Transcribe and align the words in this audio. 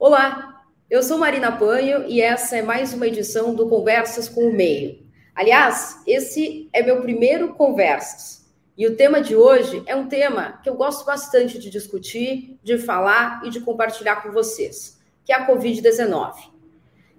Olá, 0.00 0.62
eu 0.88 1.02
sou 1.02 1.18
Marina 1.18 1.50
Panho 1.50 2.04
e 2.06 2.20
essa 2.20 2.56
é 2.56 2.62
mais 2.62 2.94
uma 2.94 3.08
edição 3.08 3.52
do 3.52 3.68
Conversas 3.68 4.28
com 4.28 4.48
o 4.48 4.52
Meio. 4.52 5.04
Aliás, 5.34 6.00
esse 6.06 6.68
é 6.72 6.84
meu 6.84 7.00
primeiro 7.00 7.52
Conversas. 7.54 8.48
E 8.76 8.86
o 8.86 8.94
tema 8.94 9.20
de 9.20 9.34
hoje 9.34 9.82
é 9.86 9.96
um 9.96 10.06
tema 10.06 10.60
que 10.62 10.70
eu 10.70 10.76
gosto 10.76 11.04
bastante 11.04 11.58
de 11.58 11.68
discutir, 11.68 12.60
de 12.62 12.78
falar 12.78 13.44
e 13.44 13.50
de 13.50 13.58
compartilhar 13.58 14.22
com 14.22 14.30
vocês, 14.30 15.00
que 15.24 15.32
é 15.32 15.34
a 15.34 15.48
Covid-19. 15.48 16.32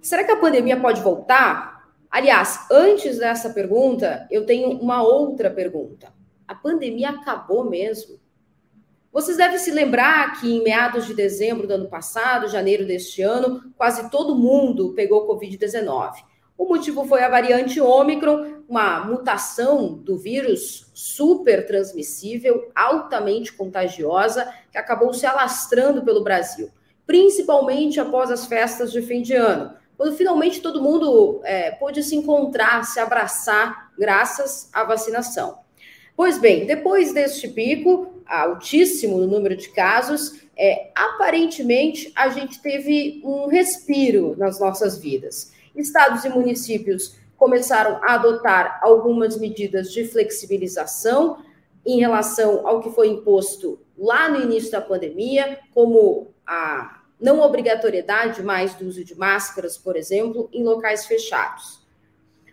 Será 0.00 0.24
que 0.24 0.32
a 0.32 0.40
pandemia 0.40 0.80
pode 0.80 1.02
voltar? 1.02 1.86
Aliás, 2.10 2.66
antes 2.72 3.18
dessa 3.18 3.50
pergunta, 3.50 4.26
eu 4.30 4.46
tenho 4.46 4.70
uma 4.70 5.02
outra 5.02 5.50
pergunta. 5.50 6.10
A 6.48 6.54
pandemia 6.54 7.10
acabou 7.10 7.68
mesmo? 7.68 8.18
Vocês 9.12 9.36
devem 9.36 9.58
se 9.58 9.72
lembrar 9.72 10.40
que 10.40 10.48
em 10.48 10.62
meados 10.62 11.04
de 11.04 11.14
dezembro 11.14 11.66
do 11.66 11.74
ano 11.74 11.88
passado, 11.88 12.46
janeiro 12.46 12.86
deste 12.86 13.22
ano, 13.22 13.60
quase 13.76 14.08
todo 14.08 14.36
mundo 14.36 14.92
pegou 14.94 15.26
Covid-19. 15.26 16.12
O 16.56 16.68
motivo 16.68 17.04
foi 17.04 17.24
a 17.24 17.28
variante 17.28 17.80
Ômicron, 17.80 18.62
uma 18.68 19.04
mutação 19.04 19.94
do 19.94 20.16
vírus 20.16 20.92
super 20.94 21.66
transmissível, 21.66 22.70
altamente 22.72 23.52
contagiosa, 23.52 24.48
que 24.70 24.78
acabou 24.78 25.12
se 25.12 25.26
alastrando 25.26 26.04
pelo 26.04 26.22
Brasil, 26.22 26.70
principalmente 27.04 27.98
após 27.98 28.30
as 28.30 28.46
festas 28.46 28.92
de 28.92 29.02
fim 29.02 29.22
de 29.22 29.34
ano, 29.34 29.74
quando 29.96 30.14
finalmente 30.14 30.60
todo 30.60 30.82
mundo 30.82 31.40
é, 31.42 31.72
pôde 31.72 32.04
se 32.04 32.14
encontrar, 32.14 32.84
se 32.84 33.00
abraçar, 33.00 33.90
graças 33.98 34.70
à 34.72 34.84
vacinação. 34.84 35.58
Pois 36.14 36.38
bem, 36.38 36.66
depois 36.66 37.14
deste 37.14 37.48
pico, 37.48 38.09
altíssimo 38.26 39.18
no 39.18 39.26
número 39.26 39.56
de 39.56 39.68
casos, 39.70 40.40
é, 40.56 40.90
aparentemente 40.94 42.12
a 42.14 42.28
gente 42.28 42.60
teve 42.60 43.20
um 43.24 43.46
respiro 43.46 44.34
nas 44.36 44.60
nossas 44.60 44.98
vidas. 44.98 45.52
Estados 45.74 46.24
e 46.24 46.28
municípios 46.28 47.16
começaram 47.36 47.98
a 48.04 48.14
adotar 48.14 48.78
algumas 48.82 49.38
medidas 49.38 49.90
de 49.90 50.04
flexibilização 50.04 51.38
em 51.86 51.98
relação 51.98 52.66
ao 52.66 52.80
que 52.80 52.90
foi 52.90 53.08
imposto 53.08 53.80
lá 53.96 54.28
no 54.28 54.42
início 54.42 54.70
da 54.70 54.80
pandemia, 54.80 55.58
como 55.72 56.34
a 56.46 57.00
não 57.18 57.40
obrigatoriedade 57.40 58.42
mais 58.42 58.74
do 58.74 58.86
uso 58.86 59.04
de 59.04 59.14
máscaras, 59.14 59.76
por 59.76 59.96
exemplo, 59.96 60.48
em 60.52 60.62
locais 60.62 61.06
fechados. 61.06 61.80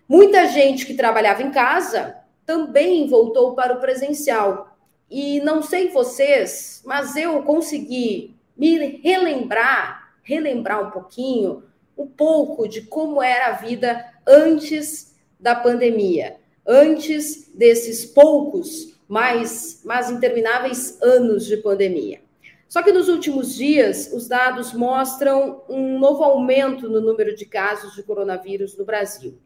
Muita 0.07 0.47
gente 0.47 0.85
que 0.85 0.93
trabalhava 0.93 1.43
em 1.43 1.51
casa 1.51 2.15
também 2.45 3.07
voltou 3.09 3.53
para 3.55 3.73
o 3.73 3.79
presencial, 3.79 4.66
e 5.09 5.39
não 5.41 5.61
sei 5.63 5.89
vocês, 5.89 6.81
mas 6.85 7.15
eu 7.15 7.41
consegui 7.43 8.35
me 8.55 8.99
relembrar, 9.03 10.13
relembrar 10.21 10.87
um 10.87 10.91
pouquinho, 10.91 11.63
um 11.97 12.07
pouco 12.07 12.67
de 12.67 12.81
como 12.81 13.21
era 13.21 13.47
a 13.47 13.53
vida 13.53 14.05
antes 14.25 15.15
da 15.39 15.55
pandemia, 15.55 16.37
antes 16.65 17.49
desses 17.53 18.05
poucos, 18.05 18.97
mas, 19.07 19.81
mas 19.85 20.09
intermináveis 20.09 21.01
anos 21.01 21.45
de 21.45 21.57
pandemia. 21.57 22.21
Só 22.67 22.83
que 22.83 22.91
nos 22.91 23.07
últimos 23.07 23.55
dias, 23.55 24.11
os 24.11 24.27
dados 24.27 24.73
mostram 24.73 25.63
um 25.69 25.97
novo 25.97 26.23
aumento 26.23 26.89
no 26.89 26.99
número 26.99 27.33
de 27.33 27.45
casos 27.45 27.95
de 27.95 28.03
coronavírus 28.03 28.77
no 28.77 28.83
Brasil. 28.83 29.39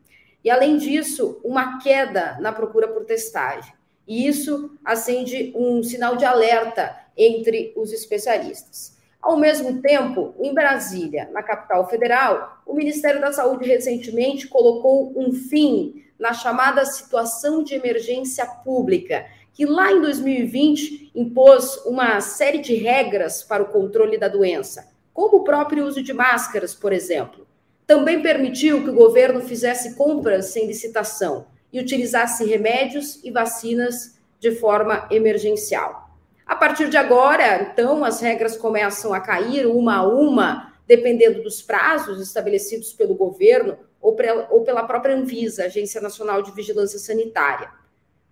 E, 0.44 0.50
além 0.50 0.78
disso, 0.78 1.39
uma 1.44 1.78
queda 1.78 2.38
na 2.42 2.52
procura 2.52 2.88
por 2.88 3.06
testagem. 3.06 3.73
E 4.08 4.28
isso 4.28 4.72
acende 4.84 5.54
um 5.56 5.82
sinal 5.84 6.16
de 6.16 6.26
alerta 6.26 6.96
entre 7.18 7.74
os 7.76 7.92
especialistas. 7.92 8.98
Ao 9.22 9.38
mesmo 9.38 9.82
tempo, 9.82 10.34
em 10.40 10.54
Brasília, 10.54 11.30
na 11.32 11.44
capital 11.44 11.88
federal, 11.88 12.62
o 12.66 12.74
Ministério 12.74 13.22
da 13.22 13.32
Saúde 13.32 13.68
recentemente 13.68 14.48
colocou 14.48 15.14
um 15.16 15.32
fim 15.32 16.04
na 16.18 16.34
chamada 16.34 16.84
situação 16.86 17.64
de 17.64 17.76
emergência 17.76 18.46
pública, 18.46 19.26
que 19.54 19.66
lá 19.66 19.92
em 19.92 20.02
2020 20.02 21.11
impôs 21.14 21.78
uma 21.86 22.20
série 22.20 22.60
de 22.60 22.73
regras 22.73 23.44
para 23.44 23.61
o 23.61 23.67
controle 23.67 24.17
da 24.17 24.28
doença, 24.28 24.92
como 25.14 25.38
o 25.38 25.44
próprio 25.44 25.86
uso 25.86 26.02
de 26.02 26.14
máscaras, 26.14 26.73
por 26.73 26.92
exemplo. 26.92 27.45
Também 27.86 28.22
permitiu 28.22 28.84
que 28.84 28.90
o 28.90 28.95
governo 28.95 29.42
fizesse 29.42 29.95
compras 29.95 30.45
sem 30.48 30.66
licitação 30.66 31.45
e 31.71 31.80
utilizasse 31.80 32.45
remédios 32.45 33.23
e 33.23 33.32
vacinas 33.32 34.20
de 34.39 34.52
forma 34.52 35.08
emergencial. 35.11 36.09
A 36.45 36.55
partir 36.55 36.89
de 36.89 36.98
agora, 36.98 37.61
então, 37.61 38.04
as 38.04 38.20
regras 38.20 38.58
começam 38.58 39.14
a 39.14 39.20
cair 39.20 39.65
uma 39.65 39.98
a 39.98 40.08
uma, 40.08 40.73
dependendo 40.86 41.42
dos 41.43 41.61
prazos 41.61 42.20
estabelecidos 42.21 42.92
pelo 42.92 43.15
governo 43.15 43.77
ou, 44.02 44.15
pela 44.15 44.83
própria 44.83 45.15
Anvisa, 45.15 45.65
Agência 45.65 46.02
Nacional 46.02 46.42
de 46.42 46.52
Vigilância 46.52 46.99
Sanitária. 46.99 47.71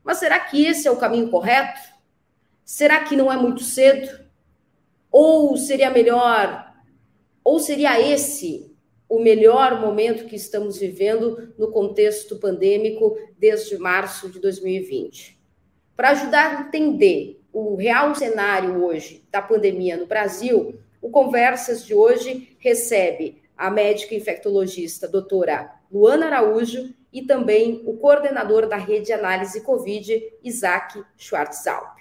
Mas 0.03 0.17
será 0.17 0.39
que 0.39 0.65
esse 0.65 0.87
é 0.87 0.91
o 0.91 0.97
caminho 0.97 1.29
correto? 1.29 1.79
Será 2.65 3.03
que 3.03 3.15
não 3.15 3.31
é 3.31 3.37
muito 3.37 3.63
cedo? 3.63 4.25
Ou 5.11 5.55
seria 5.55 5.89
melhor, 5.89 6.73
ou 7.43 7.59
seria 7.59 7.99
esse 8.01 8.68
o 9.09 9.19
melhor 9.19 9.81
momento 9.81 10.25
que 10.25 10.35
estamos 10.35 10.77
vivendo 10.77 11.51
no 11.57 11.71
contexto 11.71 12.37
pandêmico 12.37 13.17
desde 13.39 13.75
março 13.79 14.29
de 14.29 14.39
2020. 14.39 15.37
Para 15.95 16.11
ajudar 16.11 16.57
a 16.57 16.61
entender 16.61 17.41
o 17.51 17.75
real 17.75 18.13
cenário 18.13 18.85
hoje 18.85 19.25
da 19.31 19.41
pandemia 19.41 19.97
no 19.97 20.05
Brasil, 20.05 20.79
o 21.01 21.09
Conversas 21.09 21.85
de 21.85 21.95
hoje 21.95 22.55
recebe 22.59 23.41
a 23.57 23.71
médica 23.71 24.13
infectologista 24.13 25.07
doutora 25.07 25.73
Luana 25.91 26.27
Araújo 26.27 26.93
e 27.11 27.23
também 27.23 27.81
o 27.85 27.97
coordenador 27.97 28.67
da 28.67 28.77
rede 28.77 29.11
análise 29.11 29.61
Covid, 29.61 30.21
Isaac 30.43 31.03
Schwartzalp. 31.17 31.98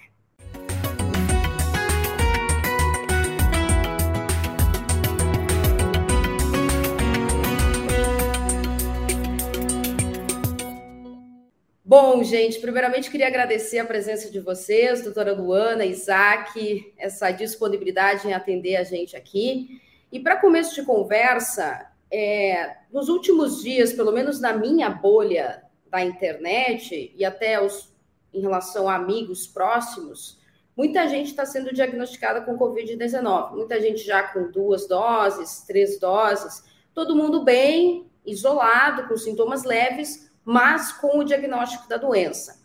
Bom, 11.89 12.23
gente, 12.23 12.59
primeiramente 12.59 13.09
queria 13.09 13.25
agradecer 13.25 13.79
a 13.79 13.83
presença 13.83 14.29
de 14.29 14.39
vocês, 14.39 15.01
doutora 15.01 15.33
Luana, 15.33 15.83
Isaac, 15.83 16.93
essa 16.95 17.31
disponibilidade 17.31 18.27
em 18.27 18.31
atender 18.31 18.75
a 18.75 18.83
gente 18.83 19.17
aqui. 19.17 19.81
E 20.11 20.19
para 20.19 20.35
começo 20.35 20.75
de 20.75 20.83
conversa, 20.83 21.91
é, 22.11 22.75
nos 22.93 23.09
últimos 23.09 23.63
dias, 23.63 23.91
pelo 23.91 24.11
menos 24.11 24.39
na 24.39 24.53
minha 24.53 24.87
bolha 24.87 25.63
da 25.89 26.05
internet 26.05 27.11
e 27.17 27.25
até 27.25 27.59
os, 27.59 27.91
em 28.31 28.39
relação 28.39 28.87
a 28.87 28.93
amigos 28.93 29.47
próximos, 29.47 30.39
muita 30.77 31.07
gente 31.07 31.31
está 31.31 31.43
sendo 31.43 31.73
diagnosticada 31.73 32.41
com 32.41 32.55
Covid-19. 32.55 33.55
Muita 33.55 33.81
gente 33.81 34.05
já 34.05 34.21
com 34.21 34.51
duas 34.51 34.87
doses, 34.87 35.61
três 35.65 35.99
doses, 35.99 36.63
todo 36.93 37.15
mundo 37.15 37.43
bem, 37.43 38.05
isolado, 38.23 39.07
com 39.07 39.17
sintomas 39.17 39.63
leves, 39.63 40.28
mas 40.43 40.91
com 40.91 41.19
o 41.19 41.23
diagnóstico 41.23 41.87
da 41.87 41.97
doença. 41.97 42.59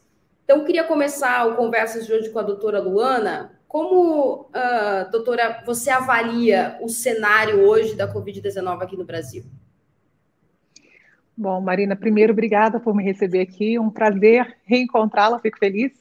Então, 0.45 0.65
queria 0.65 0.85
começar 0.85 1.47
o 1.47 1.57
Conversas 1.57 2.07
de 2.07 2.13
hoje 2.13 2.31
com 2.31 2.39
a 2.39 2.43
doutora 2.43 2.81
Luana. 2.81 3.59
Como, 3.67 4.43
uh, 4.43 5.11
doutora, 5.11 5.63
você 5.65 5.91
avalia 5.91 6.79
o 6.81 6.89
cenário 6.89 7.67
hoje 7.67 7.97
da 7.97 8.13
Covid-19 8.13 8.83
aqui 8.83 8.97
no 8.97 9.05
Brasil? 9.05 9.45
Bom, 11.37 11.61
Marina, 11.61 11.97
primeiro, 11.97 12.33
obrigada 12.33 12.79
por 12.79 12.95
me 12.95 13.03
receber 13.03 13.41
aqui. 13.41 13.79
Um 13.79 13.91
prazer 13.91 14.57
reencontrá-la, 14.65 15.41
fico 15.41 15.59
feliz. 15.59 15.93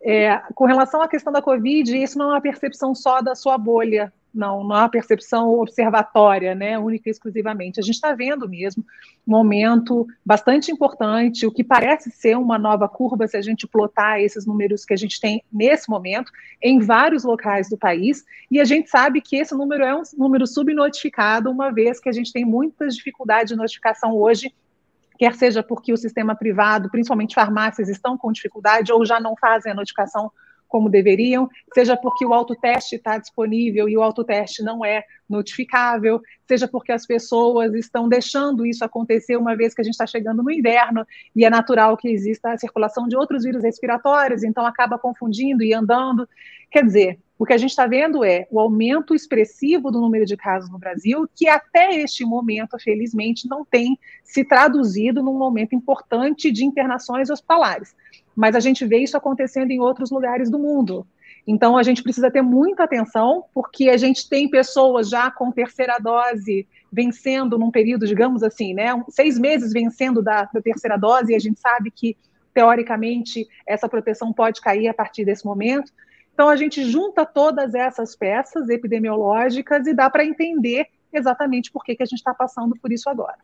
É, 0.00 0.40
com 0.54 0.64
relação 0.64 1.02
à 1.02 1.08
questão 1.08 1.32
da 1.32 1.42
Covid, 1.42 1.96
isso 2.00 2.16
não 2.16 2.26
é 2.26 2.34
uma 2.34 2.40
percepção 2.40 2.94
só 2.94 3.20
da 3.20 3.34
sua 3.34 3.58
bolha 3.58 4.12
não, 4.34 4.62
não 4.64 4.76
há 4.76 4.88
percepção 4.88 5.50
observatória, 5.58 6.54
né, 6.54 6.78
única 6.78 7.08
e 7.08 7.10
exclusivamente. 7.10 7.80
A 7.80 7.82
gente 7.82 7.94
está 7.94 8.12
vendo 8.12 8.48
mesmo 8.48 8.84
um 9.26 9.30
momento 9.30 10.06
bastante 10.24 10.70
importante, 10.70 11.46
o 11.46 11.52
que 11.52 11.64
parece 11.64 12.10
ser 12.10 12.36
uma 12.36 12.58
nova 12.58 12.88
curva, 12.88 13.26
se 13.26 13.36
a 13.36 13.42
gente 13.42 13.66
plotar 13.66 14.20
esses 14.20 14.46
números 14.46 14.84
que 14.84 14.94
a 14.94 14.96
gente 14.96 15.20
tem 15.20 15.42
nesse 15.52 15.90
momento, 15.90 16.30
em 16.62 16.78
vários 16.78 17.24
locais 17.24 17.68
do 17.68 17.76
país, 17.76 18.24
e 18.50 18.60
a 18.60 18.64
gente 18.64 18.88
sabe 18.88 19.20
que 19.20 19.36
esse 19.36 19.54
número 19.54 19.84
é 19.84 19.94
um 19.94 20.02
número 20.16 20.46
subnotificado, 20.46 21.50
uma 21.50 21.70
vez 21.70 22.00
que 22.00 22.08
a 22.08 22.12
gente 22.12 22.32
tem 22.32 22.44
muitas 22.44 22.94
dificuldades 22.94 23.52
de 23.52 23.56
notificação 23.56 24.14
hoje 24.14 24.52
quer 25.18 25.34
seja 25.34 25.62
porque 25.62 25.92
o 25.92 25.96
sistema 25.96 26.34
privado, 26.34 26.88
principalmente 26.88 27.34
farmácias, 27.34 27.88
estão 27.88 28.16
com 28.16 28.30
dificuldade 28.30 28.92
ou 28.92 29.04
já 29.04 29.18
não 29.18 29.34
fazem 29.36 29.72
a 29.72 29.74
notificação 29.74 30.30
como 30.68 30.90
deveriam, 30.90 31.48
seja 31.72 31.96
porque 31.96 32.24
o 32.24 32.34
autoteste 32.34 32.96
está 32.96 33.18
disponível 33.18 33.88
e 33.88 33.96
o 33.96 34.02
autoteste 34.02 34.62
não 34.62 34.84
é 34.84 35.02
notificável, 35.28 36.20
seja 36.46 36.68
porque 36.68 36.92
as 36.92 37.06
pessoas 37.06 37.74
estão 37.74 38.08
deixando 38.08 38.64
isso 38.64 38.84
acontecer 38.84 39.36
uma 39.36 39.56
vez 39.56 39.74
que 39.74 39.80
a 39.80 39.84
gente 39.84 39.94
está 39.94 40.06
chegando 40.06 40.42
no 40.42 40.50
inverno 40.50 41.06
e 41.34 41.44
é 41.44 41.50
natural 41.50 41.96
que 41.96 42.08
exista 42.08 42.52
a 42.52 42.58
circulação 42.58 43.08
de 43.08 43.16
outros 43.16 43.44
vírus 43.44 43.62
respiratórios, 43.62 44.44
então 44.44 44.64
acaba 44.64 44.98
confundindo 44.98 45.62
e 45.62 45.72
andando. 45.72 46.28
Quer 46.70 46.84
dizer, 46.84 47.18
o 47.38 47.46
que 47.46 47.52
a 47.52 47.56
gente 47.56 47.70
está 47.70 47.86
vendo 47.86 48.24
é 48.24 48.46
o 48.50 48.58
aumento 48.58 49.14
expressivo 49.14 49.90
do 49.90 50.00
número 50.00 50.26
de 50.26 50.36
casos 50.36 50.70
no 50.70 50.78
Brasil, 50.78 51.28
que 51.34 51.48
até 51.48 51.94
este 51.94 52.24
momento, 52.24 52.76
felizmente, 52.78 53.48
não 53.48 53.64
tem 53.64 53.98
se 54.24 54.44
traduzido 54.44 55.22
num 55.22 55.38
momento 55.38 55.74
importante 55.74 56.50
de 56.50 56.64
internações 56.64 57.30
hospitalares 57.30 57.94
mas 58.38 58.54
a 58.54 58.60
gente 58.60 58.86
vê 58.86 58.98
isso 58.98 59.16
acontecendo 59.16 59.72
em 59.72 59.80
outros 59.80 60.12
lugares 60.12 60.48
do 60.48 60.60
mundo. 60.60 61.04
Então, 61.44 61.76
a 61.76 61.82
gente 61.82 62.04
precisa 62.04 62.30
ter 62.30 62.40
muita 62.40 62.84
atenção, 62.84 63.46
porque 63.52 63.88
a 63.88 63.96
gente 63.96 64.28
tem 64.28 64.48
pessoas 64.48 65.08
já 65.08 65.28
com 65.28 65.50
terceira 65.50 65.98
dose 65.98 66.64
vencendo 66.92 67.58
num 67.58 67.72
período, 67.72 68.06
digamos 68.06 68.44
assim, 68.44 68.74
né, 68.74 68.90
seis 69.08 69.36
meses 69.36 69.72
vencendo 69.72 70.22
da, 70.22 70.44
da 70.44 70.62
terceira 70.62 70.96
dose, 70.96 71.32
e 71.32 71.34
a 71.34 71.38
gente 71.40 71.58
sabe 71.58 71.90
que, 71.90 72.16
teoricamente, 72.54 73.44
essa 73.66 73.88
proteção 73.88 74.32
pode 74.32 74.60
cair 74.60 74.86
a 74.86 74.94
partir 74.94 75.24
desse 75.24 75.44
momento. 75.44 75.90
Então, 76.32 76.48
a 76.48 76.54
gente 76.54 76.84
junta 76.84 77.26
todas 77.26 77.74
essas 77.74 78.14
peças 78.14 78.68
epidemiológicas 78.68 79.84
e 79.88 79.92
dá 79.92 80.08
para 80.08 80.24
entender 80.24 80.86
exatamente 81.12 81.72
por 81.72 81.82
que, 81.82 81.96
que 81.96 82.04
a 82.04 82.06
gente 82.06 82.20
está 82.20 82.32
passando 82.32 82.76
por 82.80 82.92
isso 82.92 83.10
agora. 83.10 83.38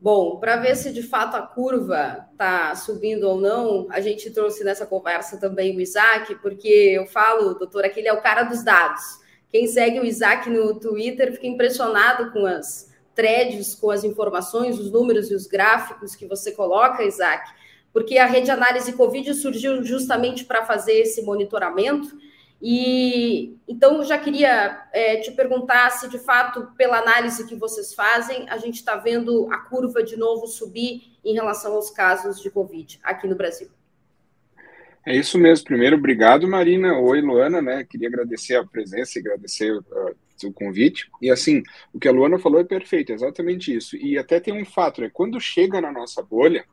Bom, 0.00 0.38
para 0.38 0.56
ver 0.56 0.76
se 0.76 0.92
de 0.92 1.02
fato 1.02 1.36
a 1.36 1.42
curva 1.42 2.26
está 2.32 2.74
subindo 2.74 3.24
ou 3.24 3.40
não, 3.40 3.86
a 3.90 4.00
gente 4.00 4.30
trouxe 4.30 4.62
nessa 4.62 4.84
conversa 4.84 5.38
também 5.38 5.76
o 5.76 5.80
Isaac, 5.80 6.34
porque 6.36 6.68
eu 6.68 7.06
falo, 7.06 7.54
doutor, 7.54 7.84
aquele 7.84 8.08
é 8.08 8.12
o 8.12 8.20
cara 8.20 8.42
dos 8.42 8.62
dados. 8.62 9.02
Quem 9.50 9.66
segue 9.66 10.00
o 10.00 10.04
Isaac 10.04 10.50
no 10.50 10.78
Twitter 10.78 11.32
fica 11.32 11.46
impressionado 11.46 12.32
com 12.32 12.44
as 12.44 12.92
threads, 13.14 13.74
com 13.74 13.90
as 13.90 14.04
informações, 14.04 14.78
os 14.78 14.90
números 14.90 15.30
e 15.30 15.34
os 15.34 15.46
gráficos 15.46 16.14
que 16.14 16.26
você 16.26 16.52
coloca, 16.52 17.04
Isaac, 17.04 17.48
porque 17.92 18.18
a 18.18 18.26
rede 18.26 18.50
análise 18.50 18.92
Covid 18.92 19.32
surgiu 19.34 19.82
justamente 19.84 20.44
para 20.44 20.66
fazer 20.66 20.94
esse 20.94 21.22
monitoramento 21.22 22.08
e 22.60 23.58
então 23.68 24.02
já 24.04 24.18
queria 24.18 24.86
é, 24.92 25.16
te 25.16 25.32
perguntar 25.32 25.90
se 25.90 26.08
de 26.08 26.18
fato, 26.18 26.68
pela 26.76 26.98
análise 26.98 27.46
que 27.46 27.54
vocês 27.54 27.94
fazem, 27.94 28.48
a 28.48 28.56
gente 28.56 28.76
está 28.76 28.96
vendo 28.96 29.52
a 29.52 29.58
curva 29.58 30.02
de 30.02 30.16
novo 30.16 30.46
subir 30.46 31.02
em 31.24 31.34
relação 31.34 31.74
aos 31.74 31.90
casos 31.90 32.40
de 32.40 32.50
Covid 32.50 32.98
aqui 33.02 33.26
no 33.26 33.34
Brasil. 33.34 33.68
É 35.06 35.14
isso 35.14 35.38
mesmo. 35.38 35.66
Primeiro, 35.66 35.96
obrigado, 35.96 36.48
Marina. 36.48 36.98
Oi, 36.98 37.20
Luana, 37.20 37.60
né? 37.60 37.84
Queria 37.84 38.08
agradecer 38.08 38.56
a 38.56 38.64
presença 38.64 39.18
e 39.18 39.20
agradecer 39.20 39.70
uh, 39.76 40.16
o 40.44 40.52
convite. 40.52 41.10
E 41.20 41.30
assim, 41.30 41.62
o 41.92 41.98
que 41.98 42.08
a 42.08 42.12
Luana 42.12 42.38
falou 42.38 42.58
é 42.60 42.64
perfeito, 42.64 43.12
é 43.12 43.14
exatamente 43.14 43.74
isso. 43.74 43.96
E 43.96 44.16
até 44.16 44.40
tem 44.40 44.54
um 44.54 44.64
fato, 44.64 45.02
né? 45.02 45.10
Quando 45.12 45.38
chega 45.38 45.78
na 45.82 45.92
nossa 45.92 46.22
bolha, 46.22 46.64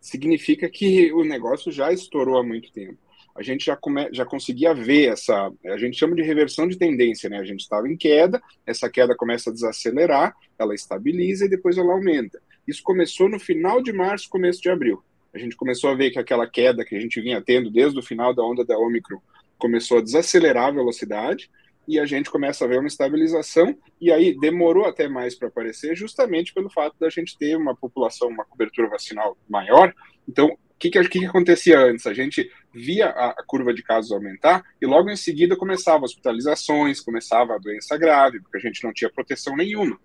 significa 0.00 0.70
que 0.70 1.12
o 1.12 1.24
negócio 1.24 1.72
já 1.72 1.92
estourou 1.92 2.38
há 2.38 2.44
muito 2.44 2.70
tempo 2.72 2.98
a 3.34 3.42
gente 3.42 3.64
já, 3.64 3.76
come, 3.76 4.08
já 4.12 4.24
conseguia 4.24 4.74
ver 4.74 5.12
essa, 5.12 5.50
a 5.66 5.76
gente 5.76 5.98
chama 5.98 6.14
de 6.14 6.22
reversão 6.22 6.68
de 6.68 6.76
tendência, 6.76 7.30
né? 7.30 7.38
A 7.38 7.44
gente 7.44 7.60
estava 7.60 7.88
em 7.88 7.96
queda, 7.96 8.42
essa 8.66 8.90
queda 8.90 9.16
começa 9.16 9.50
a 9.50 9.52
desacelerar, 9.52 10.34
ela 10.58 10.74
estabiliza 10.74 11.46
e 11.46 11.48
depois 11.48 11.78
ela 11.78 11.92
aumenta. 11.92 12.40
Isso 12.66 12.82
começou 12.82 13.28
no 13.28 13.40
final 13.40 13.82
de 13.82 13.92
março, 13.92 14.28
começo 14.28 14.60
de 14.60 14.68
abril. 14.68 15.02
A 15.34 15.38
gente 15.38 15.56
começou 15.56 15.90
a 15.90 15.94
ver 15.94 16.10
que 16.10 16.18
aquela 16.18 16.46
queda 16.46 16.84
que 16.84 16.94
a 16.94 17.00
gente 17.00 17.20
vinha 17.20 17.40
tendo 17.40 17.70
desde 17.70 17.98
o 17.98 18.02
final 18.02 18.34
da 18.34 18.44
onda 18.44 18.64
da 18.64 18.78
Omicron 18.78 19.20
começou 19.58 19.98
a 19.98 20.02
desacelerar 20.02 20.66
a 20.66 20.72
velocidade 20.72 21.50
e 21.88 21.98
a 21.98 22.04
gente 22.04 22.30
começa 22.30 22.64
a 22.64 22.68
ver 22.68 22.78
uma 22.78 22.88
estabilização 22.88 23.76
e 24.00 24.12
aí 24.12 24.38
demorou 24.38 24.84
até 24.84 25.08
mais 25.08 25.34
para 25.34 25.48
aparecer 25.48 25.96
justamente 25.96 26.52
pelo 26.52 26.68
fato 26.68 26.96
da 27.00 27.08
gente 27.08 27.36
ter 27.38 27.56
uma 27.56 27.74
população, 27.74 28.28
uma 28.28 28.44
cobertura 28.44 28.88
vacinal 28.88 29.36
maior. 29.48 29.92
Então, 30.28 30.56
que, 30.82 30.90
que, 30.90 31.08
que, 31.08 31.26
acontecia 31.26 31.78
antes? 31.78 32.06
A 32.06 32.14
gente 32.14 32.50
via 32.74 33.08
a, 33.08 33.34
curva 33.46 33.72
de 33.72 33.82
casos 33.82 34.12
aumentar 34.12 34.64
e 34.80 34.86
logo 34.86 35.10
em 35.10 35.16
seguida 35.16 35.56
começava 35.56 36.04
hospitalizações, 36.04 37.00
começava 37.00 37.54
a 37.54 37.58
doença 37.58 37.96
grave, 37.96 38.40
porque 38.40 38.56
a 38.56 38.60
gente 38.60 38.82
não 38.82 38.92
tinha 38.92 39.10
proteção 39.10 39.56
nenhuma, 39.56 39.98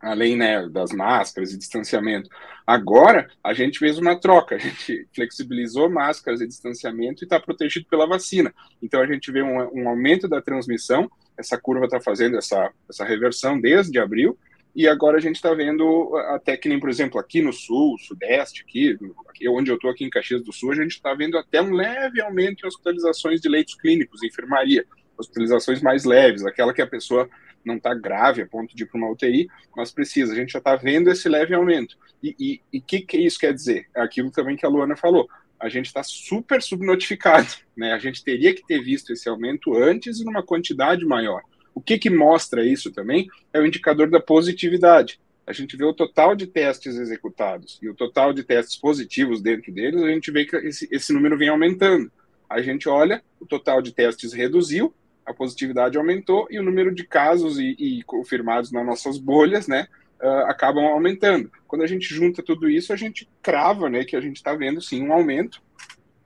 além 0.00 0.36
né, 0.36 0.68
das 0.68 0.92
máscaras 0.92 1.52
e 1.52 1.58
distanciamento. 1.58 2.28
Agora, 2.66 3.28
a 3.42 3.54
gente 3.54 3.78
fez 3.78 3.98
uma 3.98 4.18
troca, 4.18 4.56
a 4.56 4.58
gente 4.58 5.06
flexibilizou 5.14 5.90
máscaras 5.90 6.40
e 6.40 6.46
distanciamento 6.46 7.22
e 7.22 7.26
está 7.26 7.40
protegido 7.40 7.86
pela 7.90 8.06
vacina. 8.06 8.54
Então, 8.82 9.00
a 9.00 9.06
gente 9.06 9.32
vê 9.32 9.42
um, 9.42 9.56
um 9.72 9.88
aumento 9.88 10.28
da 10.28 10.42
transmissão, 10.42 11.10
essa 11.36 11.58
curva 11.58 11.84
está 11.84 12.00
fazendo 12.00 12.36
essa, 12.36 12.70
essa 12.88 13.04
reversão 13.04 13.60
desde 13.60 13.98
abril, 13.98 14.36
e 14.74 14.86
agora 14.86 15.16
a 15.16 15.20
gente 15.20 15.36
está 15.36 15.52
vendo 15.54 16.16
até 16.28 16.56
que 16.56 16.68
nem, 16.68 16.78
por 16.78 16.88
exemplo, 16.88 17.18
aqui 17.18 17.42
no 17.42 17.52
sul, 17.52 17.96
sudeste, 17.98 18.62
aqui, 18.62 18.96
aqui 19.28 19.48
onde 19.48 19.70
eu 19.70 19.76
estou, 19.76 19.90
aqui 19.90 20.04
em 20.04 20.10
Caxias 20.10 20.42
do 20.42 20.52
Sul, 20.52 20.72
a 20.72 20.76
gente 20.76 20.92
está 20.92 21.14
vendo 21.14 21.36
até 21.36 21.60
um 21.60 21.72
leve 21.72 22.20
aumento 22.20 22.64
em 22.64 22.68
hospitalizações 22.68 23.40
de 23.40 23.48
leitos 23.48 23.74
clínicos, 23.74 24.22
enfermaria, 24.22 24.84
hospitalizações 25.16 25.82
mais 25.82 26.04
leves, 26.04 26.44
aquela 26.44 26.72
que 26.72 26.82
a 26.82 26.86
pessoa 26.86 27.28
não 27.64 27.76
está 27.76 27.92
grave 27.92 28.42
a 28.42 28.46
ponto 28.46 28.74
de 28.74 28.84
ir 28.84 28.86
para 28.86 28.98
uma 28.98 29.10
UTI, 29.10 29.48
mas 29.76 29.90
precisa. 29.90 30.32
A 30.32 30.36
gente 30.36 30.52
já 30.52 30.58
está 30.58 30.76
vendo 30.76 31.10
esse 31.10 31.28
leve 31.28 31.54
aumento. 31.54 31.96
E 32.22 32.60
o 32.72 32.80
que, 32.80 33.00
que 33.00 33.18
isso 33.18 33.38
quer 33.38 33.52
dizer? 33.52 33.86
É 33.94 34.00
aquilo 34.00 34.30
também 34.30 34.56
que 34.56 34.64
a 34.64 34.68
Luana 34.68 34.96
falou. 34.96 35.28
A 35.60 35.68
gente 35.68 35.86
está 35.86 36.02
super 36.04 36.62
subnotificado, 36.62 37.48
né? 37.76 37.92
A 37.92 37.98
gente 37.98 38.22
teria 38.22 38.54
que 38.54 38.64
ter 38.64 38.80
visto 38.80 39.12
esse 39.12 39.28
aumento 39.28 39.74
antes 39.74 40.20
e 40.20 40.24
numa 40.24 40.42
quantidade 40.42 41.04
maior. 41.04 41.42
O 41.74 41.80
que, 41.80 41.98
que 41.98 42.10
mostra 42.10 42.64
isso 42.64 42.90
também 42.90 43.28
é 43.52 43.60
o 43.60 43.66
indicador 43.66 44.10
da 44.10 44.20
positividade. 44.20 45.20
A 45.46 45.52
gente 45.52 45.76
vê 45.76 45.84
o 45.84 45.94
total 45.94 46.34
de 46.34 46.46
testes 46.46 46.96
executados 46.96 47.78
e 47.80 47.88
o 47.88 47.94
total 47.94 48.32
de 48.32 48.42
testes 48.42 48.76
positivos 48.76 49.40
dentro 49.40 49.72
deles, 49.72 50.02
a 50.02 50.10
gente 50.10 50.30
vê 50.30 50.44
que 50.44 50.54
esse, 50.56 50.86
esse 50.90 51.12
número 51.12 51.38
vem 51.38 51.48
aumentando. 51.48 52.12
A 52.48 52.60
gente 52.60 52.88
olha, 52.88 53.22
o 53.40 53.46
total 53.46 53.80
de 53.80 53.92
testes 53.92 54.32
reduziu, 54.32 54.94
a 55.24 55.32
positividade 55.32 55.96
aumentou 55.96 56.46
e 56.50 56.58
o 56.58 56.62
número 56.62 56.94
de 56.94 57.04
casos 57.04 57.58
e, 57.58 57.76
e 57.78 58.02
confirmados 58.02 58.72
nas 58.72 58.84
nossas 58.84 59.18
bolhas, 59.18 59.68
né, 59.68 59.86
uh, 60.22 60.46
acabam 60.50 60.84
aumentando. 60.84 61.50
Quando 61.66 61.82
a 61.82 61.86
gente 61.86 62.12
junta 62.14 62.42
tudo 62.42 62.68
isso, 62.68 62.92
a 62.92 62.96
gente 62.96 63.28
crava, 63.42 63.88
né, 63.88 64.04
que 64.04 64.16
a 64.16 64.20
gente 64.20 64.36
está 64.36 64.54
vendo 64.54 64.80
sim 64.80 65.02
um 65.02 65.12
aumento 65.12 65.62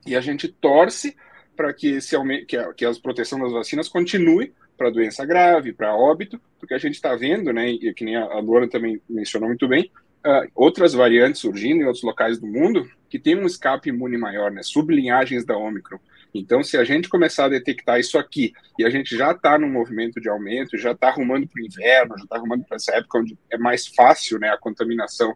e 0.07 0.17
a 0.17 0.21
gente 0.21 0.49
torce 0.49 1.17
para 1.57 1.73
que 1.73 1.89
esse 1.89 2.17
aumento, 2.17 2.47
que 2.47 2.57
a, 2.57 2.73
que 2.73 2.85
a 2.85 2.93
proteção 2.95 3.39
das 3.41 3.53
vacinas 3.53 3.89
continue 3.89 4.53
para 4.83 4.91
doença 4.91 5.25
grave, 5.25 5.73
para 5.73 5.95
óbito, 5.95 6.41
porque 6.59 6.75
a 6.75 6.79
gente 6.79 6.95
está 6.95 7.15
vendo, 7.15 7.53
né, 7.53 7.71
e 7.71 7.95
que 7.95 8.05
nem 8.05 8.17
a 8.17 8.41
Luana 8.41 8.69
também 8.69 9.01
mencionou 9.09 9.49
muito 9.49 9.69
bem, 9.69 9.93
uh, 10.27 10.51
outras 10.57 10.93
variantes 10.93 11.41
surgindo 11.41 11.83
em 11.83 11.85
outros 11.85 12.03
locais 12.03 12.41
do 12.41 12.47
mundo 12.49 12.89
que 13.09 13.19
tem 13.19 13.37
um 13.37 13.47
escape 13.47 13.91
imune 13.91 14.19
maior, 14.19 14.51
né, 14.51 14.61
sublinhagens 14.65 15.45
da 15.45 15.57
Omicron. 15.57 16.01
Então, 16.35 16.65
se 16.65 16.77
a 16.77 16.83
gente 16.83 17.09
começar 17.09 17.45
a 17.45 17.51
detectar 17.51 18.01
isso 18.01 18.19
aqui, 18.19 18.53
e 18.77 18.85
a 18.85 18.91
gente 18.91 19.17
já 19.17 19.31
está 19.31 19.57
num 19.57 19.71
movimento 19.71 20.21
de 20.21 20.29
aumento, 20.29 20.79
já 20.79 20.93
está 20.93 21.09
arrumando 21.09 21.47
para 21.47 21.63
o 21.63 21.65
inverno, 21.65 22.19
já 22.19 22.25
está 22.25 22.37
arrumando 22.37 22.65
para 22.65 22.77
essa 22.77 22.97
época 22.97 23.19
onde 23.19 23.39
é 23.53 23.59
mais 23.59 23.87
fácil 23.87 24.41
né, 24.41 24.49
a 24.49 24.59
contaminação 24.59 25.35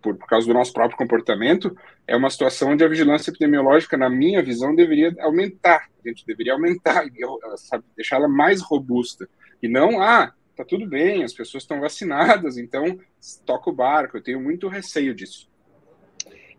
por, 0.00 0.14
por 0.16 0.28
causa 0.28 0.46
do 0.46 0.54
nosso 0.54 0.72
próprio 0.72 0.98
comportamento, 0.98 1.74
é 2.06 2.16
uma 2.16 2.30
situação 2.30 2.72
onde 2.72 2.84
a 2.84 2.88
vigilância 2.88 3.30
epidemiológica, 3.30 3.96
na 3.96 4.10
minha 4.10 4.42
visão, 4.42 4.74
deveria 4.74 5.14
aumentar. 5.20 5.88
A 6.04 6.08
gente 6.08 6.26
deveria 6.26 6.52
aumentar, 6.52 7.04
sabe, 7.56 7.84
deixá-la 7.96 8.28
mais 8.28 8.60
robusta. 8.60 9.28
E 9.62 9.68
não, 9.68 10.02
ah, 10.02 10.32
tá 10.54 10.64
tudo 10.64 10.86
bem, 10.86 11.24
as 11.24 11.32
pessoas 11.32 11.62
estão 11.62 11.80
vacinadas, 11.80 12.58
então 12.58 12.98
toca 13.46 13.70
o 13.70 13.74
barco. 13.74 14.16
Eu 14.16 14.22
tenho 14.22 14.40
muito 14.40 14.68
receio 14.68 15.14
disso. 15.14 15.48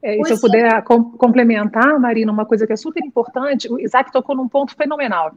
É, 0.02 0.24
se 0.24 0.34
eu 0.34 0.40
puder 0.40 0.84
com, 0.84 1.04
complementar, 1.12 2.00
Marina, 2.00 2.32
uma 2.32 2.46
coisa 2.46 2.68
que 2.68 2.74
é 2.74 2.76
super 2.76 3.04
importante, 3.04 3.72
o 3.72 3.80
Isaac 3.80 4.12
tocou 4.12 4.36
num 4.36 4.48
ponto 4.48 4.76
fenomenal, 4.76 5.36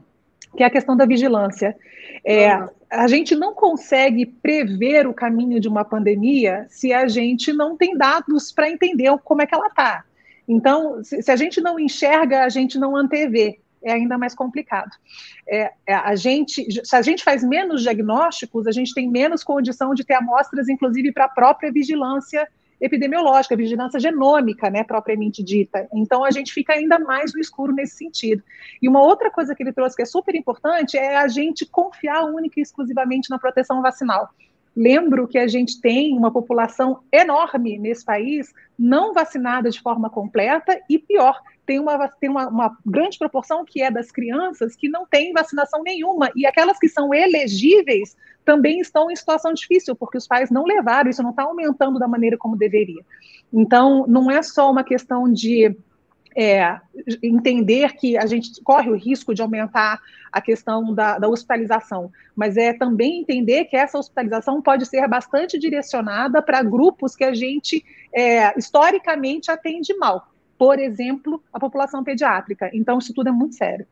que 0.56 0.62
é 0.62 0.66
a 0.66 0.70
questão 0.70 0.96
da 0.96 1.06
vigilância. 1.06 1.76
É, 2.24 2.50
a 2.90 3.06
gente 3.06 3.34
não 3.34 3.54
consegue 3.54 4.26
prever 4.26 5.06
o 5.06 5.14
caminho 5.14 5.60
de 5.60 5.68
uma 5.68 5.84
pandemia 5.84 6.66
se 6.68 6.92
a 6.92 7.06
gente 7.06 7.52
não 7.52 7.76
tem 7.76 7.96
dados 7.96 8.50
para 8.50 8.70
entender 8.70 9.10
como 9.24 9.42
é 9.42 9.46
que 9.46 9.54
ela 9.54 9.68
está. 9.68 10.04
Então, 10.48 11.02
se, 11.04 11.30
a 11.30 11.36
gente 11.36 11.60
não 11.60 11.78
enxerga, 11.78 12.44
a 12.44 12.48
gente 12.48 12.78
não 12.78 12.96
antevê. 12.96 13.60
É 13.82 13.92
ainda 13.92 14.18
mais 14.18 14.34
complicado. 14.34 14.90
É, 15.46 15.70
é, 15.86 15.94
a 15.94 16.16
gente, 16.16 16.66
se 16.84 16.96
a 16.96 17.02
gente 17.02 17.22
faz 17.22 17.44
menos 17.44 17.82
diagnósticos, 17.82 18.66
a 18.66 18.72
gente 18.72 18.92
tem 18.92 19.08
menos 19.08 19.44
condição 19.44 19.94
de 19.94 20.04
ter 20.04 20.14
amostras, 20.14 20.68
inclusive 20.68 21.12
para 21.12 21.26
a 21.26 21.28
própria 21.28 21.70
vigilância 21.70 22.48
epidemiológica, 22.80 23.56
vigilância 23.56 23.98
genômica, 23.98 24.70
né, 24.70 24.84
propriamente 24.84 25.42
dita. 25.42 25.88
Então 25.92 26.24
a 26.24 26.30
gente 26.30 26.52
fica 26.52 26.74
ainda 26.74 26.98
mais 26.98 27.32
no 27.34 27.40
escuro 27.40 27.72
nesse 27.72 27.96
sentido. 27.96 28.42
E 28.80 28.88
uma 28.88 29.02
outra 29.02 29.30
coisa 29.30 29.54
que 29.54 29.62
ele 29.62 29.72
trouxe 29.72 29.96
que 29.96 30.02
é 30.02 30.06
super 30.06 30.34
importante 30.34 30.96
é 30.96 31.16
a 31.16 31.28
gente 31.28 31.66
confiar 31.66 32.24
única 32.24 32.60
e 32.60 32.62
exclusivamente 32.62 33.30
na 33.30 33.38
proteção 33.38 33.82
vacinal. 33.82 34.28
Lembro 34.76 35.26
que 35.26 35.38
a 35.38 35.46
gente 35.46 35.80
tem 35.80 36.16
uma 36.16 36.30
população 36.30 37.00
enorme 37.12 37.78
nesse 37.78 38.04
país 38.04 38.52
não 38.78 39.12
vacinada 39.12 39.70
de 39.70 39.80
forma 39.80 40.08
completa 40.08 40.80
e 40.88 40.98
pior, 40.98 41.40
tem 41.66 41.78
uma, 41.78 42.08
tem 42.08 42.30
uma, 42.30 42.48
uma 42.48 42.78
grande 42.86 43.18
proporção 43.18 43.64
que 43.64 43.82
é 43.82 43.90
das 43.90 44.10
crianças 44.10 44.74
que 44.74 44.88
não 44.88 45.06
tem 45.06 45.32
vacinação 45.32 45.82
nenhuma 45.82 46.30
e 46.34 46.46
aquelas 46.46 46.78
que 46.78 46.88
são 46.88 47.12
elegíveis 47.12 48.16
também 48.44 48.80
estão 48.80 49.10
em 49.10 49.16
situação 49.16 49.52
difícil, 49.52 49.94
porque 49.94 50.16
os 50.16 50.26
pais 50.26 50.50
não 50.50 50.64
levaram, 50.64 51.10
isso 51.10 51.22
não 51.22 51.30
está 51.30 51.42
aumentando 51.42 51.98
da 51.98 52.08
maneira 52.08 52.38
como 52.38 52.56
deveria. 52.56 53.04
Então, 53.52 54.06
não 54.08 54.30
é 54.30 54.40
só 54.42 54.70
uma 54.70 54.82
questão 54.82 55.30
de 55.30 55.76
é, 56.36 56.78
entender 57.22 57.94
que 57.94 58.16
a 58.16 58.26
gente 58.26 58.60
corre 58.62 58.90
o 58.90 58.96
risco 58.96 59.34
de 59.34 59.42
aumentar 59.42 60.00
a 60.30 60.40
questão 60.40 60.94
da, 60.94 61.18
da, 61.18 61.28
hospitalização, 61.28 62.10
mas 62.36 62.56
é 62.56 62.72
também 62.72 63.20
entender 63.20 63.64
que 63.64 63.76
essa 63.76 63.98
hospitalização 63.98 64.60
pode 64.60 64.86
ser 64.86 65.06
bastante 65.08 65.58
direcionada 65.58 66.42
para 66.42 66.62
grupos 66.62 67.16
que 67.16 67.24
a 67.24 67.34
gente 67.34 67.84
é, 68.14 68.56
historicamente 68.58 69.50
atende 69.50 69.94
mal. 69.96 70.28
Por 70.56 70.78
exemplo, 70.78 71.42
a 71.52 71.60
população 71.60 72.02
pediátrica. 72.02 72.70
Então, 72.72 72.98
isso 72.98 73.14
tudo 73.14 73.28
é 73.28 73.32
muito 73.32 73.54
sério. 73.54 73.86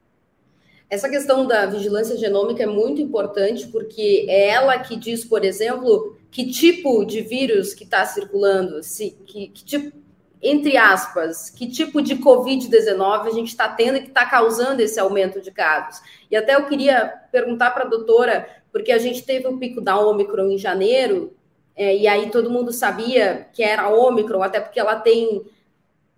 Essa 0.88 1.08
questão 1.08 1.46
da 1.46 1.66
vigilância 1.66 2.16
genômica 2.16 2.62
é 2.62 2.66
muito 2.66 3.00
importante, 3.00 3.66
porque 3.68 4.26
é 4.28 4.50
ela 4.50 4.78
que 4.78 4.96
diz, 4.96 5.24
por 5.24 5.44
exemplo, 5.44 6.16
que 6.30 6.46
tipo 6.46 7.04
de 7.04 7.22
vírus 7.22 7.74
que 7.74 7.82
está 7.82 8.04
circulando, 8.04 8.82
se, 8.84 9.16
que, 9.26 9.48
que 9.48 9.64
tipo 9.64 10.05
entre 10.42 10.76
aspas, 10.76 11.50
que 11.50 11.68
tipo 11.68 12.02
de 12.02 12.16
Covid-19 12.16 13.26
a 13.26 13.30
gente 13.30 13.48
está 13.48 13.68
tendo 13.68 13.96
e 13.96 14.02
que 14.02 14.08
está 14.08 14.26
causando 14.26 14.82
esse 14.82 15.00
aumento 15.00 15.40
de 15.40 15.50
casos. 15.50 16.00
E 16.30 16.36
até 16.36 16.54
eu 16.54 16.66
queria 16.66 17.06
perguntar 17.32 17.70
para 17.70 17.84
a 17.84 17.88
doutora, 17.88 18.48
porque 18.70 18.92
a 18.92 18.98
gente 18.98 19.24
teve 19.24 19.46
o 19.48 19.58
pico 19.58 19.80
da 19.80 19.98
Omicron 19.98 20.50
em 20.50 20.58
janeiro, 20.58 21.34
é, 21.74 21.96
e 21.96 22.06
aí 22.06 22.30
todo 22.30 22.50
mundo 22.50 22.72
sabia 22.72 23.48
que 23.52 23.62
era 23.62 23.88
Omicron, 23.88 24.42
até 24.42 24.60
porque 24.60 24.80
ela 24.80 24.96
tem, 24.96 25.42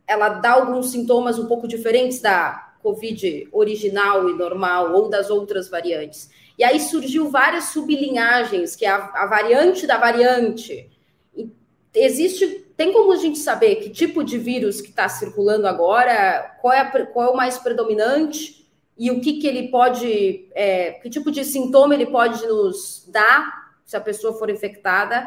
ela 0.06 0.28
dá 0.28 0.52
alguns 0.52 0.90
sintomas 0.90 1.38
um 1.38 1.46
pouco 1.46 1.66
diferentes 1.66 2.20
da 2.20 2.74
Covid 2.82 3.48
original 3.52 4.28
e 4.28 4.34
normal, 4.34 4.94
ou 4.94 5.08
das 5.08 5.30
outras 5.30 5.68
variantes. 5.68 6.30
E 6.56 6.64
aí 6.64 6.80
surgiu 6.80 7.30
várias 7.30 7.64
sublinhagens, 7.66 8.74
que 8.74 8.84
é 8.84 8.90
a, 8.90 8.96
a 9.14 9.26
variante 9.26 9.86
da 9.86 9.96
variante. 9.96 10.90
E 11.36 11.50
existe 11.94 12.67
tem 12.78 12.92
como 12.92 13.12
a 13.12 13.16
gente 13.16 13.40
saber 13.40 13.74
que 13.76 13.90
tipo 13.90 14.22
de 14.22 14.38
vírus 14.38 14.80
que 14.80 14.90
está 14.90 15.08
circulando 15.08 15.66
agora, 15.66 16.56
qual 16.60 16.72
é, 16.72 16.78
a, 16.78 17.06
qual 17.06 17.26
é 17.26 17.28
o 17.28 17.36
mais 17.36 17.58
predominante 17.58 18.70
e 18.96 19.10
o 19.10 19.20
que, 19.20 19.40
que 19.40 19.48
ele 19.48 19.66
pode, 19.66 20.48
é, 20.54 20.92
que 20.92 21.10
tipo 21.10 21.32
de 21.32 21.44
sintoma 21.44 21.92
ele 21.92 22.06
pode 22.06 22.46
nos 22.46 23.04
dar 23.08 23.72
se 23.84 23.96
a 23.96 24.00
pessoa 24.00 24.38
for 24.38 24.48
infectada? 24.48 25.26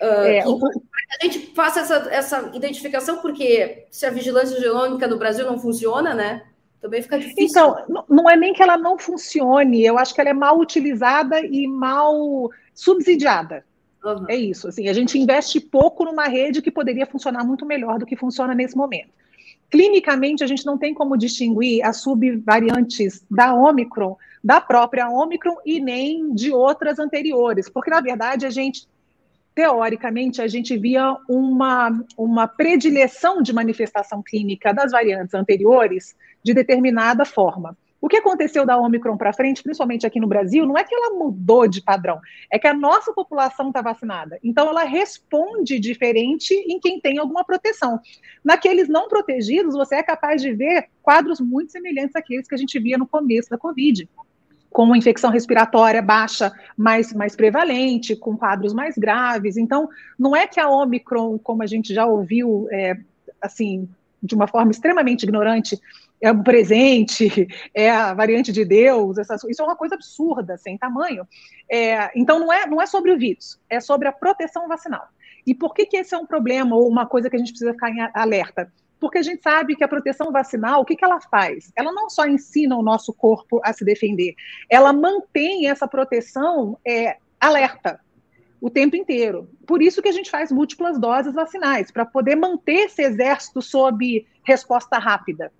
Uh, 0.00 0.24
é, 0.24 0.42
que, 0.42 0.48
a 0.48 1.24
gente 1.24 1.54
faça 1.54 1.80
essa, 1.80 1.94
essa 2.10 2.50
identificação, 2.54 3.18
porque 3.18 3.86
se 3.90 4.06
a 4.06 4.10
vigilância 4.10 4.58
genômica 4.58 5.06
no 5.06 5.18
Brasil 5.18 5.44
não 5.44 5.58
funciona, 5.58 6.14
né? 6.14 6.42
Também 6.80 7.02
fica 7.02 7.18
difícil. 7.18 7.44
Então, 7.50 8.04
não 8.08 8.30
é 8.30 8.34
nem 8.34 8.54
que 8.54 8.62
ela 8.62 8.78
não 8.78 8.98
funcione, 8.98 9.84
eu 9.84 9.98
acho 9.98 10.14
que 10.14 10.22
ela 10.22 10.30
é 10.30 10.34
mal 10.34 10.58
utilizada 10.58 11.38
e 11.40 11.68
mal 11.68 12.50
subsidiada. 12.72 13.62
Uhum. 14.04 14.26
É 14.28 14.36
isso. 14.36 14.68
Assim, 14.68 14.88
a 14.88 14.92
gente 14.92 15.18
investe 15.18 15.60
pouco 15.60 16.04
numa 16.04 16.26
rede 16.26 16.60
que 16.60 16.70
poderia 16.70 17.06
funcionar 17.06 17.44
muito 17.44 17.64
melhor 17.64 17.98
do 17.98 18.06
que 18.06 18.16
funciona 18.16 18.54
nesse 18.54 18.76
momento. 18.76 19.10
Clinicamente, 19.70 20.44
a 20.44 20.46
gente 20.46 20.66
não 20.66 20.76
tem 20.76 20.92
como 20.92 21.16
distinguir 21.16 21.84
as 21.84 21.98
subvariantes 21.98 23.24
da 23.30 23.54
Omicron, 23.54 24.16
da 24.44 24.60
própria 24.60 25.08
Omicron 25.08 25.56
e 25.64 25.80
nem 25.80 26.34
de 26.34 26.52
outras 26.52 26.98
anteriores, 26.98 27.70
porque, 27.70 27.90
na 27.90 28.00
verdade, 28.00 28.44
a 28.44 28.50
gente, 28.50 28.86
teoricamente, 29.54 30.42
a 30.42 30.48
gente 30.48 30.76
via 30.76 31.16
uma, 31.28 32.04
uma 32.18 32.46
predileção 32.46 33.40
de 33.40 33.52
manifestação 33.52 34.22
clínica 34.22 34.74
das 34.74 34.92
variantes 34.92 35.32
anteriores 35.32 36.14
de 36.42 36.52
determinada 36.52 37.24
forma. 37.24 37.76
O 38.02 38.08
que 38.08 38.16
aconteceu 38.16 38.66
da 38.66 38.76
Omicron 38.76 39.16
para 39.16 39.32
frente, 39.32 39.62
principalmente 39.62 40.04
aqui 40.04 40.18
no 40.18 40.26
Brasil, 40.26 40.66
não 40.66 40.76
é 40.76 40.82
que 40.82 40.92
ela 40.92 41.14
mudou 41.14 41.68
de 41.68 41.80
padrão, 41.80 42.20
é 42.50 42.58
que 42.58 42.66
a 42.66 42.74
nossa 42.74 43.12
população 43.12 43.68
está 43.68 43.80
vacinada. 43.80 44.40
Então, 44.42 44.68
ela 44.68 44.82
responde 44.82 45.78
diferente 45.78 46.52
em 46.52 46.80
quem 46.80 47.00
tem 47.00 47.18
alguma 47.18 47.44
proteção. 47.44 48.00
Naqueles 48.44 48.88
não 48.88 49.08
protegidos, 49.08 49.74
você 49.74 49.94
é 49.94 50.02
capaz 50.02 50.42
de 50.42 50.52
ver 50.52 50.88
quadros 51.00 51.40
muito 51.40 51.70
semelhantes 51.70 52.16
àqueles 52.16 52.48
que 52.48 52.54
a 52.56 52.58
gente 52.58 52.76
via 52.80 52.98
no 52.98 53.06
começo 53.06 53.48
da 53.48 53.56
Covid 53.56 54.08
com 54.72 54.96
infecção 54.96 55.30
respiratória 55.30 56.00
baixa 56.00 56.50
mais, 56.76 57.12
mais 57.12 57.36
prevalente, 57.36 58.16
com 58.16 58.36
quadros 58.36 58.72
mais 58.72 58.96
graves. 58.96 59.56
Então, 59.58 59.86
não 60.18 60.34
é 60.34 60.46
que 60.46 60.58
a 60.58 60.68
Omicron, 60.68 61.38
como 61.38 61.62
a 61.62 61.66
gente 61.66 61.92
já 61.94 62.06
ouviu, 62.06 62.66
é, 62.72 62.96
assim, 63.40 63.86
de 64.22 64.34
uma 64.34 64.46
forma 64.46 64.70
extremamente 64.70 65.24
ignorante, 65.24 65.78
é 66.20 66.30
um 66.30 66.42
presente, 66.42 67.48
é 67.74 67.90
a 67.90 68.14
variante 68.14 68.52
de 68.52 68.64
Deus, 68.64 69.18
essas, 69.18 69.42
isso 69.44 69.60
é 69.60 69.64
uma 69.64 69.76
coisa 69.76 69.96
absurda, 69.96 70.56
sem 70.56 70.78
tamanho. 70.78 71.26
É, 71.70 72.10
então, 72.14 72.38
não 72.38 72.52
é, 72.52 72.66
não 72.66 72.80
é 72.80 72.86
sobre 72.86 73.10
o 73.10 73.18
vírus, 73.18 73.60
é 73.68 73.80
sobre 73.80 74.06
a 74.06 74.12
proteção 74.12 74.68
vacinal. 74.68 75.08
E 75.44 75.54
por 75.54 75.74
que, 75.74 75.86
que 75.86 75.96
esse 75.96 76.14
é 76.14 76.18
um 76.18 76.26
problema 76.26 76.76
ou 76.76 76.88
uma 76.88 77.06
coisa 77.06 77.28
que 77.28 77.34
a 77.34 77.38
gente 77.38 77.50
precisa 77.50 77.72
ficar 77.72 77.90
em 77.90 78.08
alerta? 78.14 78.72
Porque 79.00 79.18
a 79.18 79.22
gente 79.22 79.42
sabe 79.42 79.74
que 79.74 79.82
a 79.82 79.88
proteção 79.88 80.30
vacinal, 80.30 80.82
o 80.82 80.84
que, 80.84 80.94
que 80.94 81.04
ela 81.04 81.20
faz? 81.20 81.72
Ela 81.74 81.90
não 81.90 82.08
só 82.08 82.24
ensina 82.24 82.76
o 82.76 82.82
nosso 82.82 83.12
corpo 83.12 83.60
a 83.64 83.72
se 83.72 83.84
defender, 83.84 84.36
ela 84.70 84.92
mantém 84.92 85.68
essa 85.68 85.88
proteção 85.88 86.78
é, 86.86 87.16
alerta 87.40 87.98
o 88.62 88.70
tempo 88.70 88.96
inteiro. 88.96 89.48
Por 89.66 89.82
isso 89.82 90.00
que 90.00 90.08
a 90.08 90.12
gente 90.12 90.30
faz 90.30 90.50
múltiplas 90.50 90.98
doses 90.98 91.34
vacinais, 91.34 91.90
para 91.90 92.06
poder 92.06 92.36
manter 92.36 92.86
esse 92.86 93.02
exército 93.02 93.60
sob 93.60 94.24
resposta 94.44 94.98
rápida 94.98 95.52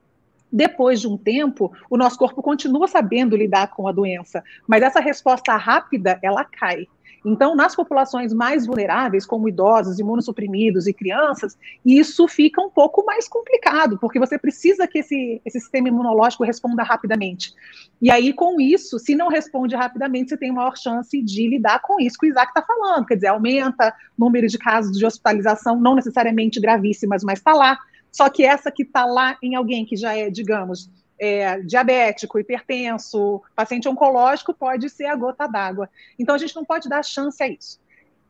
depois 0.52 1.00
de 1.00 1.09
um 1.09 1.16
tempo, 1.16 1.73
o 1.88 1.97
nosso 1.97 2.18
corpo 2.18 2.42
continua 2.42 2.87
sabendo 2.87 3.35
lidar 3.35 3.68
com 3.68 3.88
a 3.88 3.92
doença, 3.92 4.44
mas 4.68 4.82
essa 4.82 5.00
resposta 5.00 5.56
rápida, 5.56 6.18
ela 6.23 6.44
cai. 6.44 6.87
Então, 7.24 7.54
nas 7.54 7.74
populações 7.74 8.32
mais 8.32 8.66
vulneráveis, 8.66 9.24
como 9.24 9.48
idosos, 9.48 9.98
imunossuprimidos 9.98 10.86
e 10.86 10.92
crianças, 10.92 11.56
isso 11.84 12.26
fica 12.26 12.60
um 12.60 12.70
pouco 12.70 13.04
mais 13.04 13.28
complicado, 13.28 13.98
porque 13.98 14.18
você 14.18 14.38
precisa 14.38 14.86
que 14.86 14.98
esse, 14.98 15.40
esse 15.44 15.60
sistema 15.60 15.88
imunológico 15.88 16.44
responda 16.44 16.82
rapidamente. 16.82 17.54
E 18.00 18.10
aí, 18.10 18.32
com 18.32 18.60
isso, 18.60 18.98
se 18.98 19.14
não 19.14 19.28
responde 19.28 19.76
rapidamente, 19.76 20.30
você 20.30 20.36
tem 20.36 20.52
maior 20.52 20.76
chance 20.76 21.22
de 21.22 21.48
lidar 21.48 21.80
com 21.80 22.00
isso 22.00 22.18
que 22.18 22.26
o 22.26 22.30
Isaac 22.30 22.48
está 22.48 22.62
falando, 22.62 23.06
quer 23.06 23.14
dizer, 23.14 23.28
aumenta 23.28 23.94
o 24.18 24.24
número 24.24 24.48
de 24.48 24.58
casos 24.58 24.98
de 24.98 25.06
hospitalização, 25.06 25.80
não 25.80 25.94
necessariamente 25.94 26.60
gravíssimas, 26.60 27.22
mas 27.22 27.38
está 27.38 27.52
lá 27.52 27.78
só 28.12 28.28
que 28.28 28.44
essa 28.44 28.70
que 28.70 28.82
está 28.82 29.06
lá 29.06 29.38
em 29.42 29.54
alguém 29.54 29.86
que 29.86 29.96
já 29.96 30.14
é, 30.14 30.28
digamos, 30.28 30.90
é, 31.22 31.60
diabético, 31.60 32.36
hipertenso, 32.36 33.40
paciente 33.54 33.88
oncológico, 33.88 34.52
pode 34.52 34.90
ser 34.90 35.06
a 35.06 35.14
gota 35.14 35.46
d'água. 35.46 35.88
Então, 36.18 36.34
a 36.34 36.38
gente 36.38 36.56
não 36.56 36.64
pode 36.64 36.88
dar 36.88 37.04
chance 37.04 37.40
a 37.40 37.46
isso. 37.46 37.80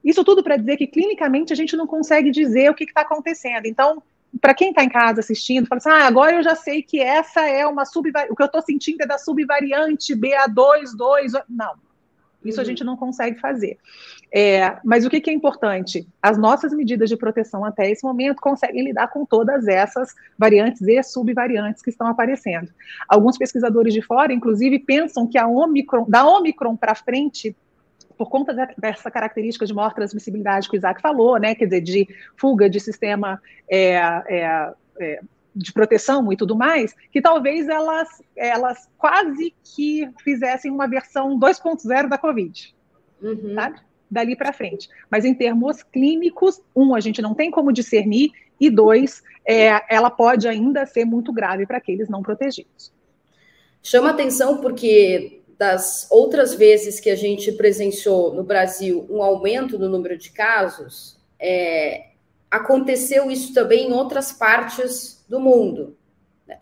Isso 0.05 0.23
tudo 0.23 0.43
para 0.43 0.59
dizer 0.59 0.77
que, 0.77 0.87
clinicamente, 0.87 1.55
a 1.55 1.57
gente 1.57 1.75
não 1.75 1.87
consegue 1.87 2.31
dizer 2.31 2.71
o 2.71 2.75
que 2.75 2.85
está 2.85 3.01
acontecendo. 3.01 3.65
Então, 3.65 4.03
para 4.43 4.53
quem 4.53 4.69
está 4.69 4.85
em 4.85 4.91
casa 4.91 5.21
assistindo, 5.21 5.67
fala 5.67 5.79
assim: 5.79 5.89
ah, 5.89 6.07
agora 6.07 6.37
eu 6.37 6.43
já 6.43 6.55
sei 6.55 6.83
que 6.83 7.01
essa 7.01 7.41
é 7.49 7.67
uma 7.67 7.87
subvariante, 7.87 8.31
o 8.31 8.37
que 8.37 8.43
eu 8.43 8.47
estou 8.47 8.61
sentindo 8.61 9.01
é 9.01 9.07
da 9.07 9.17
subvariante 9.17 10.15
BA22. 10.15 11.43
Não, 11.49 11.75
isso 12.45 12.61
a 12.61 12.63
uhum. 12.63 12.69
gente 12.69 12.85
não 12.85 12.97
consegue 12.97 13.39
fazer. 13.39 13.79
É, 14.33 14.79
mas 14.85 15.05
o 15.05 15.11
que, 15.11 15.21
que, 15.21 15.31
é 15.31 15.33
importante? 15.33 16.07
As 16.21 16.39
nossas 16.39 16.73
medidas 16.73 17.09
de 17.09 17.17
proteção 17.17 17.65
até 17.65 17.91
esse 17.91 18.05
momento 18.05 18.41
conseguem 18.41 18.85
lidar 18.85 19.09
com 19.09 19.25
todas 19.25 19.69
essas 19.69 20.15
variantes 20.39 20.83
e 20.83 21.03
subvariantes 21.03 21.83
que 21.83 21.91
estão 21.91 22.07
aparecendo. 22.07 22.71
Alguns 23.09 23.37
pesquisadores 23.39 23.93
de 23.93 24.03
fora, 24.03 24.33
inclusive, 24.33 24.79
pensam 24.79 25.27
que 25.27 25.39
a 25.39 25.47
Omicron, 25.47 26.07
da 26.09 26.27
Omicron 26.27 26.77
para 26.77 26.95
frente, 26.95 27.55
por 28.17 28.29
conta 28.29 28.55
dessa 28.79 29.11
característica 29.11 29.67
de 29.67 29.75
maior 29.75 29.95
transmissibilidade 29.95 30.69
que 30.69 30.77
o 30.77 30.79
Isaac 30.79 31.01
falou, 31.01 31.39
né, 31.39 31.55
quer 31.55 31.65
dizer, 31.65 31.81
de 31.81 32.09
fuga 32.37 32.69
de 32.71 32.79
sistema 32.79 33.41
é, 33.69 33.95
é, 34.29 34.73
é 35.01 35.21
de 35.55 35.73
proteção 35.73 36.33
e 36.33 36.37
tudo 36.37 36.57
mais, 36.57 36.95
que 37.11 37.21
talvez 37.21 37.69
elas, 37.69 38.09
elas 38.35 38.89
quase 38.97 39.55
que 39.63 40.09
fizessem 40.23 40.71
uma 40.71 40.89
versão 40.89 41.39
2.0 41.39 42.09
da 42.09 42.19
Covid, 42.19 42.75
uhum. 43.23 43.55
sabe? 43.55 43.81
Dali 44.11 44.37
para 44.37 44.53
frente. 44.53 44.89
Mas 45.11 45.25
em 45.25 45.35
termos 45.35 45.83
clínicos, 45.83 46.61
um, 46.75 46.95
a 46.95 47.01
gente 47.01 47.23
não 47.23 47.35
tem 47.35 47.51
como 47.51 47.73
discernir, 47.73 48.31
e 48.63 48.71
dois, 48.71 49.25
é, 49.45 49.83
ela 49.93 50.09
pode 50.09 50.47
ainda 50.47 50.87
ser 50.87 51.05
muito 51.05 51.33
grave 51.33 51.67
para 51.67 51.79
aqueles 51.79 52.09
não 52.09 52.23
protegidos. 52.23 52.93
Chama 53.83 54.11
atenção 54.11 54.59
porque 54.59 55.43
das 55.59 56.07
outras 56.11 56.55
vezes 56.55 57.01
que 57.01 57.11
a 57.11 57.17
gente 57.17 57.51
presenciou 57.53 58.33
no 58.33 58.45
Brasil 58.45 59.05
um 59.11 59.21
aumento 59.21 59.79
no 59.79 59.89
número 59.89 60.17
de 60.17 60.31
casos, 60.31 61.19
é, 61.41 62.11
aconteceu 62.49 63.31
isso 63.31 63.53
também 63.53 63.89
em 63.89 63.93
outras 63.93 64.33
partes 64.33 65.22
do 65.33 65.41
mundo. 65.41 65.97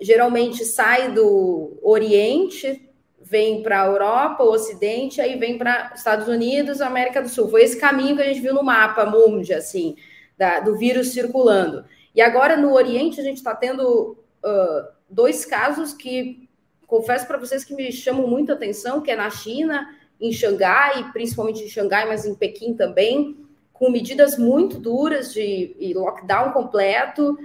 Geralmente 0.00 0.64
sai 0.64 1.10
do 1.10 1.76
Oriente, 1.82 2.88
vem 3.20 3.64
para 3.64 3.82
a 3.82 3.86
Europa, 3.86 4.44
o 4.44 4.52
Ocidente, 4.52 5.20
aí 5.20 5.36
vem 5.36 5.58
para 5.58 5.92
Estados 5.92 6.28
Unidos, 6.28 6.80
América 6.80 7.20
do 7.20 7.28
Sul. 7.28 7.48
Foi 7.48 7.64
esse 7.64 7.80
caminho 7.80 8.14
que 8.14 8.22
a 8.22 8.26
gente 8.26 8.40
viu 8.40 8.54
no 8.54 8.62
mapa 8.62 9.04
mundi, 9.04 9.52
assim, 9.52 9.96
da, 10.38 10.60
do 10.60 10.78
vírus 10.78 11.08
circulando. 11.08 11.84
E 12.14 12.22
agora 12.22 12.56
no 12.56 12.72
Oriente 12.72 13.20
a 13.20 13.24
gente 13.24 13.38
está 13.38 13.56
tendo 13.56 14.16
uh, 14.44 14.88
dois 15.08 15.44
casos 15.44 15.92
que 15.92 16.48
confesso 16.86 17.26
para 17.26 17.38
vocês 17.38 17.64
que 17.64 17.74
me 17.74 17.90
chamam 17.90 18.28
muita 18.28 18.52
atenção, 18.52 19.00
que 19.00 19.10
é 19.10 19.16
na 19.16 19.30
China, 19.30 19.84
em 20.20 20.30
Xangai, 20.30 21.10
principalmente 21.12 21.64
em 21.64 21.68
Xangai, 21.68 22.06
mas 22.06 22.24
em 22.24 22.36
Pequim 22.36 22.74
também, 22.74 23.36
com 23.72 23.90
medidas 23.90 24.38
muito 24.38 24.78
duras 24.78 25.34
de 25.34 25.74
lockdown 25.96 26.52
completo. 26.52 27.36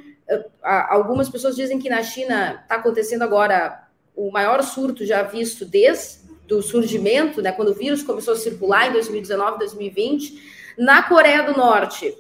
Algumas 0.62 1.30
pessoas 1.30 1.56
dizem 1.56 1.80
que 1.80 1.90
na 1.90 2.02
China 2.02 2.60
está 2.64 2.76
acontecendo 2.76 3.22
agora 3.22 3.88
o 4.16 4.32
maior 4.32 4.64
surto 4.64 5.06
já 5.06 5.22
visto 5.24 5.66
desde 5.66 6.26
o 6.52 6.62
surgimento, 6.62 7.42
né, 7.42 7.52
quando 7.52 7.70
o 7.70 7.76
vírus 7.76 8.04
começou 8.04 8.34
a 8.34 8.38
circular 8.38 8.88
em 8.88 8.94
2019, 8.94 9.60
2020. 9.60 10.76
Na 10.78 11.04
Coreia 11.04 11.44
do 11.44 11.58
Norte, 11.58 12.18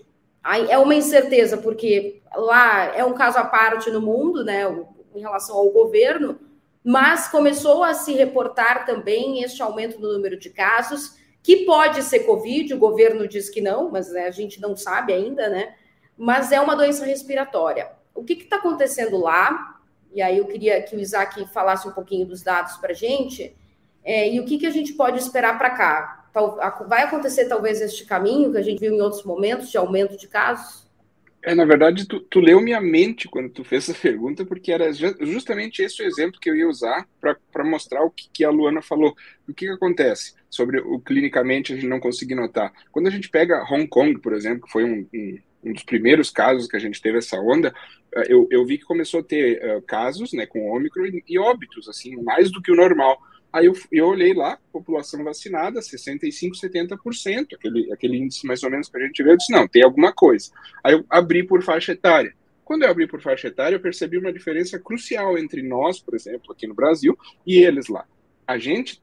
é 0.69 0.77
uma 0.77 0.93
incerteza, 0.93 1.57
porque 1.57 2.21
lá 2.35 2.95
é 2.95 3.03
um 3.03 3.13
caso 3.13 3.37
à 3.37 3.45
parte 3.45 3.89
no 3.89 4.01
mundo, 4.01 4.43
né, 4.43 4.63
em 5.13 5.19
relação 5.19 5.55
ao 5.55 5.69
governo, 5.69 6.39
mas 6.83 7.27
começou 7.27 7.83
a 7.83 7.93
se 7.93 8.13
reportar 8.13 8.85
também 8.85 9.41
este 9.41 9.61
aumento 9.63 9.99
no 9.99 10.13
número 10.13 10.37
de 10.37 10.49
casos, 10.49 11.15
que 11.41 11.65
pode 11.65 12.03
ser 12.03 12.19
Covid, 12.19 12.73
o 12.73 12.79
governo 12.79 13.27
diz 13.27 13.49
que 13.49 13.61
não, 13.61 13.89
mas 13.89 14.11
né, 14.11 14.27
a 14.27 14.31
gente 14.31 14.59
não 14.59 14.75
sabe 14.75 15.13
ainda, 15.13 15.49
né? 15.49 15.75
Mas 16.17 16.51
é 16.51 16.59
uma 16.59 16.75
doença 16.75 17.05
respiratória. 17.05 17.91
O 18.15 18.23
que 18.23 18.33
está 18.33 18.55
acontecendo 18.55 19.17
lá? 19.17 19.79
E 20.13 20.21
aí 20.21 20.37
eu 20.37 20.45
queria 20.45 20.81
que 20.81 20.95
o 20.95 20.99
Isaac 20.99 21.45
falasse 21.53 21.87
um 21.87 21.91
pouquinho 21.91 22.25
dos 22.25 22.41
dados 22.41 22.77
para 22.77 22.91
a 22.91 22.95
gente, 22.95 23.55
é, 24.03 24.31
e 24.33 24.39
o 24.39 24.45
que, 24.45 24.57
que 24.57 24.65
a 24.65 24.71
gente 24.71 24.93
pode 24.93 25.19
esperar 25.19 25.57
para 25.57 25.71
cá? 25.71 26.29
Vai 26.87 27.03
acontecer 27.03 27.45
talvez 27.45 27.81
este 27.81 28.05
caminho 28.05 28.51
que 28.51 28.57
a 28.57 28.61
gente 28.61 28.79
viu 28.79 28.93
em 28.93 29.01
outros 29.01 29.23
momentos 29.23 29.69
de 29.69 29.77
aumento 29.77 30.17
de 30.17 30.27
casos? 30.27 30.85
É, 31.45 31.53
na 31.53 31.63
verdade, 31.63 32.07
tu, 32.07 32.19
tu, 32.21 32.39
leu 32.39 32.59
minha 32.59 32.81
mente 32.81 33.27
quando 33.27 33.49
tu 33.49 33.63
fez 33.63 33.87
essa 33.87 33.99
pergunta, 34.01 34.43
porque 34.43 34.71
era 34.71 34.91
justamente 34.91 35.83
esse 35.83 36.01
o 36.01 36.05
exemplo 36.05 36.39
que 36.39 36.49
eu 36.49 36.55
ia 36.55 36.67
usar 36.67 37.07
para 37.21 37.63
mostrar 37.63 38.03
o 38.03 38.09
que, 38.09 38.27
que, 38.33 38.43
a 38.43 38.49
Luana 38.49 38.81
falou. 38.81 39.15
O 39.47 39.53
que, 39.53 39.67
que, 39.67 39.71
acontece 39.71 40.33
sobre 40.49 40.79
o 40.79 40.99
clinicamente 40.99 41.71
a 41.71 41.75
gente 41.75 41.87
não 41.87 41.99
conseguir 41.99 42.33
notar? 42.33 42.73
Quando 42.91 43.07
a 43.07 43.11
gente 43.11 43.29
pega 43.29 43.63
Hong 43.63 43.87
Kong, 43.87 44.19
por 44.19 44.33
exemplo, 44.33 44.65
que 44.65 44.71
foi 44.71 44.83
um, 44.83 45.07
um, 45.13 45.39
um 45.65 45.73
dos 45.73 45.83
primeiros 45.83 46.29
casos 46.29 46.67
que 46.67 46.75
a 46.75 46.79
gente 46.79 47.01
teve 47.01 47.17
essa 47.17 47.37
onda, 47.37 47.73
eh, 48.15 48.27
eu, 48.29 48.47
eu 48.51 48.65
vi 48.65 48.77
que 48.77 48.85
começou 48.85 49.21
a 49.21 49.23
ter 49.23 49.77
uh, 49.77 49.81
casos 49.81 50.31
né, 50.31 50.45
com 50.45 50.69
Ômicron 50.69 51.05
e, 51.05 51.23
e 51.27 51.39
óbitos, 51.39 51.89
assim, 51.89 52.15
mais 52.21 52.51
do 52.51 52.61
que 52.61 52.71
o 52.71 52.75
normal. 52.75 53.19
Aí 53.51 53.65
eu, 53.65 53.73
eu 53.91 54.07
olhei 54.07 54.33
lá, 54.33 54.59
população 54.71 55.23
vacinada, 55.23 55.79
65%, 55.79 56.51
70%, 56.61 57.53
aquele, 57.53 57.91
aquele 57.91 58.17
índice 58.17 58.45
mais 58.45 58.61
ou 58.63 58.69
menos 58.69 58.89
que 58.89 58.97
a 58.97 59.05
gente 59.05 59.23
vê, 59.23 59.31
eu 59.31 59.37
disse, 59.37 59.51
não, 59.51 59.67
tem 59.67 59.83
alguma 59.83 60.13
coisa. 60.13 60.51
Aí 60.83 60.93
eu 60.93 61.05
abri 61.09 61.41
por 61.43 61.63
faixa 61.63 61.93
etária. 61.93 62.33
Quando 62.63 62.83
eu 62.83 62.89
abri 62.89 63.07
por 63.07 63.21
faixa 63.21 63.47
etária, 63.47 63.75
eu 63.75 63.79
percebi 63.79 64.17
uma 64.17 64.33
diferença 64.33 64.77
crucial 64.79 65.37
entre 65.37 65.63
nós, 65.63 65.99
por 65.99 66.15
exemplo, 66.15 66.51
aqui 66.51 66.67
no 66.67 66.75
Brasil, 66.75 67.17
e 67.45 67.57
eles 67.57 67.87
lá. 67.87 68.05
A 68.47 68.57
gente, 68.57 69.01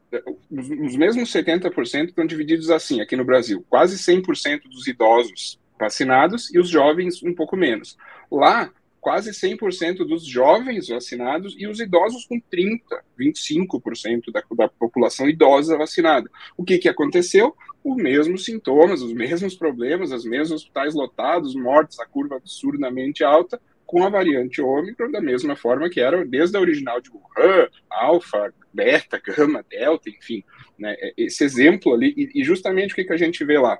os, 0.50 0.68
os 0.68 0.96
mesmos 0.96 1.32
70% 1.32 2.08
estão 2.08 2.26
divididos 2.26 2.70
assim 2.70 3.00
aqui 3.00 3.16
no 3.16 3.24
Brasil. 3.24 3.64
Quase 3.68 3.96
100% 3.96 4.62
dos 4.68 4.86
idosos 4.86 5.61
vacinados 5.82 6.54
e 6.54 6.58
os 6.58 6.68
jovens 6.68 7.22
um 7.22 7.34
pouco 7.34 7.56
menos. 7.56 7.98
Lá, 8.30 8.70
quase 9.00 9.32
100% 9.32 10.06
dos 10.06 10.24
jovens 10.24 10.86
vacinados 10.86 11.56
e 11.58 11.66
os 11.66 11.80
idosos 11.80 12.24
com 12.24 12.40
30%, 12.40 12.80
25% 13.18 14.32
da, 14.32 14.42
da 14.56 14.68
população 14.68 15.28
idosa 15.28 15.76
vacinada. 15.76 16.30
O 16.56 16.64
que, 16.64 16.78
que 16.78 16.88
aconteceu? 16.88 17.56
Os 17.82 17.96
mesmos 17.96 18.44
sintomas, 18.44 19.02
os 19.02 19.12
mesmos 19.12 19.56
problemas, 19.56 20.12
os 20.12 20.24
mesmos 20.24 20.52
hospitais 20.52 20.94
lotados, 20.94 21.56
mortes, 21.56 21.98
a 21.98 22.06
curva 22.06 22.36
absurdamente 22.36 23.24
alta, 23.24 23.60
com 23.84 24.04
a 24.04 24.08
variante 24.08 24.62
Ômicron, 24.62 25.10
da 25.10 25.20
mesma 25.20 25.56
forma 25.56 25.90
que 25.90 26.00
era 26.00 26.24
desde 26.24 26.56
a 26.56 26.60
original 26.60 27.00
de 27.00 27.10
Wuhan, 27.10 27.68
Alfa, 27.90 28.54
Beta, 28.72 29.20
Gama, 29.20 29.64
Delta, 29.68 30.08
enfim. 30.08 30.44
Né, 30.78 30.96
esse 31.16 31.42
exemplo 31.42 31.92
ali, 31.92 32.14
e, 32.16 32.40
e 32.40 32.44
justamente 32.44 32.92
o 32.92 32.94
que, 32.94 33.04
que 33.04 33.12
a 33.12 33.18
gente 33.18 33.44
vê 33.44 33.58
lá? 33.58 33.78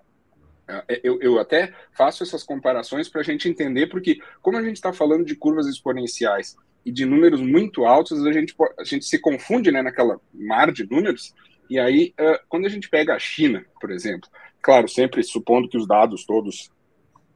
É, 0.88 1.00
eu, 1.02 1.20
eu 1.20 1.38
até 1.38 1.72
faço 1.92 2.22
essas 2.22 2.42
comparações 2.42 3.08
para 3.08 3.20
a 3.20 3.24
gente 3.24 3.48
entender, 3.48 3.86
porque 3.88 4.18
como 4.40 4.56
a 4.56 4.62
gente 4.62 4.76
está 4.76 4.92
falando 4.92 5.24
de 5.24 5.36
curvas 5.36 5.66
exponenciais 5.66 6.56
e 6.84 6.90
de 6.90 7.04
números 7.04 7.40
muito 7.40 7.84
altos, 7.84 8.24
a 8.24 8.32
gente, 8.32 8.54
a 8.78 8.84
gente 8.84 9.04
se 9.04 9.18
confunde 9.18 9.70
né, 9.70 9.82
naquela 9.82 10.20
mar 10.32 10.72
de 10.72 10.88
números, 10.88 11.34
e 11.70 11.78
aí 11.78 12.14
uh, 12.20 12.38
quando 12.48 12.66
a 12.66 12.68
gente 12.68 12.88
pega 12.88 13.14
a 13.14 13.18
China, 13.18 13.64
por 13.80 13.90
exemplo, 13.90 14.28
claro, 14.60 14.88
sempre 14.88 15.22
supondo 15.22 15.68
que 15.68 15.76
os 15.76 15.86
dados 15.86 16.24
todos, 16.24 16.70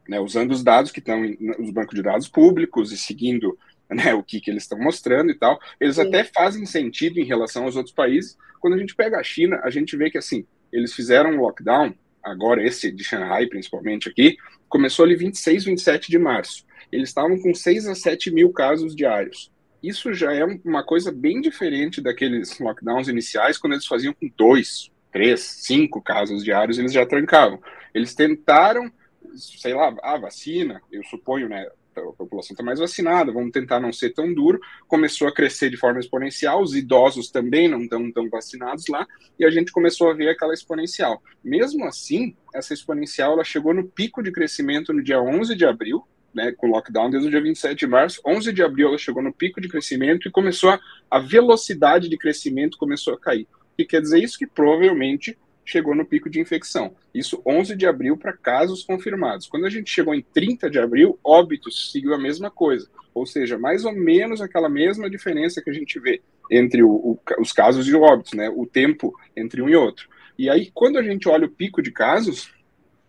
né, 0.09 0.21
usando 0.21 0.53
os 0.53 0.63
dados 0.63 0.91
que 0.91 1.01
estão 1.01 1.23
nos 1.59 1.71
bancos 1.71 1.95
de 1.95 2.03
dados 2.03 2.29
públicos 2.29 2.93
e 2.93 2.99
seguindo 2.99 3.57
né, 3.89 4.15
o 4.15 4.23
que, 4.23 4.41
que 4.41 4.51
eles 4.51 4.65
estão 4.65 4.79
mostrando 4.79 5.31
e 5.31 5.35
tal, 5.39 5.59
eles 5.81 5.97
Sim. 5.97 6.03
até 6.03 6.25
fazem 6.25 6.67
sentido 6.67 7.19
em 7.19 7.25
relação 7.25 7.65
aos 7.65 7.77
outros 7.77 7.95
países. 7.95 8.37
Quando 8.61 8.75
a 8.75 8.79
gente 8.79 8.95
pega 8.95 9.19
a 9.19 9.23
China, 9.23 9.61
a 9.63 9.71
gente 9.71 9.97
vê 9.97 10.11
que 10.11 10.19
assim, 10.19 10.45
eles 10.73 10.93
fizeram 10.93 11.31
um 11.31 11.41
lockdown 11.41 11.95
agora 12.27 12.63
esse 12.63 12.91
de 12.91 13.05
Shanghai, 13.05 13.47
principalmente 13.47 14.09
aqui, 14.09 14.37
começou 14.69 15.05
ali 15.05 15.15
26, 15.15 15.65
27 15.65 16.11
de 16.11 16.19
março. 16.19 16.65
Eles 16.91 17.09
estavam 17.09 17.41
com 17.41 17.55
6 17.55 17.87
a 17.87 17.95
7 17.95 18.31
mil 18.31 18.53
casos 18.53 18.95
diários. 18.95 19.51
Isso 19.83 20.13
já 20.13 20.33
é 20.33 20.45
uma 20.65 20.85
coisa 20.85 21.13
bem 21.13 21.41
diferente 21.41 22.01
daqueles 22.01 22.59
lockdowns 22.59 23.09
iniciais, 23.09 23.59
quando 23.59 23.75
eles 23.75 23.87
faziam 23.87 24.13
com 24.13 24.29
2, 24.37 24.91
3, 25.13 25.41
5 25.41 26.03
casos 26.03 26.43
diários, 26.43 26.79
eles 26.79 26.93
já 26.93 27.07
trancavam. 27.07 27.61
Eles 27.95 28.15
tentaram, 28.15 28.91
sei 29.35 29.75
lá, 29.75 29.95
a 30.03 30.19
vacina, 30.19 30.81
eu 30.91 31.03
suponho, 31.05 31.49
né, 31.49 31.69
a 32.01 32.13
população 32.13 32.55
está 32.55 32.63
mais 32.63 32.79
vacinada, 32.79 33.33
vamos 33.33 33.53
tentar 33.53 33.81
não 33.81 33.93
ser 33.93 34.11
tão 34.11 34.33
duro. 34.33 34.61
Começou 34.87 35.29
a 35.29 35.33
crescer 35.33 35.71
de 35.71 35.77
forma 35.77 36.01
exponencial, 36.01 36.63
os 36.63 36.75
idosos 36.75 37.31
também 37.31 37.69
não 37.69 37.83
estão 37.83 38.11
tão 38.11 38.29
vacinados 38.29 38.87
lá, 38.89 39.07
e 39.39 39.45
a 39.45 39.51
gente 39.51 39.73
começou 39.73 40.11
a 40.11 40.15
ver 40.15 40.29
aquela 40.29 40.55
exponencial. 40.55 41.23
Mesmo 41.43 41.85
assim, 41.85 42.37
essa 42.55 42.75
exponencial 42.75 43.33
ela 43.33 43.45
chegou 43.45 43.75
no 43.75 43.85
pico 43.87 44.23
de 44.23 44.33
crescimento 44.33 44.93
no 44.93 45.03
dia 45.03 45.21
11 45.21 45.55
de 45.55 45.65
abril, 45.65 46.05
né, 46.35 46.53
com 46.53 46.67
lockdown 46.67 47.09
desde 47.09 47.29
o 47.29 47.31
dia 47.31 47.41
27 47.41 47.79
de 47.79 47.87
março. 47.87 48.21
11 48.27 48.53
de 48.53 48.63
abril 48.63 48.89
ela 48.89 48.99
chegou 48.99 49.23
no 49.23 49.33
pico 49.33 49.61
de 49.61 49.69
crescimento 49.69 50.29
e 50.29 50.31
começou 50.31 50.69
a, 50.71 50.81
a 51.11 51.19
velocidade 51.19 52.11
de 52.11 52.19
crescimento 52.19 52.77
começou 52.77 53.15
a 53.15 53.19
cair. 53.19 53.49
O 53.73 53.77
que 53.77 53.87
quer 53.87 54.03
dizer 54.03 54.23
isso? 54.23 54.39
Que 54.39 54.47
provavelmente 54.47 55.37
chegou 55.67 55.95
no 55.95 56.07
pico 56.07 56.31
de 56.31 56.41
infecção. 56.41 56.95
Isso 57.13 57.43
11 57.45 57.77
de 57.77 57.87
abril 57.87 58.17
para 58.17 58.33
casos 58.33 58.85
confirmados. 58.85 59.49
Quando 59.49 59.67
a 59.67 59.71
gente 59.71 59.91
chegou 59.91 60.15
em 60.15 60.23
30 60.23 60.71
de 60.71 60.79
abril, 60.79 61.19
óbitos 61.23 61.91
seguiu 61.91 62.15
a 62.15 62.19
mesma 62.19 62.51
coisa. 62.51 62.89
Ou 63.13 63.27
seja, 63.27 63.59
mais 63.59 63.85
ou 63.85 63.93
menos 63.93 64.41
aquela 64.41 64.69
mesma 64.69 65.11
diferença 65.11 65.61
que 65.61 65.69
a 65.69 65.73
gente 65.73 65.99
vê 65.99 66.23
entre 66.51 66.83
o, 66.83 66.91
o, 66.91 67.19
os 67.41 67.53
casos 67.53 67.85
de 67.85 67.95
óbitos, 67.97 68.35
né? 68.35 68.49
O 68.49 68.65
tempo 68.65 69.13
entre 69.37 69.61
um 69.61 69.69
e 69.69 69.75
outro. 69.75 70.09
E 70.39 70.49
aí, 70.49 70.71
quando 70.73 70.99
a 70.99 71.03
gente 71.03 71.29
olha 71.29 71.47
o 71.47 71.51
pico 71.51 71.83
de 71.83 71.91
casos, 71.91 72.53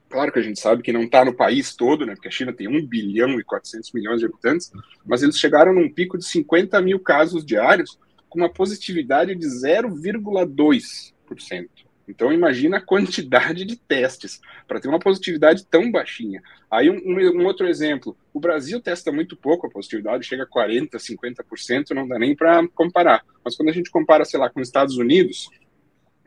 claro 0.10 0.32
que 0.32 0.40
a 0.40 0.42
gente 0.42 0.60
sabe 0.60 0.82
que 0.82 0.94
não 0.94 1.04
está 1.04 1.24
no 1.24 1.36
país 1.36 1.76
todo, 1.76 2.06
né? 2.06 2.16
Porque 2.16 2.30
a 2.30 2.32
China 2.32 2.52
tem 2.52 2.68
1 2.68 2.88
bilhão 2.88 3.40
e 3.40 3.44
400 3.44 3.92
milhões 3.92 4.20
de 4.20 4.26
habitantes, 4.26 4.72
mas 5.06 5.22
eles 5.22 5.38
chegaram 5.38 5.74
num 5.74 5.92
pico 5.92 6.18
de 6.18 6.26
50 6.26 6.82
mil 6.82 7.00
casos 7.00 7.46
diários, 7.46 8.00
com 8.30 8.40
uma 8.40 8.50
positividade 8.50 9.36
de 9.36 9.46
0,2%. 9.46 11.87
Então 12.08 12.32
imagina 12.32 12.78
a 12.78 12.82
quantidade 12.82 13.66
de 13.66 13.76
testes 13.76 14.40
para 14.68 14.80
ter 14.80 14.88
uma 14.88 15.00
positividade 15.00 15.66
tão 15.66 15.92
baixinha. 15.92 16.42
Aí 16.72 16.90
um, 16.90 16.96
um, 16.96 17.46
outro 17.46 17.68
exemplo, 17.68 18.18
o 18.34 18.40
Brasil 18.40 18.80
testa 18.80 19.12
muito 19.12 19.36
pouco 19.36 19.68
a 19.68 19.70
positividade, 19.70 20.26
chega 20.26 20.44
a 20.44 20.48
40%, 20.48 20.92
50%, 20.92 21.92
não 21.92 22.08
dá 22.08 22.18
nem 22.18 22.36
para 22.36 22.66
comparar. 22.70 23.26
Mas 23.44 23.56
quando 23.56 23.70
a 23.70 23.74
gente 23.74 23.92
compara, 23.92 24.24
sei 24.24 24.40
lá, 24.40 24.50
com 24.50 24.62
os 24.62 24.68
Estados 24.68 24.98
Unidos, 24.98 25.50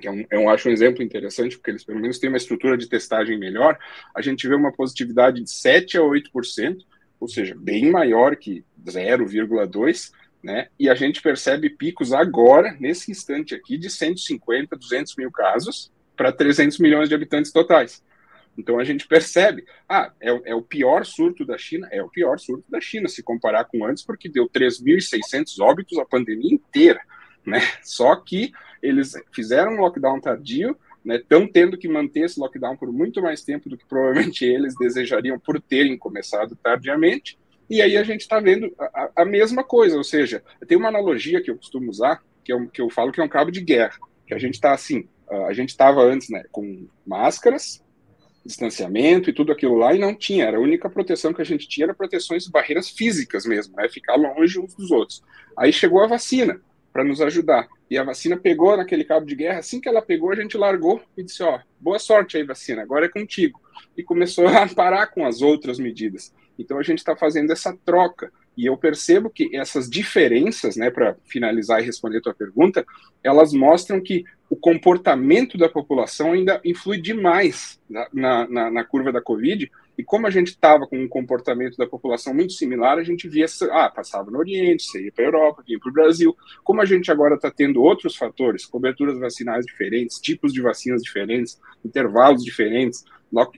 que 0.01 0.09
é 0.09 0.11
um, 0.11 0.25
eu 0.31 0.49
acho 0.49 0.69
um 0.69 0.73
exemplo 0.73 1.03
interessante, 1.03 1.57
porque 1.57 1.71
eles 1.71 1.85
pelo 1.85 2.01
menos 2.01 2.19
têm 2.19 2.29
uma 2.29 2.37
estrutura 2.37 2.77
de 2.77 2.88
testagem 2.88 3.38
melhor, 3.38 3.79
a 4.14 4.21
gente 4.21 4.49
vê 4.49 4.55
uma 4.55 4.73
positividade 4.73 5.43
de 5.43 5.51
7 5.51 5.99
a 5.99 6.01
8%, 6.01 6.79
ou 7.19 7.29
seja, 7.29 7.55
bem 7.57 7.90
maior 7.90 8.35
que 8.37 8.64
0,2%, 8.85 10.11
né? 10.42 10.68
E 10.79 10.88
a 10.88 10.94
gente 10.94 11.20
percebe 11.20 11.70
picos 11.70 12.12
agora, 12.12 12.76
nesse 12.81 13.11
instante 13.11 13.55
aqui, 13.55 13.76
de 13.76 13.90
150, 13.90 14.76
200 14.76 15.16
mil 15.16 15.31
casos 15.31 15.92
para 16.16 16.33
300 16.33 16.79
milhões 16.79 17.09
de 17.09 17.14
habitantes 17.14 17.53
totais. 17.53 18.03
Então 18.57 18.79
a 18.79 18.85
gente 18.85 19.07
percebe, 19.07 19.64
ah, 19.88 20.12
é, 20.20 20.50
é, 20.50 20.55
o 20.55 20.62
pior 20.62 21.07
surto 21.07 21.44
da 21.44 21.57
China, 21.57 21.88
é 21.90 22.03
o 22.03 22.09
pior 22.09 22.38
surto 22.38 22.64
da 22.68 22.81
China, 22.81 23.09
se 23.09 23.22
comparar 23.22 23.64
com 23.64 23.85
antes, 23.85 24.03
porque 24.03 24.29
deu 24.29 24.48
3.600 24.48 25.61
óbitos 25.61 25.98
a 25.98 26.05
pandemia 26.05 26.53
inteira, 26.53 27.00
né? 27.44 27.61
Só 27.83 28.14
que 28.16 28.53
eles 28.83 29.14
fizeram 29.33 29.72
um 29.72 29.81
lockdown 29.81 30.20
tardio, 30.20 30.76
estão 31.07 31.40
né, 31.40 31.50
tendo 31.53 31.79
que 31.79 31.88
manter 31.88 32.20
esse 32.20 32.38
lockdown 32.38 32.76
por 32.76 32.92
muito 32.92 33.22
mais 33.22 33.42
tempo 33.42 33.68
do 33.68 33.76
que 33.76 33.87
provavelmente 33.87 34.44
eles 34.46 34.74
desejariam 34.79 35.38
por 35.38 35.61
terem 35.61 35.96
começado 35.96 36.57
tardiamente, 36.57 37.38
e 37.71 37.81
aí 37.81 37.97
a 37.97 38.03
gente 38.03 38.23
está 38.23 38.41
vendo 38.41 38.75
a, 38.79 39.11
a, 39.17 39.25
mesma 39.25 39.65
coisa, 39.65 39.97
ou 39.97 40.05
seja, 40.05 40.43
tem 40.67 40.77
uma 40.77 40.89
analogia 40.89 41.41
que 41.41 41.51
eu 41.51 41.57
costumo 41.57 41.89
usar, 41.89 42.23
que 42.45 42.53
eu, 42.53 42.69
que 42.69 42.83
eu 42.83 42.91
falo 42.91 43.13
que 43.13 43.21
é 43.21 43.25
um 43.25 43.29
cabo 43.29 43.51
de 43.51 43.61
guerra, 43.61 43.97
que 44.27 44.35
a 44.35 44.39
gente 44.39 44.55
está 44.55 44.73
assim, 44.73 45.09
a 45.47 45.53
gente 45.53 45.69
estava 45.69 46.03
antes 46.03 46.29
né, 46.29 46.45
com 46.51 46.89
máscaras, 47.07 47.83
distanciamento 48.45 49.31
e 49.31 49.33
tudo 49.33 49.53
aquilo 49.53 49.77
lá, 49.77 49.95
e 49.95 49.99
não 49.99 50.15
tinha. 50.15 50.47
Era 50.47 50.57
a 50.57 50.61
única 50.61 50.91
proteção 50.91 51.33
que 51.33 51.43
a 51.43 51.45
gente 51.45 51.69
tinha 51.69 51.87
era 51.87 51.95
proteções, 51.95 52.49
barreiras 52.49 52.89
físicas 52.91 53.47
mesmo, 53.47 53.77
né? 53.77 53.89
Ficar 53.89 54.17
longe 54.17 54.59
uns 54.59 54.75
dos 54.75 54.91
outros. 54.91 55.23
Aí 55.57 55.73
chegou 55.73 56.03
a 56.03 56.07
vacina 56.07 56.61
para 56.93 57.05
nos 57.05 57.21
ajudar. 57.21 57.69
E 57.89 57.99
a 57.99 58.05
vacina 58.05 58.37
pegou 58.37 58.77
naquele 58.77 59.05
cabo 59.05 59.27
de 59.27 59.35
guerra. 59.35 59.61
Assim 59.61 59.81
que 59.81 59.89
ela 59.89 60.03
pegou, 60.03 60.31
a 60.33 60.37
gente 60.37 60.57
largou 60.57 61.01
e 61.17 61.23
disse: 61.23 61.43
Ó, 61.43 61.61
boa 61.79 61.99
sorte 61.99 62.37
aí, 62.37 62.45
vacina, 62.45 62.83
agora 62.83 63.07
é 63.07 63.09
contigo. 63.09 63.61
E 63.97 64.03
começou 64.03 64.47
a 64.49 64.67
parar 64.67 65.09
com 65.09 65.27
as 65.27 65.43
outras 65.43 65.79
medidas. 65.79 66.33
Então 66.61 66.79
a 66.79 66.83
gente 66.83 66.99
está 66.99 67.16
fazendo 67.16 67.51
essa 67.53 67.77
troca. 67.85 68.31
E 68.57 68.66
eu 68.66 68.77
percebo 68.77 69.31
que 69.31 69.57
essas 69.57 69.88
diferenças, 69.88 70.77
né, 70.77 70.90
para 70.90 71.16
finalizar 71.25 71.81
e 71.81 71.87
responder 71.87 72.18
a 72.18 72.23
tua 72.23 72.35
pergunta, 72.35 72.85
elas 73.25 73.53
mostram 73.53 74.01
que 74.01 74.25
o 74.51 74.57
comportamento 74.57 75.57
da 75.57 75.68
população 75.68 76.33
ainda 76.33 76.61
influi 76.64 77.01
demais 77.01 77.81
na, 77.88 78.46
na, 78.49 78.70
na 78.70 78.85
curva 78.85 79.12
da 79.12 79.23
Covid. 79.23 79.70
E 79.96 80.03
como 80.03 80.27
a 80.27 80.31
gente 80.31 80.49
estava 80.49 80.87
com 80.87 80.99
um 80.99 81.09
comportamento 81.09 81.77
da 81.77 81.87
população 81.87 82.35
muito 82.35 82.53
similar, 82.53 82.99
a 82.99 83.05
gente 83.05 83.29
via, 83.29 83.46
ah, 83.70 83.88
passava 83.88 84.31
no 84.31 84.38
Oriente, 84.38 84.83
você 84.83 85.05
ia 85.05 85.12
para 85.12 85.25
a 85.25 85.29
Europa, 85.29 85.62
vinha 85.66 85.79
para 85.79 85.90
o 85.90 85.92
Brasil. 85.92 86.37
Como 86.64 86.83
a 86.83 86.85
gente 86.85 87.11
agora 87.11 87.37
está 87.37 87.51
tendo 87.51 87.81
outros 87.81 88.16
fatores, 88.16 88.66
coberturas 88.66 89.18
vacinais 89.18 89.64
diferentes, 89.64 90.18
tipos 90.18 90.53
de 90.53 90.61
vacinas 90.61 91.03
diferentes, 91.03 91.61
intervalos 91.85 92.44
diferentes, 92.44 93.05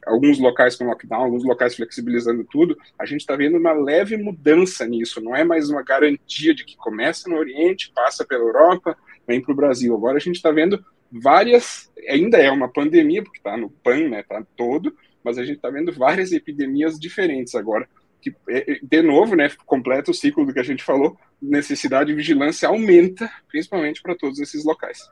alguns 0.07 0.39
locais 0.39 0.77
com 0.77 0.85
lockdown, 0.85 1.25
alguns 1.25 1.45
locais 1.45 1.75
flexibilizando 1.75 2.45
tudo, 2.45 2.77
a 2.99 3.07
gente 3.07 3.21
está 3.21 3.35
vendo 3.37 3.57
uma 3.57 3.73
leve 3.73 4.17
mudança 4.17 4.87
nisso. 4.87 5.21
Não 5.21 5.35
é 5.35 5.45
mais 5.45 5.71
uma 5.71 5.83
garantia 5.83 6.55
de 6.55 6.65
que 6.65 6.77
começa 6.77 7.29
no 7.29 7.37
Oriente, 7.37 7.93
passa 7.95 8.25
pela 8.25 8.43
Europa, 8.43 8.97
vem 9.27 9.41
para 9.41 9.53
o 9.53 9.57
Brasil. 9.57 9.95
Agora 9.95 10.17
a 10.17 10.21
gente 10.21 10.37
está 10.37 10.51
vendo 10.51 10.85
várias, 11.11 11.91
ainda 12.09 12.39
é 12.39 12.51
uma 12.51 12.69
pandemia, 12.69 13.23
porque 13.23 13.39
está 13.39 13.57
no 13.57 13.71
PAN, 13.71 14.09
né, 14.09 14.21
está 14.21 14.45
todo, 14.57 14.95
mas 15.25 15.39
a 15.39 15.45
gente 15.45 15.57
está 15.57 15.71
vendo 15.71 15.93
várias 15.93 16.33
epidemias 16.33 16.99
diferentes 16.99 17.55
agora, 17.55 17.89
que, 18.21 18.35
é, 18.49 18.73
é, 18.73 18.79
de 18.83 19.03
novo, 19.03 19.35
né, 19.35 19.51
completa 19.67 20.11
o 20.11 20.15
ciclo 20.15 20.47
do 20.47 20.53
que 20.53 20.61
a 20.61 20.65
gente 20.65 20.83
falou, 20.83 21.19
necessidade 21.41 22.11
de 22.11 22.17
vigilância 22.17 22.69
aumenta, 22.69 23.31
principalmente 23.49 24.01
para 24.01 24.17
todos 24.17 24.39
esses 24.39 24.65
locais 24.65 25.11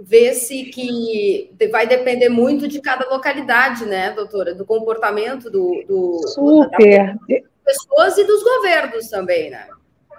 vê-se 0.00 0.64
que 0.64 1.50
vai 1.70 1.86
depender 1.86 2.28
muito 2.28 2.66
de 2.66 2.80
cada 2.80 3.08
localidade, 3.08 3.84
né, 3.84 4.10
doutora? 4.10 4.54
Do 4.54 4.64
comportamento 4.64 5.50
do, 5.50 5.84
do 5.86 6.28
Super. 6.28 7.16
das 7.28 7.42
pessoas 7.64 8.18
e 8.18 8.24
dos 8.24 8.42
governos 8.42 9.08
também, 9.08 9.50
né? 9.50 9.66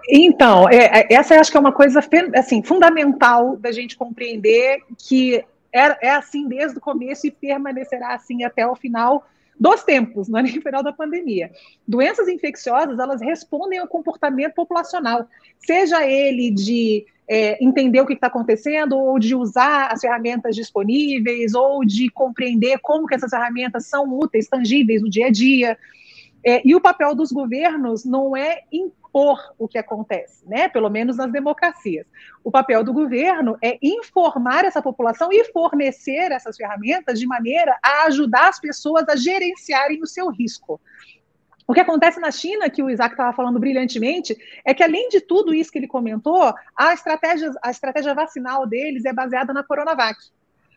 Então, 0.10 0.68
é, 0.70 1.02
é, 1.02 1.14
essa 1.14 1.36
eu 1.36 1.40
acho 1.40 1.52
que 1.52 1.58
é 1.58 1.60
uma 1.60 1.72
coisa 1.72 2.00
assim, 2.36 2.64
fundamental 2.64 3.56
da 3.58 3.72
gente 3.72 3.96
compreender 3.96 4.80
que 4.98 5.44
é, 5.72 6.08
é 6.08 6.12
assim 6.12 6.48
desde 6.48 6.78
o 6.78 6.82
começo 6.82 7.28
e 7.28 7.32
permanecerá 7.32 8.14
assim 8.14 8.44
até 8.44 8.66
o 8.66 8.76
final 8.76 9.26
dos 9.62 9.84
tempos, 9.84 10.28
não 10.28 10.40
é 10.40 10.42
nem 10.42 10.60
final 10.60 10.82
da 10.82 10.92
pandemia. 10.92 11.52
Doenças 11.88 12.28
infecciosas, 12.28 12.98
elas 12.98 13.22
respondem 13.22 13.78
ao 13.78 13.88
comportamento 13.88 14.56
populacional, 14.56 15.28
seja 15.60 16.04
ele 16.04 16.50
de 16.50 17.06
é, 17.28 17.64
entender 17.64 18.02
o 18.02 18.08
que 18.08 18.14
está 18.14 18.26
acontecendo, 18.26 18.98
ou 18.98 19.20
de 19.20 19.36
usar 19.36 19.92
as 19.92 20.02
ferramentas 20.02 20.56
disponíveis, 20.56 21.54
ou 21.54 21.86
de 21.86 22.10
compreender 22.10 22.80
como 22.80 23.06
que 23.06 23.14
essas 23.14 23.30
ferramentas 23.30 23.86
são 23.86 24.12
úteis, 24.12 24.48
tangíveis 24.48 25.04
no 25.04 25.10
dia 25.12 25.28
a 25.28 25.32
dia. 25.32 25.78
É, 26.44 26.68
e 26.68 26.74
o 26.74 26.82
papel 26.82 27.14
dos 27.14 27.32
governos 27.32 28.04
não 28.04 28.36
é 28.36 28.64
impor 29.12 29.54
o 29.60 29.68
que 29.68 29.78
acontece, 29.78 30.48
né? 30.48 30.70
Pelo 30.70 30.90
menos 30.90 31.18
nas 31.18 31.32
democracias. 31.32 32.08
O 32.44 32.50
papel 32.50 32.84
do 32.84 32.94
governo 32.94 33.58
é 33.62 33.78
informar 33.82 34.64
essa 34.64 34.82
população 34.82 35.30
e 35.32 35.44
fornecer 35.52 36.32
essas 36.32 36.56
ferramentas 36.56 37.20
de 37.20 37.28
maneira 37.28 37.78
a 37.84 38.06
ajudar 38.06 38.48
as 38.48 38.60
pessoas 38.60 39.08
a 39.10 39.16
gerenciarem 39.16 40.02
o 40.02 40.08
seu 40.08 40.30
risco. 40.30 40.80
O 41.68 41.74
que 41.74 41.80
acontece 41.80 42.20
na 42.20 42.32
China, 42.32 42.70
que 42.70 42.82
o 42.82 42.90
Isaac 42.90 43.14
estava 43.14 43.34
falando 43.34 43.60
brilhantemente, 43.60 44.36
é 44.66 44.74
que, 44.74 44.84
além 44.84 45.10
de 45.10 45.22
tudo 45.22 45.54
isso 45.54 45.72
que 45.72 45.78
ele 45.78 45.88
comentou, 45.88 46.54
a 46.76 46.94
estratégia, 46.94 47.52
a 47.62 47.70
estratégia 47.70 48.14
vacinal 48.14 48.66
deles 48.66 49.06
é 49.06 49.14
baseada 49.14 49.54
na 49.54 49.64
Coronavac. 49.64 50.18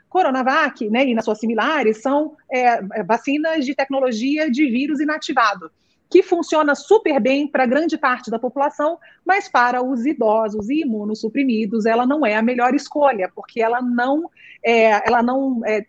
Coronavac 0.09 0.89
né, 0.91 1.07
e 1.07 1.15
nas 1.15 1.25
suas 1.25 1.41
similares 1.41 2.01
são 2.01 2.37
é, 2.51 2.81
é 2.93 3.03
vacinas 3.03 3.65
de 3.65 3.75
tecnologia 3.75 4.49
de 4.51 4.69
vírus 4.71 5.01
inativado 5.01 5.71
que 6.15 6.23
funciona 6.23 6.77
super 6.77 7.19
bem 7.19 7.49
para 7.49 7.67
grande 7.67 7.99
parte 7.99 8.31
da 8.31 8.39
população, 8.39 9.01
mas 9.27 9.49
para 9.49 9.83
os 9.83 10.07
idosos 10.07 10.71
e 10.71 10.83
imunossuprimidos 10.83 11.87
ela 11.87 12.07
não 12.07 12.25
é 12.25 12.37
a 12.37 12.43
melhor 12.43 12.73
escolha, 12.73 13.29
porque 13.35 13.61
ela 13.61 13.83
não, 13.83 14.31
é, 14.65 15.09
ela 15.09 15.25
não 15.25 15.61
é, 15.67 15.85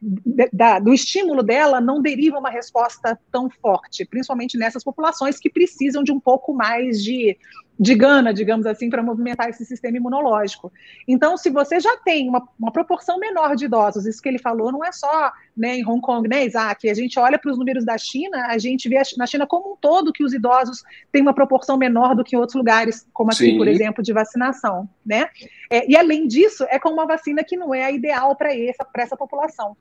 da, 0.51 0.79
do 0.79 0.91
estímulo 0.91 1.43
dela 1.43 1.79
não 1.79 2.01
deriva 2.01 2.39
uma 2.39 2.49
resposta 2.49 3.19
tão 3.31 3.51
forte, 3.51 4.03
principalmente 4.03 4.57
nessas 4.57 4.83
populações 4.83 5.38
que 5.38 5.47
precisam 5.47 6.03
de 6.03 6.11
um 6.11 6.19
pouco 6.19 6.55
mais 6.55 7.03
de 7.03 7.38
de 7.77 7.93
gana, 7.93 8.33
digamos 8.33 8.65
assim, 8.65 8.89
para 8.89 9.03
movimentar 9.03 9.49
esse 9.49 9.65
sistema 9.65 9.97
imunológico. 9.97 10.71
Então, 11.07 11.35
se 11.35 11.49
você 11.49 11.79
já 11.79 11.97
tem 11.97 12.29
uma, 12.29 12.47
uma, 12.57 12.71
proporção 12.71 13.19
menor 13.19 13.55
de 13.55 13.65
idosos, 13.65 14.05
isso 14.05 14.21
que 14.21 14.29
ele 14.29 14.39
falou 14.39 14.71
não 14.71 14.83
é 14.83 14.91
só 14.91 15.31
né, 15.55 15.77
em 15.77 15.85
Hong 15.85 16.01
Kong, 16.01 16.27
né, 16.27 16.45
Isaac? 16.45 16.89
A 16.89 16.93
gente 16.93 17.19
olha 17.19 17.38
para 17.38 17.51
os 17.51 17.57
números 17.57 17.83
da 17.83 17.97
China, 17.97 18.47
a 18.47 18.57
gente 18.57 18.88
vê 18.88 19.01
na 19.17 19.25
China 19.25 19.45
como 19.45 19.73
um 19.73 19.75
todo 19.75 20.13
que 20.13 20.23
os 20.23 20.33
idosos 20.33 20.83
têm 21.11 21.21
uma 21.21 21.33
proporção 21.33 21.77
menor 21.77 22.15
do 22.15 22.23
que 22.23 22.35
em 22.35 22.39
outros 22.39 22.55
lugares, 22.55 23.05
como 23.13 23.31
aqui, 23.31 23.51
Sim. 23.51 23.57
por 23.57 23.67
exemplo, 23.67 24.01
de 24.01 24.13
vacinação, 24.13 24.89
né? 25.05 25.27
É, 25.69 25.89
e 25.89 25.97
além 25.97 26.27
disso, 26.27 26.65
é 26.69 26.79
com 26.79 26.89
uma 26.89 27.05
vacina 27.05 27.43
que 27.43 27.57
não 27.57 27.73
é 27.73 27.83
a 27.83 27.91
ideal 27.91 28.35
para 28.35 28.55
essa, 28.55 28.88
essa 28.95 29.17
população. 29.17 29.75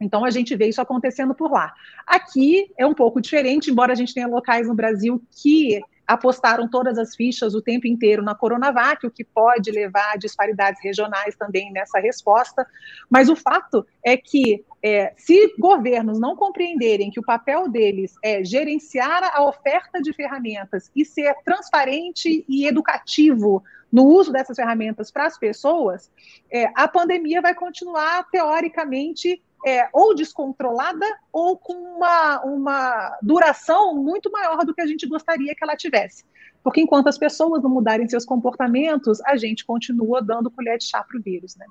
Então 0.00 0.24
a 0.24 0.30
gente 0.30 0.56
vê 0.56 0.66
isso 0.66 0.80
acontecendo 0.80 1.34
por 1.34 1.52
lá. 1.52 1.72
Aqui 2.06 2.72
é 2.76 2.86
um 2.86 2.94
pouco 2.94 3.20
diferente, 3.20 3.70
embora 3.70 3.92
a 3.92 3.96
gente 3.96 4.14
tenha 4.14 4.26
locais 4.26 4.66
no 4.66 4.74
Brasil 4.74 5.22
que 5.30 5.80
apostaram 6.10 6.68
todas 6.68 6.98
as 6.98 7.14
fichas 7.14 7.54
o 7.54 7.62
tempo 7.62 7.86
inteiro 7.86 8.20
na 8.20 8.34
Coronavac, 8.34 9.06
o 9.06 9.10
que 9.10 9.22
pode 9.22 9.70
levar 9.70 10.14
a 10.14 10.16
disparidades 10.16 10.82
regionais 10.82 11.36
também 11.36 11.72
nessa 11.72 12.00
resposta. 12.00 12.66
Mas 13.08 13.28
o 13.28 13.36
fato 13.36 13.86
é 14.04 14.16
que, 14.16 14.64
é, 14.82 15.12
se 15.16 15.54
governos 15.56 16.18
não 16.18 16.34
compreenderem 16.34 17.12
que 17.12 17.20
o 17.20 17.24
papel 17.24 17.68
deles 17.68 18.14
é 18.24 18.42
gerenciar 18.42 19.22
a 19.32 19.44
oferta 19.44 20.02
de 20.02 20.12
ferramentas 20.12 20.90
e 20.96 21.04
ser 21.04 21.32
transparente 21.44 22.44
e 22.48 22.66
educativo 22.66 23.62
no 23.92 24.04
uso 24.04 24.32
dessas 24.32 24.56
ferramentas 24.56 25.12
para 25.12 25.26
as 25.26 25.38
pessoas, 25.38 26.10
é, 26.50 26.70
a 26.74 26.88
pandemia 26.88 27.40
vai 27.40 27.54
continuar, 27.54 28.26
teoricamente, 28.30 29.40
é, 29.66 29.88
ou 29.92 30.14
descontrolada 30.14 31.06
ou 31.32 31.56
com 31.56 31.74
uma, 31.74 32.42
uma 32.42 33.18
duração 33.22 33.94
muito 33.94 34.30
maior 34.30 34.64
do 34.64 34.74
que 34.74 34.80
a 34.80 34.86
gente 34.86 35.06
gostaria 35.06 35.54
que 35.54 35.62
ela 35.62 35.76
tivesse. 35.76 36.24
Porque 36.62 36.80
enquanto 36.80 37.08
as 37.08 37.18
pessoas 37.18 37.62
não 37.62 37.70
mudarem 37.70 38.08
seus 38.08 38.24
comportamentos, 38.24 39.20
a 39.22 39.36
gente 39.36 39.64
continua 39.64 40.22
dando 40.22 40.50
colher 40.50 40.78
de 40.78 40.84
chá 40.84 41.02
para 41.02 41.18
o 41.18 41.22
vírus, 41.22 41.56
né? 41.56 41.66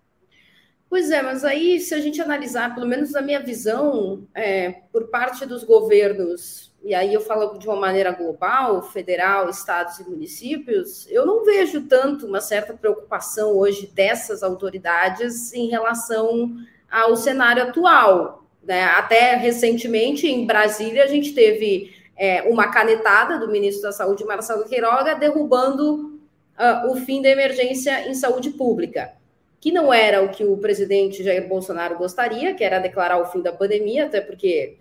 Pois 0.89 1.11
é, 1.11 1.21
mas 1.21 1.45
aí, 1.45 1.79
se 1.79 1.93
a 1.93 1.99
gente 1.99 2.19
analisar, 2.19 2.73
pelo 2.73 2.87
menos 2.87 3.11
na 3.11 3.21
minha 3.21 3.39
visão, 3.39 4.27
é, 4.33 4.71
por 4.91 5.07
parte 5.09 5.45
dos 5.45 5.63
governos, 5.63 6.73
e 6.83 6.95
aí 6.95 7.13
eu 7.13 7.21
falo 7.21 7.59
de 7.59 7.67
uma 7.67 7.75
maneira 7.75 8.11
global, 8.11 8.81
federal, 8.81 9.47
estados 9.49 9.99
e 9.99 10.09
municípios, 10.09 11.05
eu 11.11 11.27
não 11.27 11.45
vejo 11.45 11.81
tanto 11.81 12.25
uma 12.25 12.41
certa 12.41 12.73
preocupação 12.73 13.55
hoje 13.55 13.85
dessas 13.93 14.41
autoridades 14.41 15.53
em 15.53 15.67
relação 15.69 16.55
ao 16.91 17.15
cenário 17.15 17.63
atual. 17.63 18.45
Né? 18.63 18.83
Até 18.83 19.35
recentemente, 19.35 20.27
em 20.27 20.45
Brasília, 20.45 21.03
a 21.03 21.07
gente 21.07 21.33
teve 21.33 21.93
é, 22.15 22.41
uma 22.43 22.67
canetada 22.67 23.39
do 23.39 23.49
ministro 23.49 23.83
da 23.83 23.91
Saúde, 23.91 24.25
Marcelo 24.25 24.65
Queiroga, 24.65 25.15
derrubando 25.15 26.19
uh, 26.59 26.91
o 26.91 26.95
fim 26.97 27.21
da 27.21 27.29
emergência 27.29 28.07
em 28.09 28.13
saúde 28.13 28.49
pública, 28.51 29.13
que 29.61 29.71
não 29.71 29.93
era 29.93 30.21
o 30.21 30.29
que 30.29 30.43
o 30.43 30.57
presidente 30.57 31.23
Jair 31.23 31.47
Bolsonaro 31.47 31.97
gostaria, 31.97 32.53
que 32.53 32.63
era 32.63 32.79
declarar 32.79 33.21
o 33.21 33.25
fim 33.25 33.41
da 33.41 33.53
pandemia, 33.53 34.05
até 34.05 34.19
porque, 34.19 34.77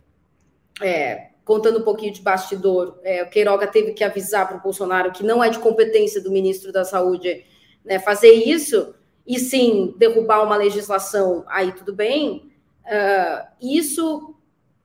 é, 0.83 1.29
contando 1.45 1.79
um 1.79 1.85
pouquinho 1.85 2.13
de 2.13 2.21
bastidor, 2.21 2.99
é, 3.05 3.23
o 3.23 3.31
Queiroga 3.31 3.67
teve 3.69 3.93
que 3.93 4.03
avisar 4.03 4.49
para 4.49 4.57
o 4.57 4.61
Bolsonaro 4.61 5.13
que 5.13 5.23
não 5.23 5.43
é 5.43 5.49
de 5.49 5.59
competência 5.61 6.21
do 6.21 6.33
ministro 6.33 6.73
da 6.73 6.85
Saúde 6.85 7.45
né, 7.85 7.99
fazer 8.01 8.33
isso, 8.33 8.95
e 9.29 9.39
sim 9.39 9.95
derrubar 9.99 10.43
uma 10.43 10.57
legislação, 10.57 11.45
aí 11.49 11.71
tudo 11.73 11.95
bem. 11.95 12.51
Uh, 12.87 13.47
isso, 13.61 14.35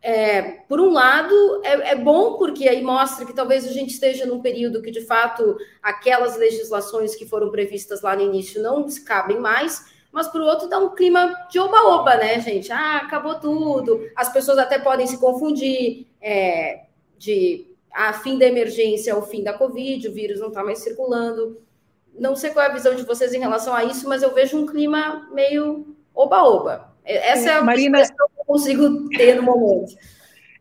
é, 0.02 0.42
por 0.68 0.82
um 0.82 0.92
lado, 0.92 1.34
é, 1.64 1.92
é, 1.92 1.96
bom, 1.96 2.38
porque 2.38 2.68
aí 2.68 2.84
mostra 2.84 3.26
que 3.26 3.32
talvez 3.32 3.66
a 3.66 3.72
gente 3.72 3.92
esteja 3.92 4.26
num 4.26 4.42
período 4.42 4.82
que, 4.82 4.92
de 4.92 5.00
fato, 5.00 5.56
aquelas 5.82 6.36
legislações 6.36 7.16
que 7.16 7.26
foram 7.26 7.50
previstas 7.50 8.02
lá 8.02 8.18
no 8.18 8.22
início 8.22 8.62
não 8.62 8.86
cabem 9.06 9.40
mais, 9.40 9.86
mas, 10.12 10.28
por 10.28 10.42
outro, 10.42 10.68
dá 10.68 10.78
um 10.78 10.94
clima 10.94 11.34
de 11.50 11.58
oba-oba, 11.58 12.18
né, 12.18 12.40
gente? 12.42 12.70
Ah, 12.72 12.98
acabou 12.98 13.40
tudo. 13.40 14.06
As 14.14 14.32
pessoas 14.32 14.58
até 14.58 14.78
podem 14.78 15.08
se 15.08 15.18
confundir 15.18 16.06
é, 16.22 16.82
de 17.18 17.66
a 17.92 18.10
ah, 18.10 18.14
fim 18.14 18.38
da 18.38 18.46
emergência 18.46 19.14
ao 19.14 19.26
fim 19.26 19.42
da 19.42 19.54
Covid, 19.54 20.08
o 20.08 20.14
vírus 20.14 20.40
não 20.40 20.50
está 20.50 20.64
mais 20.64 20.80
circulando. 20.80 21.62
Não 22.18 22.36
sei 22.36 22.52
qual 22.52 22.66
é 22.66 22.70
a 22.70 22.74
visão 22.74 22.96
de 22.96 23.04
vocês 23.04 23.34
em 23.34 23.40
relação 23.40 23.74
a 23.74 23.84
isso, 23.84 24.08
mas 24.08 24.22
eu 24.22 24.34
vejo 24.34 24.58
um 24.58 24.66
clima 24.66 25.28
meio 25.34 25.96
oba-oba. 26.14 26.94
Essa 27.06 27.50
é 27.50 27.54
a 27.56 27.64
Marina... 27.64 28.02
expressão 28.02 28.28
que 28.28 28.42
eu 28.42 28.46
consigo 28.46 29.10
ter 29.10 29.36
no 29.36 29.44
momento. 29.44 29.94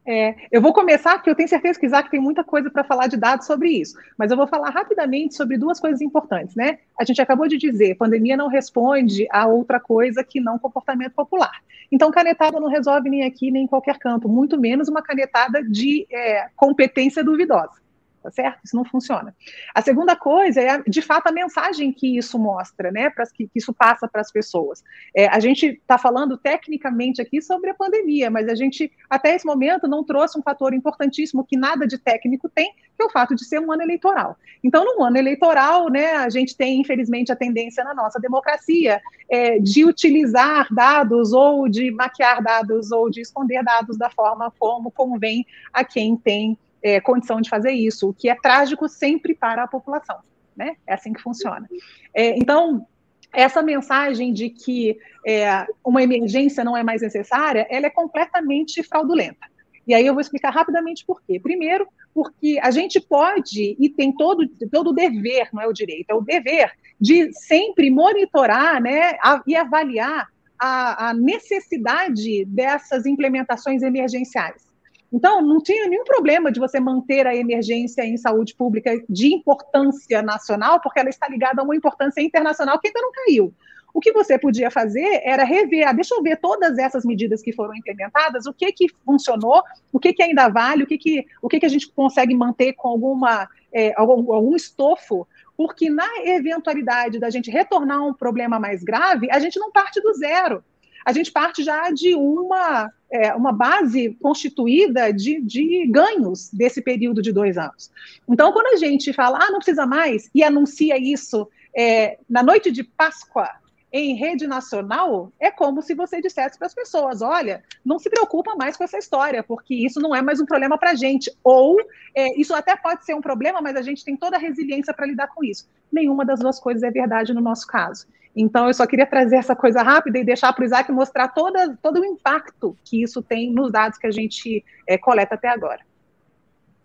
É, 0.05 0.35
eu 0.51 0.61
vou 0.61 0.73
começar, 0.73 1.15
porque 1.15 1.31
eu 1.31 1.35
tenho 1.35 1.49
certeza 1.49 1.79
que 1.79 1.87
Isaac 1.87 2.11
tem 2.11 2.19
muita 2.19 2.43
coisa 2.43 2.69
para 2.69 2.83
falar 2.83 3.07
de 3.07 3.17
dados 3.17 3.47
sobre 3.47 3.69
isso, 3.69 3.97
mas 4.19 4.33
eu 4.33 4.37
vou 4.37 4.49
falar 4.49 4.71
rapidamente 4.71 5.37
sobre 5.37 5.57
duas 5.57 5.79
coisas 5.79 6.01
importantes, 6.01 6.57
né? 6.57 6.81
A 6.99 7.05
gente 7.05 7.23
acabou 7.23 7.47
de 7.47 7.57
dizer, 7.57 7.95
pandemia 7.95 8.37
não 8.37 8.49
responde 8.49 9.29
a 9.31 9.47
outra 9.47 9.79
coisa 9.79 10.25
que 10.25 10.41
não 10.41 10.59
comportamento 10.59 11.13
popular. 11.13 11.63
Então, 11.91 12.11
canetada 12.11 12.59
não 12.59 12.69
resolve 12.69 13.09
nem 13.09 13.25
aqui, 13.25 13.53
nem 13.53 13.65
em 13.65 13.69
qualquer 13.69 13.97
canto, 13.99 14.29
muito 14.29 14.59
menos 14.59 14.89
uma 14.89 15.03
canetada 15.03 15.63
de 15.63 16.05
é, 16.11 16.49
competência 16.57 17.23
duvidosa 17.23 17.82
tá 18.23 18.31
certo? 18.31 18.61
Isso 18.65 18.77
não 18.77 18.85
funciona. 18.85 19.35
A 19.75 19.83
segunda 19.83 20.15
coisa 20.15 20.61
é, 20.61 20.83
de 20.87 21.03
fato, 21.03 21.27
a 21.27 21.33
mensagem 21.33 21.93
que 21.93 22.17
isso 22.17 22.39
mostra, 22.39 22.91
né, 22.91 23.11
para 23.11 23.27
que, 23.27 23.49
que, 23.49 23.59
isso 23.59 23.73
passa 23.73 24.07
para 24.07 24.21
as 24.21 24.31
pessoas. 24.31 24.83
É, 25.15 25.27
a 25.27 25.41
gente 25.41 25.67
está 25.67 25.99
falando 25.99 26.39
tecnicamente 26.39 27.21
aqui 27.21 27.43
sobre 27.43 27.71
a 27.71 27.75
pandemia, 27.75 28.31
mas 28.31 28.49
a 28.49 28.55
gente, 28.55 28.93
até 29.11 29.35
esse 29.35 29.45
momento, 29.45 29.89
não 29.89 30.05
trouxe 30.05 30.39
um 30.39 30.43
fator 30.43 30.73
importantíssimo 30.73 31.45
que 31.45 31.57
nada 31.57 31.87
de 31.87 31.99
técnico 31.99 32.49
tem, 32.49 32.73
que 32.73 33.03
é 33.03 33.05
o 33.05 33.11
fato 33.11 33.35
de 33.35 33.45
ser 33.45 33.59
um 33.59 33.73
ano 33.73 33.83
eleitoral. 33.83 34.37
Então, 34.63 34.85
no 34.85 35.03
ano 35.03 35.17
eleitoral, 35.17 35.89
né, 35.89 36.13
a 36.17 36.31
gente 36.31 36.57
tem, 36.57 36.81
infelizmente, 36.81 37.33
a 37.33 37.37
tendência 37.37 37.83
na 37.83 37.95
nossa 37.95 38.21
democracia 38.21 39.01
é, 39.29 39.59
de 39.59 39.85
utilizar 39.85 40.69
dados 40.73 41.33
ou 41.33 41.69
de 41.69 41.91
maquiar 41.91 42.43
dados 42.43 42.93
ou 42.93 43.11
de 43.11 43.21
esconder 43.21 43.65
dados 43.65 43.97
da 43.97 44.11
forma 44.11 44.53
como 44.59 44.91
convém 44.91 45.47
a 45.73 45.85
quem 45.85 46.17
tem 46.17 46.57
é, 46.83 47.01
condição 47.01 47.41
de 47.41 47.49
fazer 47.49 47.73
isso, 47.73 48.09
o 48.09 48.15
que 48.15 48.29
é 48.29 48.35
trágico 48.35 48.89
sempre 48.89 49.35
para 49.35 49.65
a 49.65 49.69
população. 49.69 50.19
Né? 50.57 50.77
É 50.87 50.95
assim 50.95 51.13
que 51.13 51.23
funciona. 51.23 51.69
É, 52.15 52.37
então, 52.37 52.87
essa 53.33 53.63
mensagem 53.63 54.33
de 54.33 54.51
que 54.51 54.99
é, 55.27 55.67
uma 55.85 56.03
emergência 56.03 56.65
não 56.65 56.77
é 56.77 56.83
mais 56.83 57.01
necessária, 57.01 57.67
ela 57.71 57.87
é 57.87 57.91
completamente 57.91 58.83
fraudulenta. 58.83 59.51
E 59.87 59.95
aí 59.95 60.07
eu 60.07 60.15
vou 60.15 60.21
explicar 60.21 60.51
rapidamente 60.51 61.05
por 61.05 61.21
quê. 61.23 61.41
Primeiro, 61.41 61.89
porque 62.15 62.59
a 62.63 62.71
gente 62.71 63.01
pode 63.01 63.77
e 63.79 63.89
tem 63.89 64.13
todo, 64.13 64.47
todo 64.71 64.91
o 64.91 64.93
dever, 64.93 65.49
não 65.53 65.63
é 65.63 65.67
o 65.67 65.73
direito, 65.73 66.11
é 66.11 66.15
o 66.15 66.21
dever 66.21 66.71
de 67.01 67.33
sempre 67.33 67.91
monitorar 67.91 68.81
né, 68.81 69.17
a, 69.23 69.43
e 69.47 69.57
avaliar 69.57 70.29
a, 70.59 71.09
a 71.09 71.15
necessidade 71.15 72.45
dessas 72.45 73.07
implementações 73.07 73.83
emergenciais. 73.83 74.72
Então, 75.13 75.43
não 75.43 75.61
tinha 75.61 75.87
nenhum 75.89 76.05
problema 76.05 76.51
de 76.51 76.59
você 76.59 76.81
manter 76.81 77.27
a 77.27 77.37
emergência 77.37 78.03
em 78.03 78.17
saúde 78.17 78.55
pública 78.55 78.99
de 79.09 79.35
importância 79.35 80.23
nacional, 80.23 80.81
porque 80.81 80.99
ela 80.99 81.11
está 81.11 81.29
ligada 81.29 81.61
a 81.61 81.65
uma 81.65 81.77
importância 81.77 82.23
internacional 82.23 82.81
que 82.81 82.89
ainda 82.89 83.01
não 83.01 83.13
caiu. 83.13 83.55
O 83.95 84.01
que 84.01 84.11
você 84.11 84.39
podia 84.39 84.71
fazer 84.71 85.21
era 85.23 85.45
rever, 85.45 85.87
ah, 85.87 85.93
deixa 85.93 86.15
eu 86.15 86.23
ver 86.23 86.39
todas 86.41 86.79
essas 86.79 87.05
medidas 87.05 87.43
que 87.43 87.53
foram 87.53 87.75
implementadas, 87.75 88.47
o 88.47 88.55
que 88.55 88.73
que 88.73 88.87
funcionou, 89.05 89.63
o 89.93 89.99
que 89.99 90.15
que 90.15 90.23
ainda 90.23 90.49
vale, 90.49 90.85
o 90.85 90.87
que 90.87 90.97
que, 90.97 91.27
o 91.43 91.49
que, 91.49 91.61
que 91.61 91.67
a 91.67 91.69
gente 91.69 91.93
consegue 91.93 92.35
manter 92.35 92.73
com 92.73 92.89
alguma, 92.89 93.47
é, 93.71 93.93
algum, 93.95 94.33
algum 94.33 94.57
estofo, 94.57 95.29
porque 95.55 95.91
na 95.91 96.09
eventualidade 96.25 97.19
da 97.19 97.29
gente 97.29 97.51
retornar 97.51 98.03
um 98.03 98.15
problema 98.15 98.59
mais 98.59 98.83
grave, 98.83 99.31
a 99.31 99.39
gente 99.39 99.59
não 99.59 99.71
parte 99.71 100.01
do 100.01 100.15
zero 100.15 100.65
a 101.05 101.13
gente 101.13 101.31
parte 101.33 101.63
já 101.63 101.91
de 101.91 102.15
uma, 102.15 102.91
é, 103.11 103.35
uma 103.35 103.53
base 103.53 104.17
constituída 104.21 105.13
de, 105.13 105.41
de 105.41 105.87
ganhos 105.87 106.51
desse 106.53 106.81
período 106.81 107.23
de 107.23 107.33
dois 107.33 107.59
anos. 107.59 107.91
Então, 108.29 108.53
quando 108.53 108.75
a 108.75 108.77
gente 108.77 109.13
fala, 109.13 109.39
ah, 109.43 109.51
não 109.51 109.59
precisa 109.59 109.87
mais, 109.87 110.31
e 110.35 110.43
anuncia 110.43 110.97
isso 110.99 111.49
é, 111.75 112.19
na 112.29 112.43
noite 112.43 112.71
de 112.71 112.85
Páscoa, 112.85 113.49
em 113.93 114.15
rede 114.15 114.47
nacional, 114.47 115.31
é 115.39 115.51
como 115.51 115.83
se 115.83 115.95
você 115.95 116.21
dissesse 116.23 116.57
para 116.57 116.67
as 116.67 116.75
pessoas: 116.75 117.21
olha, 117.21 117.63
não 117.85 117.99
se 117.99 118.09
preocupa 118.09 118.55
mais 118.57 118.77
com 118.77 118.85
essa 118.85 118.97
história, 118.97 119.43
porque 119.43 119.75
isso 119.75 120.01
não 120.01 120.15
é 120.15 120.23
mais 120.23 120.41
um 120.41 120.47
problema 120.47 120.79
para 120.79 120.93
a 120.93 120.95
gente. 120.95 121.31
Ou 121.45 121.77
é, 122.15 122.41
isso 122.41 122.55
até 122.55 122.75
pode 122.75 123.05
ser 123.05 123.15
um 123.15 123.21
problema, 123.21 123.61
mas 123.61 123.77
a 123.77 123.83
gente 123.83 124.05
tem 124.05 124.17
toda 124.17 124.37
a 124.37 124.41
resiliência 124.41 124.95
para 124.95 125.07
lidar 125.07 125.29
com 125.29 125.45
isso. 125.45 125.69
Nenhuma 125.93 126.25
das 126.25 126.41
duas 126.41 126.59
coisas 126.59 126.83
é 126.83 126.91
verdade 126.91 127.35
no 127.35 127.43
nosso 127.43 127.67
caso. 127.67 128.07
Então, 128.35 128.67
eu 128.67 128.75
só 128.75 128.87
queria 128.87 129.07
trazer 129.07 129.37
essa 129.37 129.55
coisa 129.55 129.83
rápida 129.83 130.19
e 130.19 130.25
deixar 130.25 130.53
para 130.53 130.63
o 130.63 130.65
Isaac 130.65 130.91
mostrar 130.91 131.29
toda, 131.29 131.77
todo 131.83 132.01
o 132.01 132.05
impacto 132.05 132.77
que 132.85 133.03
isso 133.03 133.23
tem 133.23 133.53
nos 133.53 133.71
dados 133.71 133.99
que 133.99 134.07
a 134.07 134.11
gente 134.11 134.65
é, 134.89 134.97
coleta 134.97 135.35
até 135.35 135.49
agora. 135.49 135.81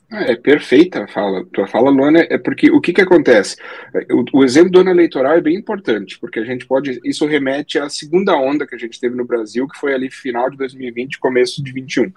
É 0.10 0.38
perfeita 0.38 1.03
a 1.03 1.07
fala, 1.07 1.45
tua 1.51 1.67
fala, 1.67 1.89
Luana, 1.89 2.25
é 2.29 2.38
porque 2.38 2.71
o 2.71 2.79
que 2.79 2.93
que 2.93 3.01
acontece? 3.01 3.57
O, 4.10 4.39
o, 4.39 4.43
exemplo 4.43 4.71
do 4.71 4.79
ano 4.79 4.89
eleitoral 4.89 5.33
é 5.33 5.41
bem 5.41 5.57
importante, 5.57 6.17
porque 6.17 6.39
a 6.39 6.45
gente 6.45 6.65
pode, 6.65 6.97
isso 7.03 7.25
remete 7.25 7.77
à 7.77 7.89
segunda 7.89 8.33
onda 8.38 8.65
que 8.65 8.73
a 8.73 8.77
gente 8.77 9.01
teve 9.01 9.17
no 9.17 9.25
Brasil, 9.25 9.67
que 9.67 9.77
foi 9.77 9.93
ali 9.93 10.10
final 10.10 10.49
de 10.49 10.55
2020, 10.55 11.19
começo 11.19 11.62
de 11.62 11.73
21. 11.73 12.10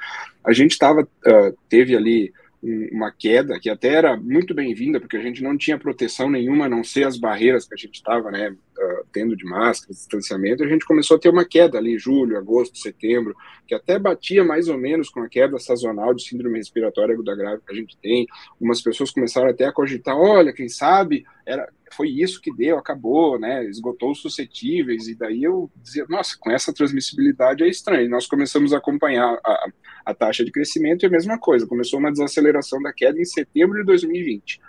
A 0.45 0.53
gente 0.53 0.79
tava, 0.79 1.03
uh, 1.03 1.59
teve 1.69 1.97
ali 1.97 2.33
uma 2.63 3.11
queda 3.11 3.59
que 3.59 3.71
até 3.71 3.89
era 3.89 4.17
muito 4.17 4.55
bem-vinda, 4.55 5.01
porque 5.01 5.17
a 5.17 5.23
gente 5.23 5.43
não 5.43 5.57
tinha 5.57 5.79
proteção 5.79 6.29
nenhuma, 6.29 6.67
a 6.67 6.69
não 6.69 6.85
ser 6.85 7.07
as 7.07 7.17
barreiras 7.17 7.67
que 7.67 7.75
a 7.75 7.77
gente 7.77 7.95
estava 7.95 8.31
né, 8.31 8.51
uh, 8.51 9.07
tendo 9.11 9.35
de 9.35 9.45
máscara, 9.45 9.95
distanciamento, 9.95 10.63
a 10.63 10.69
gente 10.69 10.85
começou 10.85 11.17
a 11.17 11.21
ter 11.21 11.31
uma 11.31 11.45
queda 11.45 11.79
ali, 11.79 11.99
julho, 11.99 12.37
agosto, 12.37 12.79
setembro, 12.79 13.35
que 13.67 13.75
até 13.75 13.99
batia 13.99 14.45
mais 14.45 14.69
ou 14.69 14.77
menos 14.77 15.09
com 15.09 15.21
a 15.21 15.29
queda 15.29 15.59
sazonal 15.59 16.13
de 16.13 16.23
síndrome 16.23 16.59
respiratória 16.59 17.15
aguda 17.15 17.35
grave 17.35 17.63
que 17.67 17.73
a 17.73 17.77
gente 17.77 17.97
tem. 17.97 18.27
Umas 18.61 18.83
pessoas 18.83 19.11
começaram 19.11 19.49
até 19.49 19.65
a 19.65 19.73
cogitar, 19.73 20.17
olha, 20.17 20.53
quem 20.53 20.69
sabe 20.69 21.25
era 21.47 21.67
foi 21.93 22.09
isso 22.09 22.41
que 22.41 22.55
deu, 22.55 22.79
acabou, 22.79 23.39
né? 23.39 23.65
Esgotou 23.65 24.13
os 24.13 24.21
suscetíveis, 24.21 25.09
e 25.09 25.15
daí 25.15 25.43
eu 25.43 25.71
dizia, 25.77 26.07
nossa, 26.09 26.37
com 26.39 26.51
essa 26.51 26.73
transmissibilidade 26.73 27.65
é 27.65 27.69
estranho. 27.69 28.07
E 28.07 28.09
nós 28.09 28.27
começamos 28.27 28.73
a 28.73 28.79
acompanhar 28.79 29.39
a, 29.45 29.71
a 30.07 30.15
taxa 30.15 30.45
de 30.45 30.53
crescimento 30.53 31.03
e 31.03 31.07
a 31.07 31.11
mesma 31.11 31.39
coisa, 31.39 31.67
começou 31.67 31.99
uma 31.99 32.13
desaceleração 32.13 32.81
da 32.81 32.93
queda 32.93 33.21
em 33.21 33.25
setembro 33.25 33.79
de 33.79 33.85
2020. 33.85 34.61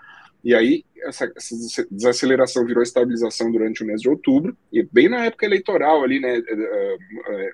E 0.43 0.55
aí, 0.55 0.83
essa, 1.03 1.31
essa, 1.35 1.85
desaceleração 1.91 2.65
virou 2.65 2.81
estabilização 2.81 3.51
durante 3.51 3.83
o 3.83 3.85
mês 3.85 4.01
de 4.01 4.09
outubro, 4.09 4.57
e 4.71 4.81
bem 4.83 5.07
na 5.07 5.25
época 5.25 5.45
eleitoral 5.45 6.03
ali, 6.03 6.19
né, 6.19 6.37
é, 6.37 6.53
é, 6.53 6.97
é, 7.27 7.51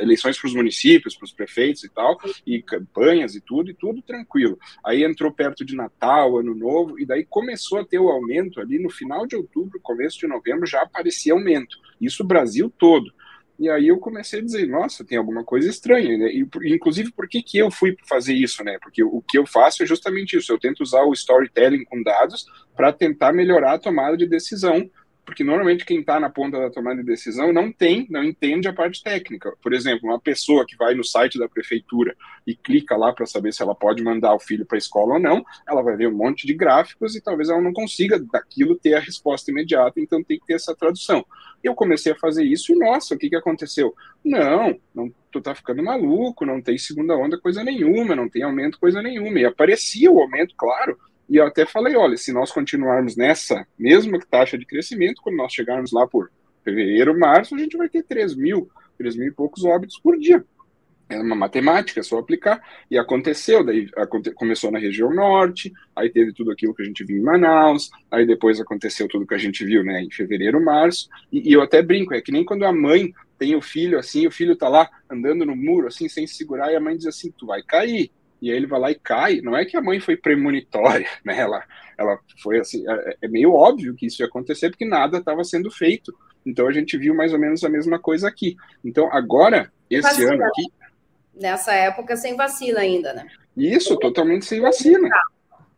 eleições 0.00 0.38
para 0.38 0.48
os 0.48 0.54
municípios, 0.54 1.16
para 1.16 1.24
os 1.24 1.32
prefeitos 1.32 1.84
e 1.84 1.88
tal, 1.88 2.18
e 2.46 2.62
campanhas 2.62 3.34
e 3.34 3.40
tudo, 3.40 3.70
e 3.70 3.74
tudo 3.74 4.02
tranquilo. 4.02 4.58
Aí 4.84 5.04
entrou 5.04 5.32
perto 5.32 5.64
de 5.64 5.74
Natal, 5.74 6.38
Ano 6.38 6.54
Novo, 6.54 6.98
e 6.98 7.06
daí 7.06 7.24
começou 7.24 7.78
a 7.78 7.84
ter 7.84 7.98
o 7.98 8.08
aumento 8.08 8.60
ali 8.60 8.78
no 8.78 8.90
final 8.90 9.26
de 9.26 9.36
outubro, 9.36 9.80
começo 9.80 10.18
de 10.18 10.26
novembro, 10.26 10.66
já 10.66 10.82
aparecia 10.82 11.32
aumento. 11.32 11.78
Isso 12.00 12.22
o 12.22 12.26
Brasil 12.26 12.72
todo. 12.78 13.12
E 13.58 13.68
aí 13.68 13.88
eu 13.88 13.98
comecei 13.98 14.40
a 14.40 14.42
dizer, 14.42 14.66
nossa, 14.66 15.04
tem 15.04 15.16
alguma 15.16 15.44
coisa 15.44 15.68
estranha, 15.68 16.16
né? 16.18 16.32
E, 16.32 16.44
inclusive, 16.74 17.12
por 17.12 17.28
que, 17.28 17.42
que 17.42 17.58
eu 17.58 17.70
fui 17.70 17.96
fazer 18.08 18.34
isso, 18.34 18.64
né? 18.64 18.78
Porque 18.82 19.04
o 19.04 19.22
que 19.22 19.38
eu 19.38 19.46
faço 19.46 19.82
é 19.82 19.86
justamente 19.86 20.36
isso, 20.36 20.52
eu 20.52 20.58
tento 20.58 20.80
usar 20.80 21.02
o 21.02 21.12
storytelling 21.12 21.84
com 21.84 22.02
dados 22.02 22.44
para 22.74 22.92
tentar 22.92 23.32
melhorar 23.32 23.74
a 23.74 23.78
tomada 23.78 24.16
de 24.16 24.26
decisão 24.26 24.90
porque 25.24 25.44
normalmente 25.44 25.84
quem 25.84 26.00
está 26.00 26.18
na 26.18 26.28
ponta 26.28 26.58
da 26.58 26.70
tomada 26.70 26.96
de 26.96 27.06
decisão 27.06 27.52
não 27.52 27.70
tem, 27.70 28.06
não 28.10 28.24
entende 28.24 28.68
a 28.68 28.72
parte 28.72 29.02
técnica. 29.02 29.54
Por 29.62 29.72
exemplo, 29.72 30.08
uma 30.08 30.20
pessoa 30.20 30.66
que 30.66 30.76
vai 30.76 30.94
no 30.94 31.04
site 31.04 31.38
da 31.38 31.48
prefeitura 31.48 32.16
e 32.46 32.54
clica 32.54 32.96
lá 32.96 33.12
para 33.12 33.26
saber 33.26 33.52
se 33.52 33.62
ela 33.62 33.74
pode 33.74 34.02
mandar 34.02 34.34
o 34.34 34.40
filho 34.40 34.66
para 34.66 34.76
a 34.76 34.78
escola 34.78 35.14
ou 35.14 35.20
não, 35.20 35.44
ela 35.68 35.82
vai 35.82 35.96
ver 35.96 36.08
um 36.08 36.16
monte 36.16 36.46
de 36.46 36.54
gráficos 36.54 37.14
e 37.14 37.20
talvez 37.20 37.48
ela 37.48 37.60
não 37.60 37.72
consiga 37.72 38.18
daquilo 38.18 38.76
ter 38.76 38.94
a 38.94 39.00
resposta 39.00 39.50
imediata, 39.50 40.00
então 40.00 40.22
tem 40.22 40.38
que 40.38 40.46
ter 40.46 40.54
essa 40.54 40.74
tradução. 40.74 41.24
Eu 41.62 41.74
comecei 41.74 42.12
a 42.12 42.18
fazer 42.18 42.44
isso 42.44 42.72
e, 42.72 42.78
nossa, 42.78 43.14
o 43.14 43.18
que, 43.18 43.28
que 43.28 43.36
aconteceu? 43.36 43.94
Não, 44.24 44.76
não 44.92 45.12
tu 45.30 45.40
tá 45.40 45.54
ficando 45.54 45.82
maluco, 45.82 46.44
não 46.44 46.60
tem 46.60 46.76
segunda 46.76 47.16
onda 47.16 47.38
coisa 47.38 47.64
nenhuma, 47.64 48.14
não 48.14 48.28
tem 48.28 48.42
aumento 48.42 48.78
coisa 48.78 49.00
nenhuma. 49.00 49.38
E 49.38 49.46
aparecia 49.46 50.10
o 50.10 50.20
aumento, 50.20 50.54
claro, 50.56 50.98
e 51.32 51.36
eu 51.38 51.46
até 51.46 51.64
falei, 51.64 51.96
olha, 51.96 52.14
se 52.18 52.30
nós 52.30 52.52
continuarmos 52.52 53.16
nessa 53.16 53.66
mesma 53.78 54.18
taxa 54.20 54.58
de 54.58 54.66
crescimento, 54.66 55.22
quando 55.22 55.36
nós 55.36 55.50
chegarmos 55.50 55.90
lá 55.90 56.06
por 56.06 56.30
fevereiro, 56.62 57.18
março, 57.18 57.54
a 57.54 57.58
gente 57.58 57.74
vai 57.74 57.88
ter 57.88 58.02
3 58.02 58.34
mil, 58.34 58.70
3 58.98 59.16
mil 59.16 59.28
e 59.28 59.32
poucos 59.32 59.64
óbitos 59.64 59.98
por 59.98 60.18
dia. 60.18 60.44
É 61.08 61.18
uma 61.18 61.34
matemática, 61.34 62.00
é 62.00 62.02
só 62.02 62.18
aplicar. 62.18 62.62
E 62.90 62.98
aconteceu, 62.98 63.64
daí 63.64 63.88
aconte, 63.96 64.30
começou 64.32 64.70
na 64.70 64.78
região 64.78 65.10
norte, 65.10 65.72
aí 65.96 66.10
teve 66.10 66.34
tudo 66.34 66.50
aquilo 66.50 66.74
que 66.74 66.82
a 66.82 66.84
gente 66.84 67.02
viu 67.02 67.16
em 67.16 67.22
Manaus, 67.22 67.88
aí 68.10 68.26
depois 68.26 68.60
aconteceu 68.60 69.08
tudo 69.08 69.26
que 69.26 69.34
a 69.34 69.38
gente 69.38 69.64
viu 69.64 69.82
né, 69.82 70.02
em 70.02 70.10
fevereiro, 70.10 70.62
março. 70.62 71.08
E, 71.32 71.48
e 71.48 71.52
eu 71.54 71.62
até 71.62 71.80
brinco, 71.80 72.12
é 72.12 72.20
que 72.20 72.30
nem 72.30 72.44
quando 72.44 72.66
a 72.66 72.72
mãe 72.74 73.10
tem 73.38 73.56
o 73.56 73.62
filho 73.62 73.98
assim, 73.98 74.26
o 74.26 74.30
filho 74.30 74.54
tá 74.54 74.68
lá 74.68 74.86
andando 75.10 75.46
no 75.46 75.56
muro, 75.56 75.86
assim, 75.86 76.10
sem 76.10 76.26
segurar, 76.26 76.70
e 76.70 76.76
a 76.76 76.80
mãe 76.80 76.94
diz 76.94 77.06
assim: 77.06 77.32
tu 77.38 77.46
vai 77.46 77.62
cair 77.62 78.10
e 78.42 78.50
aí 78.50 78.56
ele 78.56 78.66
vai 78.66 78.80
lá 78.80 78.90
e 78.90 78.96
cai. 78.96 79.40
Não 79.40 79.56
é 79.56 79.64
que 79.64 79.76
a 79.76 79.80
mãe 79.80 80.00
foi 80.00 80.16
premonitória, 80.16 81.08
né? 81.24 81.38
Ela, 81.38 81.64
ela 81.96 82.18
foi 82.42 82.58
assim, 82.58 82.84
é, 82.86 83.16
é 83.22 83.28
meio 83.28 83.52
óbvio 83.54 83.94
que 83.94 84.06
isso 84.06 84.20
ia 84.20 84.26
acontecer 84.26 84.68
porque 84.68 84.84
nada 84.84 85.18
estava 85.18 85.44
sendo 85.44 85.70
feito. 85.70 86.12
Então 86.44 86.66
a 86.66 86.72
gente 86.72 86.98
viu 86.98 87.14
mais 87.14 87.32
ou 87.32 87.38
menos 87.38 87.62
a 87.62 87.68
mesma 87.68 87.98
coisa 88.00 88.26
aqui. 88.28 88.56
Então 88.84 89.08
agora 89.12 89.72
esse 89.88 90.02
vacina, 90.02 90.34
ano 90.34 90.44
aqui 90.44 90.64
nessa 91.34 91.72
época 91.72 92.16
sem 92.16 92.36
vacina 92.36 92.80
ainda, 92.80 93.14
né? 93.14 93.26
Isso, 93.56 93.96
totalmente 93.98 94.44
sem 94.44 94.60
vacina. 94.60 95.08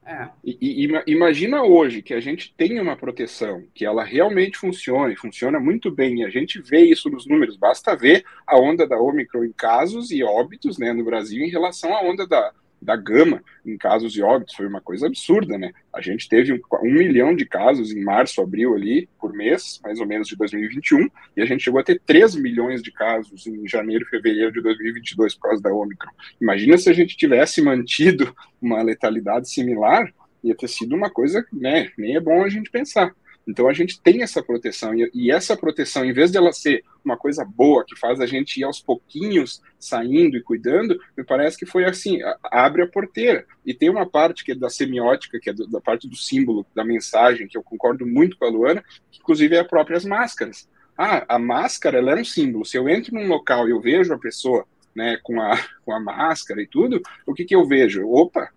É. 0.06 0.28
E, 0.44 0.84
e, 0.84 1.02
imagina 1.06 1.62
hoje 1.62 2.02
que 2.02 2.12
a 2.12 2.20
gente 2.20 2.54
tem 2.54 2.78
uma 2.78 2.96
proteção, 2.96 3.64
que 3.74 3.86
ela 3.86 4.04
realmente 4.04 4.58
funciona 4.58 5.12
e 5.12 5.16
funciona 5.16 5.58
muito 5.58 5.90
bem, 5.90 6.20
e 6.20 6.24
a 6.24 6.28
gente 6.28 6.60
vê 6.60 6.82
isso 6.82 7.08
nos 7.08 7.26
números, 7.26 7.56
basta 7.56 7.96
ver 7.96 8.24
a 8.46 8.58
onda 8.58 8.86
da 8.86 8.98
Omicron 8.98 9.44
em 9.44 9.52
casos 9.52 10.10
e 10.10 10.22
óbitos 10.22 10.78
né, 10.78 10.92
no 10.92 11.04
Brasil 11.04 11.42
em 11.42 11.50
relação 11.50 11.94
à 11.94 12.02
onda 12.02 12.26
da, 12.26 12.52
da 12.84 12.96
gama 12.96 13.42
em 13.64 13.78
casos 13.78 14.12
de 14.12 14.22
óbitos, 14.22 14.54
foi 14.54 14.66
uma 14.66 14.80
coisa 14.80 15.06
absurda, 15.06 15.56
né? 15.56 15.72
A 15.92 16.00
gente 16.02 16.28
teve 16.28 16.52
um, 16.52 16.60
um, 16.82 16.92
milhão 16.92 17.34
de 17.34 17.46
casos 17.46 17.90
em 17.90 18.04
março, 18.04 18.42
abril 18.42 18.74
ali, 18.74 19.08
por 19.18 19.32
mês, 19.32 19.80
mais 19.82 19.98
ou 19.98 20.06
menos 20.06 20.28
de 20.28 20.36
2021, 20.36 21.08
e 21.36 21.42
a 21.42 21.46
gente 21.46 21.64
chegou 21.64 21.80
a 21.80 21.84
ter 21.84 22.00
3 22.04 22.36
milhões 22.36 22.82
de 22.82 22.92
casos 22.92 23.46
em 23.46 23.66
janeiro 23.66 24.04
fevereiro 24.06 24.52
de 24.52 24.60
2022 24.60 25.34
por 25.34 25.48
causa 25.48 25.62
da 25.62 25.72
Omicron. 25.72 26.12
Imagina 26.40 26.76
se 26.76 26.90
a 26.90 26.92
gente 26.92 27.16
tivesse 27.16 27.62
mantido 27.62 28.34
uma 28.60 28.82
letalidade 28.82 29.48
similar, 29.48 30.12
ia 30.42 30.54
ter 30.54 30.68
sido 30.68 30.94
uma 30.94 31.08
coisa, 31.08 31.44
né, 31.50 31.90
nem 31.96 32.16
é 32.16 32.20
bom 32.20 32.44
a 32.44 32.50
gente 32.50 32.70
pensar. 32.70 33.14
Então 33.46 33.68
a 33.68 33.72
gente 33.72 34.00
tem 34.00 34.22
essa 34.22 34.42
proteção, 34.42 34.94
e, 34.94 35.10
e, 35.12 35.30
essa 35.30 35.56
proteção, 35.56 36.04
em 36.04 36.12
vez 36.12 36.30
de 36.30 36.38
ela 36.38 36.52
ser 36.52 36.82
uma 37.04 37.16
coisa 37.16 37.44
boa, 37.44 37.84
que 37.86 37.98
faz 37.98 38.20
a 38.20 38.26
gente 38.26 38.58
ir 38.58 38.64
aos 38.64 38.80
pouquinhos 38.80 39.62
saindo 39.78 40.36
e 40.36 40.42
cuidando, 40.42 40.98
me 41.16 41.24
parece 41.24 41.58
que 41.58 41.66
foi 41.66 41.84
assim: 41.84 42.22
a, 42.22 42.38
abre 42.44 42.82
a 42.82 42.86
porteira. 42.86 43.46
E 43.64 43.74
tem 43.74 43.90
uma 43.90 44.06
parte 44.08 44.44
que 44.44 44.52
é 44.52 44.54
da 44.54 44.70
semiótica, 44.70 45.38
que 45.38 45.50
é 45.50 45.52
do, 45.52 45.66
da 45.66 45.80
parte 45.80 46.08
do 46.08 46.16
símbolo, 46.16 46.66
da 46.74 46.84
mensagem, 46.84 47.46
que 47.46 47.56
eu 47.56 47.62
concordo 47.62 48.06
muito 48.06 48.36
com 48.36 48.46
a 48.46 48.50
Luana, 48.50 48.82
que 49.10 49.20
inclusive 49.20 49.54
é 49.54 49.60
as 49.60 49.68
próprias 49.68 50.04
máscaras. 50.04 50.68
Ah, 50.96 51.24
a 51.28 51.38
máscara 51.38 51.98
ela 51.98 52.12
é 52.12 52.20
um 52.20 52.24
símbolo. 52.24 52.64
Se 52.64 52.76
eu 52.76 52.88
entro 52.88 53.14
num 53.14 53.26
local 53.26 53.68
e 53.68 53.72
eu 53.72 53.80
vejo 53.80 54.14
a 54.14 54.18
pessoa 54.18 54.64
né, 54.94 55.18
com, 55.22 55.40
a, 55.40 55.58
com 55.84 55.92
a 55.92 56.00
máscara 56.00 56.62
e 56.62 56.66
tudo, 56.66 57.02
o 57.26 57.34
que, 57.34 57.44
que 57.44 57.54
eu 57.54 57.66
vejo? 57.66 58.08
Opa, 58.08 58.50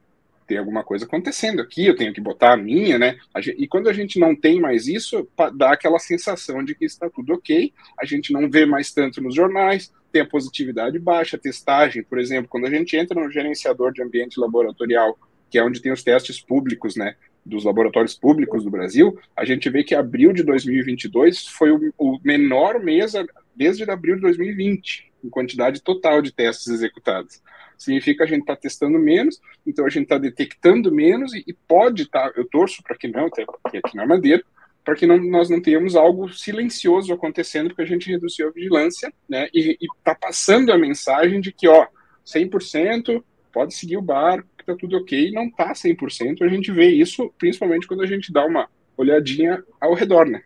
tem 0.47 0.57
alguma 0.57 0.83
coisa 0.83 1.05
acontecendo 1.05 1.61
aqui, 1.61 1.85
eu 1.85 1.95
tenho 1.95 2.13
que 2.13 2.21
botar 2.21 2.53
a 2.53 2.57
minha, 2.57 2.97
né? 2.97 3.17
E 3.57 3.67
quando 3.67 3.89
a 3.89 3.93
gente 3.93 4.17
não 4.17 4.33
tem 4.33 4.59
mais 4.61 4.87
isso, 4.87 5.27
dá 5.53 5.73
aquela 5.73 5.99
sensação 5.99 6.63
de 6.63 6.73
que 6.73 6.85
está 6.85 7.09
tudo 7.09 7.33
ok, 7.33 7.73
a 7.99 8.05
gente 8.05 8.31
não 8.31 8.49
vê 8.49 8.65
mais 8.65 8.91
tanto 8.91 9.21
nos 9.21 9.35
jornais, 9.35 9.91
tem 10.11 10.21
a 10.21 10.25
positividade 10.25 10.97
baixa, 10.97 11.37
testagem, 11.37 12.01
por 12.01 12.17
exemplo, 12.17 12.47
quando 12.49 12.65
a 12.65 12.69
gente 12.69 12.95
entra 12.95 13.21
no 13.21 13.29
gerenciador 13.29 13.91
de 13.91 14.01
ambiente 14.01 14.39
laboratorial, 14.39 15.19
que 15.49 15.57
é 15.57 15.63
onde 15.63 15.81
tem 15.81 15.91
os 15.91 16.03
testes 16.03 16.39
públicos, 16.39 16.95
né? 16.95 17.15
Dos 17.45 17.63
laboratórios 17.63 18.13
públicos 18.13 18.63
do 18.63 18.69
Brasil, 18.69 19.17
a 19.35 19.45
gente 19.45 19.69
vê 19.69 19.83
que 19.83 19.95
abril 19.95 20.33
de 20.33 20.43
2022 20.43 21.47
foi 21.47 21.71
o, 21.71 21.93
o 21.97 22.19
menor 22.23 22.81
mês 22.81 23.13
desde 23.55 23.89
abril 23.89 24.15
de 24.15 24.21
2020, 24.21 25.11
em 25.23 25.29
quantidade 25.29 25.81
total 25.81 26.21
de 26.21 26.31
testes 26.31 26.67
executados 26.67 27.41
significa 27.77 28.25
que 28.25 28.33
a 28.33 28.35
gente 28.35 28.43
está 28.43 28.55
testando 28.55 28.97
menos, 28.97 29.39
então 29.65 29.85
a 29.85 29.89
gente 29.89 30.03
está 30.03 30.17
detectando 30.17 30.91
menos 30.91 31.33
e, 31.33 31.43
e 31.47 31.53
pode 31.53 32.03
estar, 32.03 32.31
tá, 32.31 32.33
eu 32.35 32.45
torço 32.47 32.81
para 32.83 32.97
que 32.97 33.07
não, 33.07 33.27
até 33.27 33.45
porque 33.45 33.77
aqui 33.77 33.95
não 33.95 34.03
é 34.03 34.07
madeira, 34.07 34.43
para 34.83 34.95
que 34.95 35.05
não, 35.05 35.17
nós 35.17 35.49
não 35.49 35.61
tenhamos 35.61 35.95
algo 35.95 36.29
silencioso 36.29 37.13
acontecendo, 37.13 37.67
porque 37.67 37.81
a 37.81 37.85
gente 37.85 38.09
reduziu 38.09 38.47
a 38.47 38.51
vigilância, 38.51 39.13
né, 39.29 39.49
e 39.53 39.77
está 39.81 40.15
passando 40.15 40.71
a 40.71 40.77
mensagem 40.77 41.41
de 41.41 41.51
que, 41.51 41.67
ó, 41.67 41.85
100%, 42.25 43.23
pode 43.51 43.73
seguir 43.73 43.97
o 43.97 44.01
barco, 44.01 44.47
que 44.55 44.63
está 44.63 44.75
tudo 44.75 44.97
ok, 44.97 45.31
não 45.31 45.47
está 45.47 45.73
100%, 45.73 46.41
a 46.41 46.47
gente 46.47 46.71
vê 46.71 46.87
isso 46.87 47.33
principalmente 47.37 47.87
quando 47.87 48.03
a 48.03 48.07
gente 48.07 48.31
dá 48.31 48.45
uma 48.45 48.69
olhadinha 48.95 49.63
ao 49.79 49.93
redor, 49.93 50.25
né. 50.25 50.43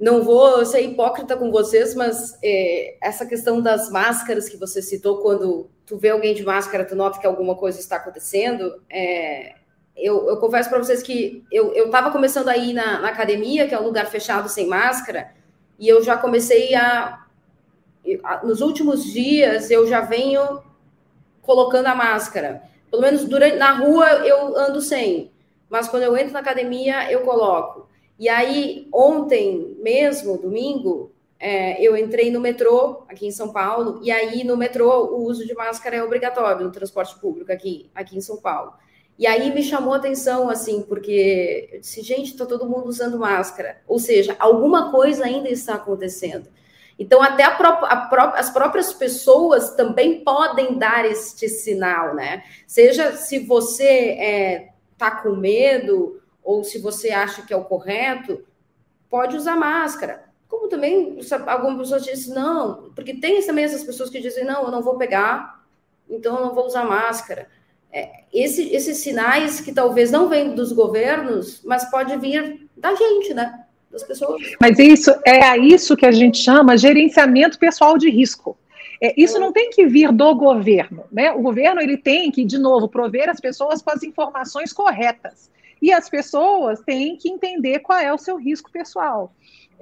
Não 0.00 0.22
vou 0.22 0.64
ser 0.64 0.80
hipócrita 0.80 1.36
com 1.36 1.50
vocês, 1.50 1.94
mas 1.94 2.38
é, 2.42 2.96
essa 3.02 3.26
questão 3.26 3.60
das 3.60 3.90
máscaras 3.90 4.48
que 4.48 4.56
você 4.56 4.80
citou, 4.80 5.18
quando 5.18 5.68
tu 5.84 5.98
vê 5.98 6.08
alguém 6.08 6.32
de 6.32 6.42
máscara, 6.42 6.86
tu 6.86 6.96
nota 6.96 7.18
que 7.20 7.26
alguma 7.26 7.54
coisa 7.54 7.78
está 7.78 7.96
acontecendo. 7.96 8.82
É, 8.88 9.56
eu, 9.94 10.26
eu, 10.26 10.38
confesso 10.38 10.70
para 10.70 10.78
vocês 10.78 11.02
que 11.02 11.44
eu 11.52 11.74
estava 11.74 12.10
começando 12.10 12.48
aí 12.48 12.72
na, 12.72 13.00
na, 13.00 13.08
academia, 13.08 13.68
que 13.68 13.74
é 13.74 13.78
um 13.78 13.84
lugar 13.84 14.06
fechado 14.06 14.48
sem 14.48 14.66
máscara, 14.66 15.34
e 15.78 15.86
eu 15.86 16.02
já 16.02 16.16
comecei 16.16 16.74
a, 16.74 17.22
a. 18.24 18.46
Nos 18.46 18.62
últimos 18.62 19.04
dias, 19.04 19.70
eu 19.70 19.86
já 19.86 20.00
venho 20.00 20.62
colocando 21.42 21.88
a 21.88 21.94
máscara. 21.94 22.62
Pelo 22.90 23.02
menos 23.02 23.26
durante, 23.26 23.56
na 23.56 23.72
rua 23.72 24.08
eu 24.26 24.56
ando 24.56 24.80
sem, 24.80 25.30
mas 25.68 25.88
quando 25.88 26.04
eu 26.04 26.16
entro 26.16 26.32
na 26.32 26.40
academia, 26.40 27.12
eu 27.12 27.20
coloco. 27.20 27.89
E 28.20 28.28
aí, 28.28 28.86
ontem 28.92 29.78
mesmo, 29.82 30.36
domingo, 30.36 31.10
é, 31.38 31.82
eu 31.82 31.96
entrei 31.96 32.30
no 32.30 32.38
metrô 32.38 33.04
aqui 33.08 33.26
em 33.26 33.30
São 33.30 33.50
Paulo, 33.50 33.98
e 34.02 34.10
aí 34.10 34.44
no 34.44 34.58
metrô 34.58 35.06
o 35.06 35.24
uso 35.24 35.46
de 35.46 35.54
máscara 35.54 35.96
é 35.96 36.04
obrigatório 36.04 36.62
no 36.62 36.70
transporte 36.70 37.18
público 37.18 37.50
aqui, 37.50 37.90
aqui 37.94 38.18
em 38.18 38.20
São 38.20 38.36
Paulo. 38.36 38.74
E 39.18 39.26
aí 39.26 39.54
me 39.54 39.62
chamou 39.62 39.94
a 39.94 39.96
atenção, 39.96 40.50
assim, 40.50 40.82
porque 40.82 41.70
eu 41.72 41.80
disse, 41.80 42.02
gente, 42.02 42.32
está 42.32 42.44
todo 42.44 42.68
mundo 42.68 42.88
usando 42.88 43.18
máscara. 43.18 43.80
Ou 43.88 43.98
seja, 43.98 44.36
alguma 44.38 44.90
coisa 44.90 45.24
ainda 45.24 45.48
está 45.48 45.76
acontecendo. 45.76 46.46
Então, 46.98 47.22
até 47.22 47.44
a 47.44 47.52
pró 47.52 47.68
a 47.84 47.96
pró 47.96 48.34
as 48.36 48.50
próprias 48.50 48.92
pessoas 48.92 49.74
também 49.74 50.22
podem 50.22 50.76
dar 50.76 51.06
este 51.06 51.48
sinal, 51.48 52.14
né? 52.14 52.44
Seja 52.66 53.12
se 53.12 53.38
você 53.38 53.84
está 53.84 54.22
é, 54.22 54.68
tá 54.98 55.10
com 55.10 55.30
medo 55.30 56.19
ou 56.50 56.64
se 56.64 56.78
você 56.78 57.10
acha 57.10 57.42
que 57.42 57.52
é 57.52 57.56
o 57.56 57.64
correto, 57.64 58.42
pode 59.08 59.36
usar 59.36 59.54
máscara. 59.54 60.24
Como 60.48 60.68
também 60.68 61.20
algumas 61.46 61.78
pessoas 61.78 62.04
dizem, 62.04 62.34
não, 62.34 62.90
porque 62.94 63.14
tem 63.14 63.40
também 63.46 63.64
essas 63.64 63.84
pessoas 63.84 64.10
que 64.10 64.20
dizem, 64.20 64.44
não, 64.44 64.64
eu 64.64 64.70
não 64.70 64.82
vou 64.82 64.96
pegar, 64.96 65.62
então 66.08 66.36
eu 66.36 66.46
não 66.46 66.54
vou 66.54 66.66
usar 66.66 66.84
máscara. 66.84 67.46
É, 67.92 68.24
esse, 68.32 68.68
esses 68.74 68.98
sinais 68.98 69.60
que 69.60 69.72
talvez 69.72 70.10
não 70.10 70.28
venham 70.28 70.54
dos 70.54 70.72
governos, 70.72 71.62
mas 71.64 71.88
pode 71.88 72.16
vir 72.16 72.68
da 72.76 72.94
gente, 72.96 73.32
né? 73.32 73.64
Das 73.90 74.02
pessoas. 74.02 74.40
Mas 74.60 74.78
isso 74.78 75.10
é 75.24 75.56
isso 75.56 75.96
que 75.96 76.06
a 76.06 76.12
gente 76.12 76.38
chama 76.38 76.76
gerenciamento 76.76 77.58
pessoal 77.58 77.96
de 77.96 78.10
risco. 78.10 78.56
É, 79.00 79.14
isso 79.16 79.38
não 79.38 79.52
tem 79.52 79.70
que 79.70 79.86
vir 79.86 80.12
do 80.12 80.34
governo, 80.34 81.04
né? 81.12 81.32
O 81.32 81.42
governo 81.42 81.80
ele 81.80 81.96
tem 81.96 82.30
que, 82.30 82.44
de 82.44 82.58
novo, 82.58 82.88
prover 82.88 83.28
as 83.28 83.40
pessoas 83.40 83.80
com 83.80 83.90
as 83.90 84.02
informações 84.02 84.72
corretas. 84.72 85.50
E 85.80 85.92
as 85.92 86.08
pessoas 86.08 86.80
têm 86.80 87.16
que 87.16 87.30
entender 87.30 87.80
qual 87.80 87.98
é 87.98 88.12
o 88.12 88.18
seu 88.18 88.36
risco 88.36 88.70
pessoal. 88.70 89.32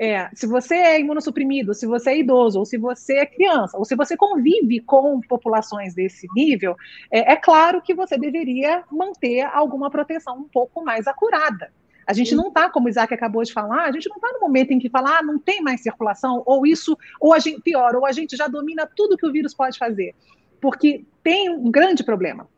É, 0.00 0.30
se 0.32 0.46
você 0.46 0.76
é 0.76 1.00
imunossuprimido, 1.00 1.74
se 1.74 1.84
você 1.84 2.11
é 2.11 2.18
idoso, 2.18 2.61
ou 2.61 2.64
se 2.64 2.78
você 2.78 3.14
é 3.14 3.26
criança, 3.26 3.76
ou 3.76 3.84
se 3.84 3.96
você 3.96 4.16
convive 4.16 4.78
com 4.80 5.20
populações 5.22 5.92
desse 5.92 6.28
nível, 6.37 6.76
é, 7.11 7.32
é 7.32 7.37
claro 7.37 7.82
que 7.82 7.92
você 7.92 8.16
deveria 8.16 8.84
manter 8.92 9.42
alguma 9.42 9.90
proteção 9.90 10.38
um 10.38 10.48
pouco 10.48 10.84
mais 10.84 11.08
acurada. 11.08 11.72
A 12.06 12.12
gente 12.12 12.34
não 12.34 12.48
está, 12.48 12.70
como 12.70 12.87
o 12.87 12.88
Isaac 12.88 13.12
acabou 13.12 13.42
de 13.42 13.52
falar, 13.52 13.84
a 13.84 13.92
gente 13.92 14.08
não 14.08 14.16
está 14.16 14.32
no 14.32 14.40
momento 14.40 14.70
em 14.70 14.78
que 14.78 14.88
falar, 14.88 15.18
ah, 15.18 15.22
não 15.22 15.38
tem 15.38 15.61
mais 15.61 15.82
circulação, 15.82 16.42
ou 16.46 16.64
isso, 16.64 16.96
ou 17.20 17.34
a 17.34 17.38
gente, 17.40 17.61
pior, 17.61 17.96
ou 17.96 18.06
a 18.06 18.12
gente 18.12 18.37
já 18.37 18.46
domina 18.46 18.88
tudo 18.96 19.16
que 19.16 19.26
o 19.26 19.32
vírus 19.32 19.52
pode 19.52 19.76
fazer. 19.76 20.14
Porque 20.61 21.04
tem 21.22 21.50
um 21.50 21.70
grande 21.70 22.04
problema 22.04 22.48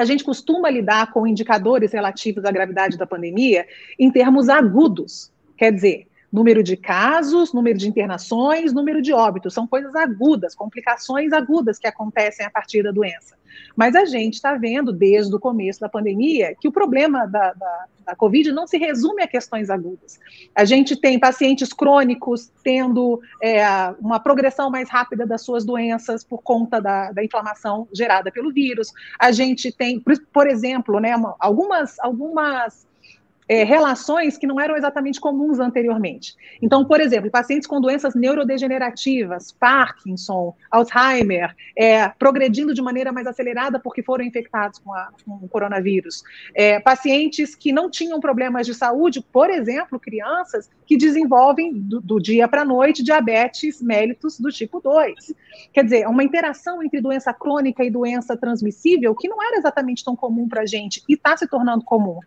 a 0.00 0.04
gente 0.04 0.24
costuma 0.24 0.70
lidar 0.70 1.12
com 1.12 1.26
indicadores 1.26 1.92
relativos 1.92 2.44
à 2.44 2.50
gravidade 2.50 2.96
da 2.96 3.06
pandemia 3.06 3.66
em 3.98 4.10
termos 4.10 4.48
agudos. 4.48 5.30
Quer 5.56 5.72
dizer, 5.72 6.06
número 6.32 6.62
de 6.62 6.76
casos, 6.76 7.52
número 7.52 7.78
de 7.78 7.86
internações, 7.86 8.72
número 8.72 9.02
de 9.02 9.12
óbitos. 9.12 9.52
São 9.52 9.66
coisas 9.66 9.94
agudas, 9.94 10.54
complicações 10.54 11.32
agudas 11.32 11.78
que 11.78 11.86
acontecem 11.86 12.46
a 12.46 12.50
partir 12.50 12.82
da 12.82 12.90
doença. 12.90 13.36
Mas 13.76 13.94
a 13.94 14.06
gente 14.06 14.34
está 14.34 14.54
vendo, 14.54 14.92
desde 14.92 15.34
o 15.34 15.38
começo 15.38 15.80
da 15.80 15.88
pandemia, 15.88 16.54
que 16.58 16.68
o 16.68 16.72
problema 16.72 17.26
da, 17.26 17.52
da, 17.52 17.84
da, 18.06 18.16
Covid 18.16 18.50
não 18.50 18.66
se 18.66 18.78
resume 18.78 19.22
a 19.22 19.28
questões 19.28 19.68
agudas. 19.68 20.18
A 20.54 20.64
gente 20.64 20.96
tem 20.96 21.18
pacientes 21.18 21.72
crônicos 21.72 22.50
tendo 22.62 23.20
é, 23.42 23.62
uma 24.00 24.18
progressão 24.18 24.70
mais 24.70 24.88
rápida 24.88 25.26
das 25.26 25.42
suas 25.42 25.64
doenças 25.64 26.24
por 26.24 26.42
conta 26.42 26.80
da, 26.80 27.12
da 27.12 27.22
inflamação 27.22 27.86
gerada 27.92 28.30
pelo 28.30 28.52
vírus. 28.52 28.90
A 29.18 29.32
gente 29.32 29.70
tem, 29.70 30.00
por, 30.32 30.46
exemplo, 30.46 30.98
né, 30.98 31.14
algumas, 31.38 31.98
algumas 32.00 32.86
é, 33.48 33.64
relações 33.64 34.38
que 34.38 34.46
não 34.46 34.60
eram 34.60 34.76
exatamente 34.76 35.20
comuns 35.20 35.58
anteriormente. 35.58 36.34
Então, 36.60 36.84
por 36.84 37.00
exemplo, 37.00 37.30
pacientes 37.30 37.66
com 37.66 37.80
doenças 37.80 38.14
neurodegenerativas, 38.14 39.52
Parkinson, 39.52 40.54
Alzheimer, 40.70 41.54
é, 41.76 42.08
progredindo 42.08 42.72
de 42.72 42.80
maneira 42.80 43.12
mais 43.12 43.26
acelerada 43.26 43.78
porque 43.78 44.02
foram 44.02 44.24
infectados 44.24 44.78
com, 44.78 44.92
a, 44.94 45.10
com 45.24 45.32
o 45.32 45.48
coronavírus. 45.48 46.22
É, 46.54 46.80
pacientes 46.80 47.54
que 47.54 47.72
não 47.72 47.90
tinham 47.90 48.20
problemas 48.20 48.66
de 48.66 48.74
saúde, 48.74 49.24
por 49.32 49.50
exemplo, 49.50 49.98
crianças 49.98 50.70
que 50.86 50.96
desenvolvem 50.96 51.72
do, 51.74 52.00
do 52.00 52.20
dia 52.20 52.46
para 52.46 52.62
a 52.62 52.64
noite 52.64 53.02
diabetes 53.02 53.82
mellitus 53.82 54.38
do 54.38 54.50
tipo 54.50 54.80
2. 54.80 55.34
Quer 55.72 55.84
dizer, 55.84 56.06
uma 56.06 56.22
interação 56.22 56.82
entre 56.82 57.00
doença 57.00 57.32
crônica 57.32 57.84
e 57.84 57.90
doença 57.90 58.36
transmissível 58.36 59.14
que 59.14 59.28
não 59.28 59.42
era 59.42 59.56
exatamente 59.56 60.04
tão 60.04 60.14
comum 60.14 60.48
para 60.48 60.62
a 60.62 60.66
gente 60.66 61.02
e 61.08 61.14
está 61.14 61.36
se 61.36 61.46
tornando 61.46 61.84
comum. 61.84 62.20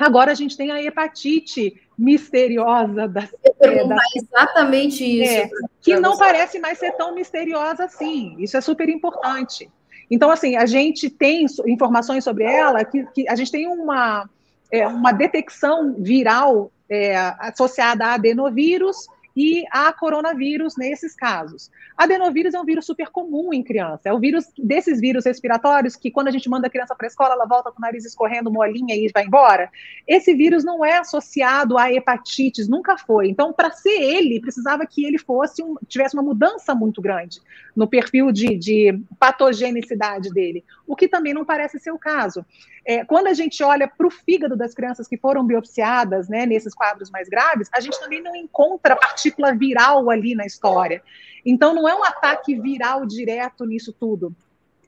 Agora 0.00 0.32
a 0.32 0.34
gente 0.34 0.56
tem 0.56 0.70
a 0.70 0.82
hepatite 0.82 1.78
misteriosa 1.96 3.06
da, 3.06 3.28
é, 3.60 3.84
da 3.86 3.96
exatamente 4.16 5.04
isso. 5.04 5.32
É, 5.32 5.50
que 5.82 6.00
não 6.00 6.16
parece 6.16 6.58
mais 6.58 6.78
ser 6.78 6.92
tão 6.92 7.14
misteriosa 7.14 7.84
assim. 7.84 8.34
Isso 8.38 8.56
é 8.56 8.60
super 8.62 8.88
importante. 8.88 9.70
Então, 10.10 10.30
assim, 10.30 10.56
a 10.56 10.64
gente 10.64 11.10
tem 11.10 11.44
informações 11.66 12.24
sobre 12.24 12.44
ela 12.44 12.82
que, 12.84 13.04
que 13.14 13.28
a 13.28 13.36
gente 13.36 13.52
tem 13.52 13.68
uma, 13.68 14.28
é, 14.72 14.86
uma 14.88 15.12
detecção 15.12 15.94
viral 15.98 16.72
é, 16.88 17.16
associada 17.38 18.06
a 18.06 18.14
adenovírus 18.14 19.06
e 19.36 19.64
a 19.70 19.92
coronavírus 19.92 20.76
nesses 20.76 21.14
casos. 21.14 21.70
Adenovírus 21.96 22.54
é 22.54 22.60
um 22.60 22.64
vírus 22.64 22.86
super 22.86 23.08
comum 23.08 23.52
em 23.52 23.62
criança. 23.62 24.08
É 24.08 24.12
o 24.12 24.18
vírus 24.18 24.46
desses 24.58 25.00
vírus 25.00 25.24
respiratórios 25.24 25.96
que, 25.96 26.10
quando 26.10 26.28
a 26.28 26.30
gente 26.30 26.48
manda 26.48 26.66
a 26.66 26.70
criança 26.70 26.94
para 26.94 27.06
a 27.06 27.08
escola, 27.08 27.34
ela 27.34 27.46
volta 27.46 27.70
com 27.70 27.78
o 27.78 27.80
nariz 27.80 28.04
escorrendo, 28.04 28.50
molinha 28.50 28.94
e 28.94 29.10
vai 29.12 29.24
embora. 29.24 29.70
Esse 30.06 30.34
vírus 30.34 30.64
não 30.64 30.84
é 30.84 30.98
associado 30.98 31.78
a 31.78 31.92
hepatites, 31.92 32.68
nunca 32.68 32.96
foi. 32.96 33.28
Então, 33.28 33.52
para 33.52 33.70
ser 33.70 34.00
ele, 34.00 34.40
precisava 34.40 34.86
que 34.86 35.04
ele 35.04 35.18
fosse 35.18 35.62
um, 35.62 35.76
tivesse 35.86 36.14
uma 36.14 36.22
mudança 36.22 36.74
muito 36.74 37.00
grande 37.00 37.40
no 37.76 37.86
perfil 37.86 38.32
de, 38.32 38.56
de 38.56 39.00
patogenicidade 39.18 40.30
dele, 40.30 40.64
o 40.86 40.96
que 40.96 41.08
também 41.08 41.32
não 41.32 41.44
parece 41.44 41.78
ser 41.78 41.90
o 41.92 41.98
caso. 41.98 42.44
É, 42.90 43.04
quando 43.04 43.28
a 43.28 43.34
gente 43.34 43.62
olha 43.62 43.86
para 43.86 44.04
o 44.04 44.10
fígado 44.10 44.56
das 44.56 44.74
crianças 44.74 45.06
que 45.06 45.16
foram 45.16 45.46
biopsiadas, 45.46 46.28
né, 46.28 46.44
nesses 46.44 46.74
quadros 46.74 47.08
mais 47.08 47.28
graves, 47.28 47.68
a 47.72 47.78
gente 47.78 47.96
também 48.00 48.20
não 48.20 48.34
encontra 48.34 48.96
partícula 48.96 49.54
viral 49.54 50.10
ali 50.10 50.34
na 50.34 50.44
história. 50.44 51.00
Então, 51.46 51.72
não 51.72 51.88
é 51.88 51.94
um 51.94 52.02
ataque 52.02 52.60
viral 52.60 53.06
direto 53.06 53.64
nisso 53.64 53.92
tudo 53.92 54.34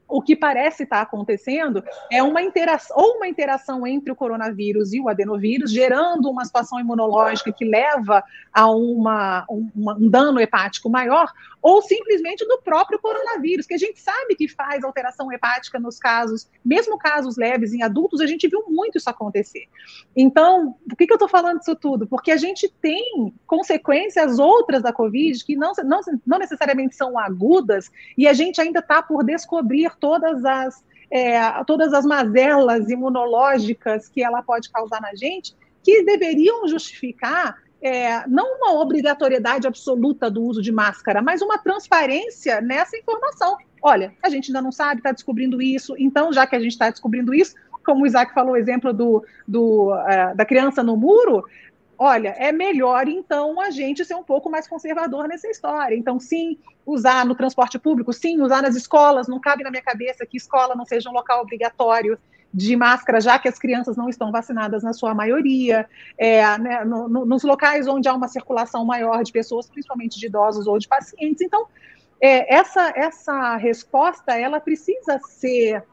o 0.08 0.20
que 0.20 0.36
parece 0.36 0.82
estar 0.82 1.00
acontecendo 1.00 1.82
é 2.10 2.22
uma 2.22 2.42
interação, 2.42 2.96
ou 2.96 3.16
uma 3.16 3.26
interação 3.26 3.86
entre 3.86 4.12
o 4.12 4.16
coronavírus 4.16 4.92
e 4.92 5.00
o 5.00 5.08
adenovírus, 5.08 5.70
gerando 5.70 6.28
uma 6.28 6.44
situação 6.44 6.78
imunológica 6.78 7.52
que 7.52 7.64
leva 7.64 8.22
a 8.52 8.70
uma, 8.70 9.46
um, 9.48 9.70
um 9.74 10.10
dano 10.10 10.38
hepático 10.38 10.90
maior, 10.90 11.32
ou 11.62 11.80
simplesmente 11.80 12.46
do 12.46 12.60
próprio 12.60 12.98
coronavírus, 12.98 13.66
que 13.66 13.74
a 13.74 13.78
gente 13.78 14.00
sabe 14.00 14.34
que 14.34 14.48
faz 14.48 14.82
alteração 14.82 15.32
hepática 15.32 15.78
nos 15.78 15.98
casos, 15.98 16.50
mesmo 16.64 16.98
casos 16.98 17.36
leves 17.36 17.72
em 17.72 17.82
adultos, 17.82 18.20
a 18.20 18.26
gente 18.26 18.48
viu 18.48 18.64
muito 18.68 18.98
isso 18.98 19.08
acontecer. 19.08 19.66
Então, 20.14 20.76
por 20.88 20.96
que, 20.96 21.06
que 21.06 21.12
eu 21.12 21.16
estou 21.16 21.28
falando 21.28 21.60
disso 21.60 21.76
tudo? 21.76 22.06
Porque 22.06 22.32
a 22.32 22.36
gente 22.36 22.68
tem 22.68 23.32
consequências 23.46 24.38
outras 24.38 24.82
da 24.82 24.92
Covid 24.92 25.44
que 25.44 25.54
não, 25.54 25.72
não, 25.84 26.00
não 26.26 26.38
necessariamente 26.38 26.96
são 26.96 27.18
agudas, 27.18 27.90
e 28.18 28.26
a 28.26 28.32
gente 28.32 28.60
ainda 28.60 28.80
está 28.80 29.00
por 29.02 29.24
descobrir 29.24 29.86
todas 30.02 30.44
as, 30.44 30.84
é, 31.08 31.40
todas 31.64 31.94
as 31.94 32.04
mazelas 32.04 32.90
imunológicas 32.90 34.08
que 34.08 34.20
ela 34.20 34.42
pode 34.42 34.68
causar 34.68 35.00
na 35.00 35.14
gente, 35.14 35.54
que 35.80 36.02
deveriam 36.02 36.66
justificar 36.66 37.56
é, 37.80 38.26
não 38.26 38.56
uma 38.56 38.80
obrigatoriedade 38.80 39.66
absoluta 39.66 40.28
do 40.28 40.42
uso 40.42 40.60
de 40.60 40.72
máscara, 40.72 41.22
mas 41.22 41.40
uma 41.40 41.56
transparência 41.56 42.60
nessa 42.60 42.96
informação. 42.96 43.56
Olha, 43.80 44.12
a 44.22 44.28
gente 44.28 44.50
ainda 44.50 44.60
não 44.60 44.72
sabe, 44.72 44.98
está 44.98 45.12
descobrindo 45.12 45.62
isso, 45.62 45.94
então, 45.96 46.32
já 46.32 46.46
que 46.46 46.56
a 46.56 46.60
gente 46.60 46.72
está 46.72 46.90
descobrindo 46.90 47.32
isso, 47.32 47.54
como 47.84 48.02
o 48.02 48.06
Isaac 48.06 48.32
falou, 48.34 48.52
o 48.52 48.56
exemplo 48.56 48.92
do, 48.92 49.24
do, 49.46 49.92
uh, 49.92 50.36
da 50.36 50.44
criança 50.44 50.82
no 50.82 50.96
muro, 50.96 51.44
olha, 52.02 52.30
é 52.30 52.50
melhor 52.50 53.06
então 53.06 53.60
a 53.60 53.70
gente 53.70 54.04
ser 54.04 54.14
um 54.14 54.24
pouco 54.24 54.50
mais 54.50 54.66
conservador 54.66 55.28
nessa 55.28 55.48
história. 55.48 55.94
Então, 55.94 56.18
sim, 56.18 56.58
usar 56.84 57.24
no 57.24 57.34
transporte 57.36 57.78
público, 57.78 58.12
sim, 58.12 58.40
usar 58.40 58.60
nas 58.60 58.74
escolas, 58.74 59.28
não 59.28 59.40
cabe 59.40 59.62
na 59.62 59.70
minha 59.70 59.82
cabeça 59.82 60.26
que 60.26 60.36
escola 60.36 60.74
não 60.74 60.84
seja 60.84 61.08
um 61.08 61.12
local 61.12 61.40
obrigatório 61.40 62.18
de 62.52 62.74
máscara, 62.74 63.20
já 63.20 63.38
que 63.38 63.48
as 63.48 63.56
crianças 63.56 63.96
não 63.96 64.08
estão 64.08 64.32
vacinadas 64.32 64.82
na 64.82 64.92
sua 64.92 65.14
maioria, 65.14 65.88
é, 66.18 66.58
né, 66.58 66.84
no, 66.84 67.08
no, 67.08 67.24
nos 67.24 67.44
locais 67.44 67.86
onde 67.86 68.08
há 68.08 68.14
uma 68.14 68.28
circulação 68.28 68.84
maior 68.84 69.22
de 69.22 69.32
pessoas, 69.32 69.70
principalmente 69.70 70.18
de 70.18 70.26
idosos 70.26 70.66
ou 70.66 70.78
de 70.78 70.88
pacientes. 70.88 71.40
Então, 71.40 71.66
é, 72.20 72.52
essa, 72.52 72.92
essa 72.96 73.56
resposta, 73.56 74.36
ela 74.36 74.58
precisa 74.58 75.20
ser 75.20 75.84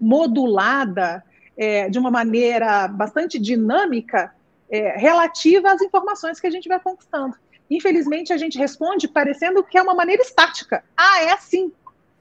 modulada 0.00 1.24
é, 1.56 1.90
de 1.90 1.98
uma 1.98 2.10
maneira 2.10 2.86
bastante 2.86 3.38
dinâmica, 3.38 4.32
é, 4.70 4.96
relativa 4.98 5.70
às 5.70 5.80
informações 5.80 6.38
que 6.40 6.46
a 6.46 6.50
gente 6.50 6.68
vai 6.68 6.80
conquistando. 6.80 7.34
Infelizmente, 7.70 8.32
a 8.32 8.36
gente 8.36 8.58
responde 8.58 9.08
parecendo 9.08 9.62
que 9.62 9.76
é 9.76 9.82
uma 9.82 9.94
maneira 9.94 10.22
estática. 10.22 10.82
Ah, 10.96 11.22
é 11.22 11.32
assim. 11.32 11.72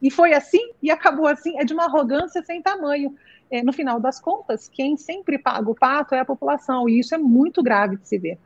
E 0.01 0.11
foi 0.11 0.33
assim 0.33 0.71
e 0.81 0.91
acabou 0.91 1.27
assim. 1.27 1.59
É 1.59 1.63
de 1.63 1.73
uma 1.73 1.85
arrogância 1.85 2.43
sem 2.43 2.61
tamanho. 2.61 3.15
É, 3.49 3.63
no 3.63 3.71
final 3.71 3.99
das 3.99 4.19
contas, 4.19 4.67
quem 4.67 4.97
sempre 4.97 5.37
paga 5.37 5.69
o 5.69 5.75
pato 5.75 6.13
é 6.13 6.19
a 6.19 6.25
população. 6.25 6.87
E 6.89 6.99
isso 6.99 7.15
é 7.15 7.17
muito 7.17 7.63
grave 7.63 7.95
de 7.97 8.07
se 8.07 8.17
ver. 8.17 8.37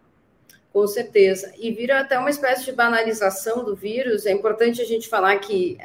Com 0.71 0.87
certeza. 0.87 1.51
E 1.59 1.71
vira 1.71 1.99
até 1.99 2.17
uma 2.17 2.29
espécie 2.29 2.65
de 2.65 2.71
banalização 2.71 3.63
do 3.63 3.75
vírus. 3.75 4.25
É 4.25 4.31
importante 4.31 4.81
a 4.81 4.85
gente 4.85 5.09
falar 5.09 5.37
que 5.39 5.77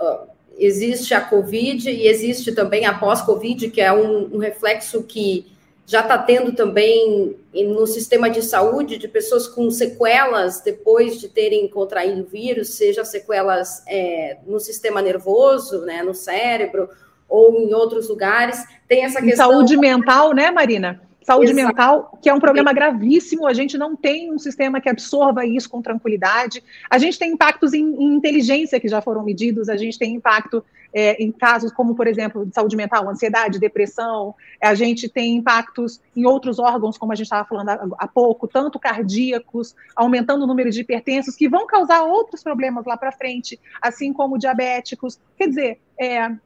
uh, 0.00 0.28
existe 0.58 1.14
a 1.14 1.20
Covid 1.20 1.90
e 1.90 2.06
existe 2.06 2.52
também 2.52 2.84
a 2.86 2.96
pós-Covid, 2.96 3.70
que 3.70 3.80
é 3.80 3.92
um, 3.92 4.36
um 4.36 4.38
reflexo 4.38 5.02
que 5.02 5.51
já 5.86 6.00
está 6.00 6.16
tendo 6.16 6.52
também 6.52 7.36
no 7.52 7.86
sistema 7.86 8.30
de 8.30 8.42
saúde 8.42 8.98
de 8.98 9.08
pessoas 9.08 9.46
com 9.46 9.70
sequelas 9.70 10.60
depois 10.60 11.20
de 11.20 11.28
terem 11.28 11.68
contraído 11.68 12.22
o 12.22 12.26
vírus, 12.26 12.70
seja 12.70 13.04
sequelas 13.04 13.82
é, 13.86 14.38
no 14.46 14.60
sistema 14.60 15.02
nervoso, 15.02 15.82
né, 15.82 16.02
no 16.02 16.14
cérebro, 16.14 16.88
ou 17.28 17.60
em 17.60 17.74
outros 17.74 18.08
lugares. 18.08 18.64
Tem 18.86 19.04
essa 19.04 19.20
questão. 19.20 19.50
Saúde 19.50 19.76
mental, 19.76 20.32
né, 20.34 20.50
Marina? 20.50 21.00
Saúde 21.24 21.52
Exato. 21.52 21.66
mental, 21.66 22.18
que 22.20 22.28
é 22.28 22.34
um 22.34 22.40
problema 22.40 22.72
gravíssimo, 22.72 23.46
a 23.46 23.52
gente 23.52 23.78
não 23.78 23.94
tem 23.94 24.32
um 24.32 24.38
sistema 24.38 24.80
que 24.80 24.88
absorva 24.88 25.46
isso 25.46 25.68
com 25.70 25.80
tranquilidade. 25.80 26.62
A 26.90 26.98
gente 26.98 27.18
tem 27.18 27.32
impactos 27.32 27.72
em, 27.72 27.82
em 27.82 28.14
inteligência 28.14 28.80
que 28.80 28.88
já 28.88 29.00
foram 29.00 29.24
medidos, 29.24 29.68
a 29.68 29.76
gente 29.76 29.98
tem 29.98 30.14
impacto 30.14 30.64
é, 30.92 31.22
em 31.22 31.32
casos 31.32 31.72
como, 31.72 31.94
por 31.94 32.06
exemplo, 32.06 32.44
de 32.44 32.54
saúde 32.54 32.76
mental, 32.76 33.08
ansiedade, 33.08 33.58
depressão, 33.58 34.34
a 34.60 34.74
gente 34.74 35.08
tem 35.08 35.36
impactos 35.36 36.00
em 36.14 36.26
outros 36.26 36.58
órgãos, 36.58 36.98
como 36.98 37.12
a 37.12 37.14
gente 37.14 37.26
estava 37.26 37.48
falando 37.48 37.70
há, 37.70 37.88
há 37.98 38.08
pouco, 38.08 38.46
tanto 38.46 38.78
cardíacos, 38.78 39.74
aumentando 39.96 40.44
o 40.44 40.46
número 40.46 40.70
de 40.70 40.80
hipertensos, 40.80 41.34
que 41.34 41.48
vão 41.48 41.66
causar 41.66 42.02
outros 42.02 42.42
problemas 42.42 42.84
lá 42.84 42.96
para 42.96 43.10
frente, 43.10 43.58
assim 43.80 44.12
como 44.12 44.38
diabéticos. 44.38 45.18
Quer 45.36 45.48
dizer, 45.48 45.80
é, 45.98 46.16
é, 46.16 46.36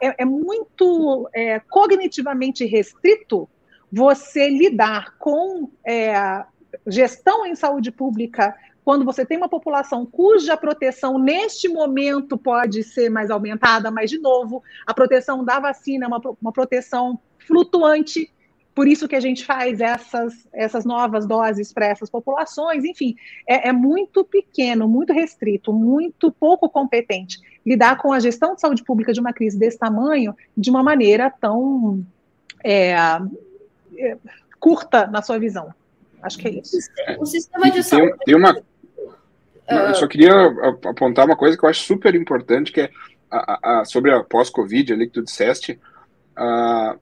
é, 0.00 0.14
é 0.18 0.24
muito 0.24 1.28
é, 1.32 1.60
cognitivamente 1.60 2.64
restrito 2.64 3.48
você 3.92 4.48
lidar 4.48 5.16
com 5.18 5.70
é, 5.86 6.44
gestão 6.86 7.44
em 7.46 7.54
saúde 7.54 7.92
pública 7.92 8.56
quando 8.84 9.04
você 9.04 9.24
tem 9.24 9.36
uma 9.36 9.48
população 9.48 10.04
cuja 10.04 10.56
proteção 10.56 11.18
neste 11.18 11.68
momento 11.68 12.36
pode 12.36 12.82
ser 12.82 13.10
mais 13.10 13.30
aumentada, 13.30 13.90
mas, 13.90 14.10
de 14.10 14.18
novo, 14.18 14.62
a 14.86 14.94
proteção 14.94 15.44
da 15.44 15.60
vacina 15.60 16.06
é 16.06 16.08
uma, 16.08 16.20
uma 16.40 16.52
proteção 16.52 17.20
flutuante, 17.38 18.32
por 18.74 18.88
isso 18.88 19.06
que 19.06 19.14
a 19.14 19.20
gente 19.20 19.44
faz 19.44 19.80
essas, 19.80 20.48
essas 20.52 20.84
novas 20.84 21.26
doses 21.26 21.72
para 21.72 21.86
essas 21.86 22.08
populações, 22.08 22.84
enfim, 22.84 23.14
é, 23.46 23.68
é, 23.68 23.72
muito 23.72 24.24
pequeno, 24.24 24.88
muito 24.88 25.12
restrito, 25.12 25.72
muito 25.72 26.32
pouco 26.32 26.68
competente 26.68 27.38
lidar 27.64 27.98
com 27.98 28.12
a 28.12 28.18
gestão 28.18 28.54
de 28.54 28.60
saúde 28.60 28.82
pública 28.82 29.12
de 29.12 29.20
uma 29.20 29.32
crise 29.32 29.58
desse 29.58 29.78
tamanho 29.78 30.34
de 30.56 30.70
uma 30.70 30.82
maneira 30.82 31.30
tão 31.30 32.04
é, 32.64 32.96
curta 34.58 35.06
na 35.06 35.22
sua 35.22 35.38
visão. 35.38 35.74
Acho 36.22 36.38
que 36.38 36.48
é 36.48 36.50
isso. 36.52 36.78
O 37.18 37.26
sistema 37.26 37.70
de 37.70 37.82
saúde. 37.82 38.10
Tem, 38.10 38.18
tem 38.26 38.34
uma, 38.36 38.56
eu 39.68 39.94
só 39.94 40.06
queria 40.06 40.32
apontar 40.84 41.26
uma 41.26 41.36
coisa 41.36 41.56
que 41.56 41.64
eu 41.64 41.68
acho 41.68 41.82
super 41.82 42.14
importante, 42.14 42.72
que 42.72 42.82
é 42.82 42.90
a, 43.30 43.80
a, 43.80 43.84
sobre 43.84 44.12
a 44.12 44.22
pós-Covid 44.22 44.92
ali 44.92 45.06
que 45.06 45.14
tu 45.14 45.22
disseste. 45.22 45.80
A, 46.36 46.96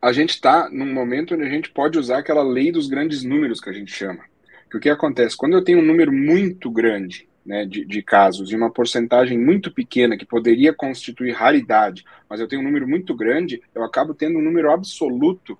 a 0.00 0.12
gente 0.12 0.30
está 0.30 0.68
num 0.70 0.92
momento 0.92 1.34
onde 1.34 1.44
a 1.44 1.48
gente 1.48 1.70
pode 1.70 1.98
usar 1.98 2.18
aquela 2.18 2.42
lei 2.42 2.70
dos 2.70 2.88
grandes 2.88 3.22
números 3.22 3.60
que 3.60 3.70
a 3.70 3.72
gente 3.72 3.92
chama. 3.92 4.24
Que 4.70 4.76
o 4.76 4.80
que 4.80 4.90
acontece? 4.90 5.36
Quando 5.36 5.54
eu 5.54 5.64
tenho 5.64 5.78
um 5.78 5.84
número 5.84 6.12
muito 6.12 6.70
grande 6.70 7.28
né, 7.44 7.64
de, 7.64 7.84
de 7.84 8.02
casos 8.02 8.50
e 8.50 8.56
uma 8.56 8.70
porcentagem 8.70 9.38
muito 9.38 9.70
pequena 9.70 10.16
que 10.16 10.24
poderia 10.24 10.72
constituir 10.72 11.32
raridade, 11.32 12.04
mas 12.28 12.40
eu 12.40 12.48
tenho 12.48 12.62
um 12.62 12.64
número 12.64 12.88
muito 12.88 13.14
grande, 13.14 13.60
eu 13.74 13.84
acabo 13.84 14.14
tendo 14.14 14.38
um 14.38 14.42
número 14.42 14.70
absoluto 14.70 15.58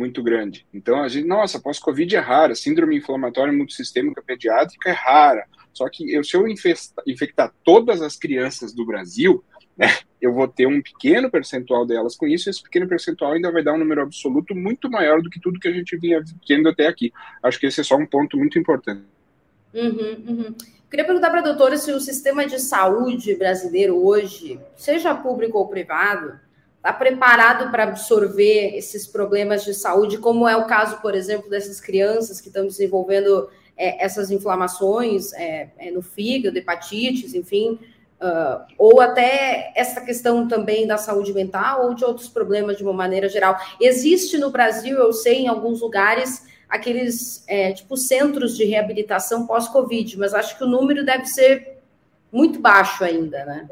muito 0.00 0.22
grande. 0.22 0.66
Então 0.72 1.02
a 1.02 1.08
gente, 1.08 1.26
nossa, 1.26 1.60
pós-Covid 1.60 2.16
é 2.16 2.18
rara, 2.18 2.54
síndrome 2.54 2.96
inflamatória 2.96 3.52
multissistêmica 3.52 4.22
pediátrica 4.22 4.88
é 4.88 4.92
rara. 4.92 5.44
Só 5.74 5.88
que 5.90 6.10
eu, 6.12 6.24
se 6.24 6.34
eu 6.34 6.48
infestar, 6.48 7.04
infectar 7.06 7.52
todas 7.62 8.00
as 8.00 8.16
crianças 8.16 8.72
do 8.72 8.86
Brasil, 8.86 9.44
né, 9.76 9.88
eu 10.20 10.32
vou 10.32 10.48
ter 10.48 10.66
um 10.66 10.80
pequeno 10.82 11.30
percentual 11.30 11.86
delas 11.86 12.16
com 12.16 12.26
isso, 12.26 12.48
e 12.48 12.50
esse 12.50 12.62
pequeno 12.62 12.88
percentual 12.88 13.32
ainda 13.32 13.52
vai 13.52 13.62
dar 13.62 13.74
um 13.74 13.78
número 13.78 14.02
absoluto 14.02 14.54
muito 14.54 14.90
maior 14.90 15.20
do 15.20 15.30
que 15.30 15.38
tudo 15.38 15.60
que 15.60 15.68
a 15.68 15.72
gente 15.72 15.96
vinha 15.98 16.22
tendo 16.46 16.68
até 16.68 16.86
aqui. 16.86 17.12
Acho 17.42 17.60
que 17.60 17.66
esse 17.66 17.80
é 17.82 17.84
só 17.84 17.96
um 17.96 18.06
ponto 18.06 18.36
muito 18.38 18.58
importante. 18.58 19.04
Uhum, 19.72 20.24
uhum. 20.26 20.54
Queria 20.90 21.04
perguntar 21.04 21.30
para 21.30 21.40
a 21.40 21.44
doutora 21.44 21.76
se 21.76 21.92
o 21.92 22.00
sistema 22.00 22.46
de 22.46 22.58
saúde 22.58 23.36
brasileiro 23.36 24.04
hoje, 24.04 24.58
seja 24.74 25.14
público 25.14 25.56
ou 25.58 25.68
privado, 25.68 26.40
está 26.80 26.94
preparado 26.94 27.70
para 27.70 27.84
absorver 27.84 28.74
esses 28.74 29.06
problemas 29.06 29.62
de 29.64 29.74
saúde, 29.74 30.16
como 30.16 30.48
é 30.48 30.56
o 30.56 30.64
caso, 30.64 30.98
por 31.02 31.14
exemplo, 31.14 31.50
dessas 31.50 31.78
crianças 31.78 32.40
que 32.40 32.48
estão 32.48 32.66
desenvolvendo 32.66 33.50
é, 33.76 34.02
essas 34.02 34.30
inflamações 34.30 35.32
é, 35.34 35.68
é, 35.78 35.90
no 35.90 36.00
fígado, 36.00 36.56
hepatites, 36.56 37.34
enfim. 37.34 37.78
Uh, 38.20 38.62
ou 38.76 39.00
até 39.00 39.72
essa 39.74 40.02
questão 40.02 40.46
também 40.46 40.86
da 40.86 40.98
saúde 40.98 41.32
mental 41.32 41.86
ou 41.86 41.94
de 41.94 42.04
outros 42.04 42.28
problemas 42.28 42.76
de 42.76 42.82
uma 42.82 42.92
maneira 42.92 43.28
geral. 43.28 43.58
Existe 43.80 44.36
no 44.36 44.50
Brasil, 44.50 44.98
eu 44.98 45.12
sei, 45.12 45.40
em 45.40 45.48
alguns 45.48 45.80
lugares, 45.80 46.46
aqueles 46.68 47.42
é, 47.46 47.72
tipo 47.72 47.96
centros 47.96 48.56
de 48.56 48.64
reabilitação 48.64 49.46
pós-Covid, 49.46 50.18
mas 50.18 50.34
acho 50.34 50.56
que 50.58 50.64
o 50.64 50.68
número 50.68 51.04
deve 51.04 51.24
ser 51.26 51.78
muito 52.30 52.60
baixo 52.60 53.02
ainda, 53.04 53.44
né? 53.44 53.68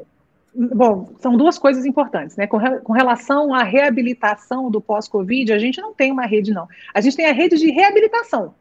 Bom, 0.61 1.12
são 1.20 1.36
duas 1.36 1.56
coisas 1.56 1.86
importantes, 1.86 2.36
né? 2.36 2.46
Com, 2.46 2.56
re, 2.56 2.80
com 2.80 2.92
relação 2.92 3.54
à 3.54 3.62
reabilitação 3.62 4.68
do 4.68 4.80
pós-Covid, 4.80 5.52
a 5.52 5.59
gente 5.59 5.80
não 5.80 5.94
tem 5.94 6.11
uma 6.11 6.26
rede, 6.26 6.52
não. 6.52 6.66
A 6.92 7.00
gente 7.00 7.16
tem 7.16 7.26
a 7.26 7.32
rede 7.32 7.56
de 7.56 7.70
reabilitação, 7.70 8.54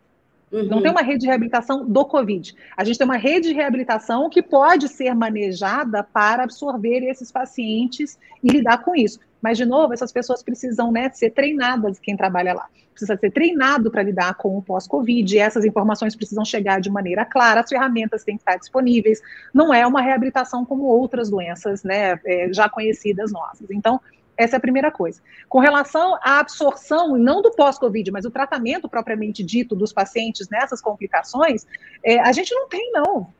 Uhum. 0.52 0.64
Não 0.64 0.82
tem 0.82 0.92
uma 0.92 1.02
rede 1.02 1.20
de 1.20 1.28
reabilitação 1.28 1.86
do 1.86 2.06
Covid. 2.06 2.56
A 2.76 2.84
gente 2.84 2.98
tem 2.98 3.06
uma 3.06 3.18
rede 3.18 3.50
de 3.50 3.54
reabilitação 3.54 4.30
que 4.30 4.42
pode 4.42 4.88
ser 4.88 5.14
manejada 5.14 6.04
para 6.04 6.44
absorver 6.44 7.04
esses 7.04 7.32
pacientes 7.32 8.18
e 8.42 8.50
lidar 8.50 8.78
com 8.80 8.96
isso. 8.96 9.20
Mas, 9.42 9.58
de 9.58 9.66
novo, 9.66 9.94
essas 9.94 10.12
pessoas 10.12 10.44
precisam 10.44 10.92
né, 10.92 11.10
ser 11.10 11.32
treinadas, 11.32 12.00
quem 12.00 12.18
trabalha 12.18 12.54
lá. 12.54 12.68
Precisa 12.92 13.16
ser 13.16 13.32
treinado 13.32 13.92
para 13.92 14.02
lidar 14.02 14.34
com 14.36 14.58
o 14.58 14.62
pós-Covid, 14.62 15.38
essas 15.38 15.64
informações 15.64 16.16
precisam 16.16 16.44
chegar 16.44 16.82
de 16.82 16.90
maneira 16.90 17.24
clara, 17.24 17.62
as 17.62 17.70
ferramentas 17.70 18.24
têm 18.24 18.36
que 18.36 18.42
estar 18.42 18.58
disponíveis. 18.58 19.22
Não 19.54 19.74
é 19.74 19.86
uma 19.86 20.02
reabilitação 20.02 20.66
como 20.66 20.86
outras 20.86 21.30
doenças 21.30 21.84
né, 21.84 22.20
é, 22.26 22.52
já 22.52 22.68
conhecidas 22.68 23.32
nossas. 23.32 23.70
Então, 23.70 24.02
essa 24.38 24.56
é 24.56 24.58
a 24.58 24.62
primeira 24.62 24.92
coisa. 24.92 25.20
Com 25.50 25.60
relação 25.60 26.16
à 26.22 26.40
absorção, 26.40 27.18
não 27.18 27.42
do 27.42 27.52
pós-Covid, 27.52 28.12
mas 28.12 28.24
o 28.24 28.32
tratamento 28.32 28.88
propriamente 28.88 29.44
dito 29.44 29.76
dos 29.76 29.92
pacientes 29.92 30.48
nessas 30.48 30.80
complicações, 30.80 31.66
é, 32.04 32.20
a 32.20 32.32
gente 32.32 32.54
não 32.54 32.70
tem, 32.70 32.92
não. 32.92 33.34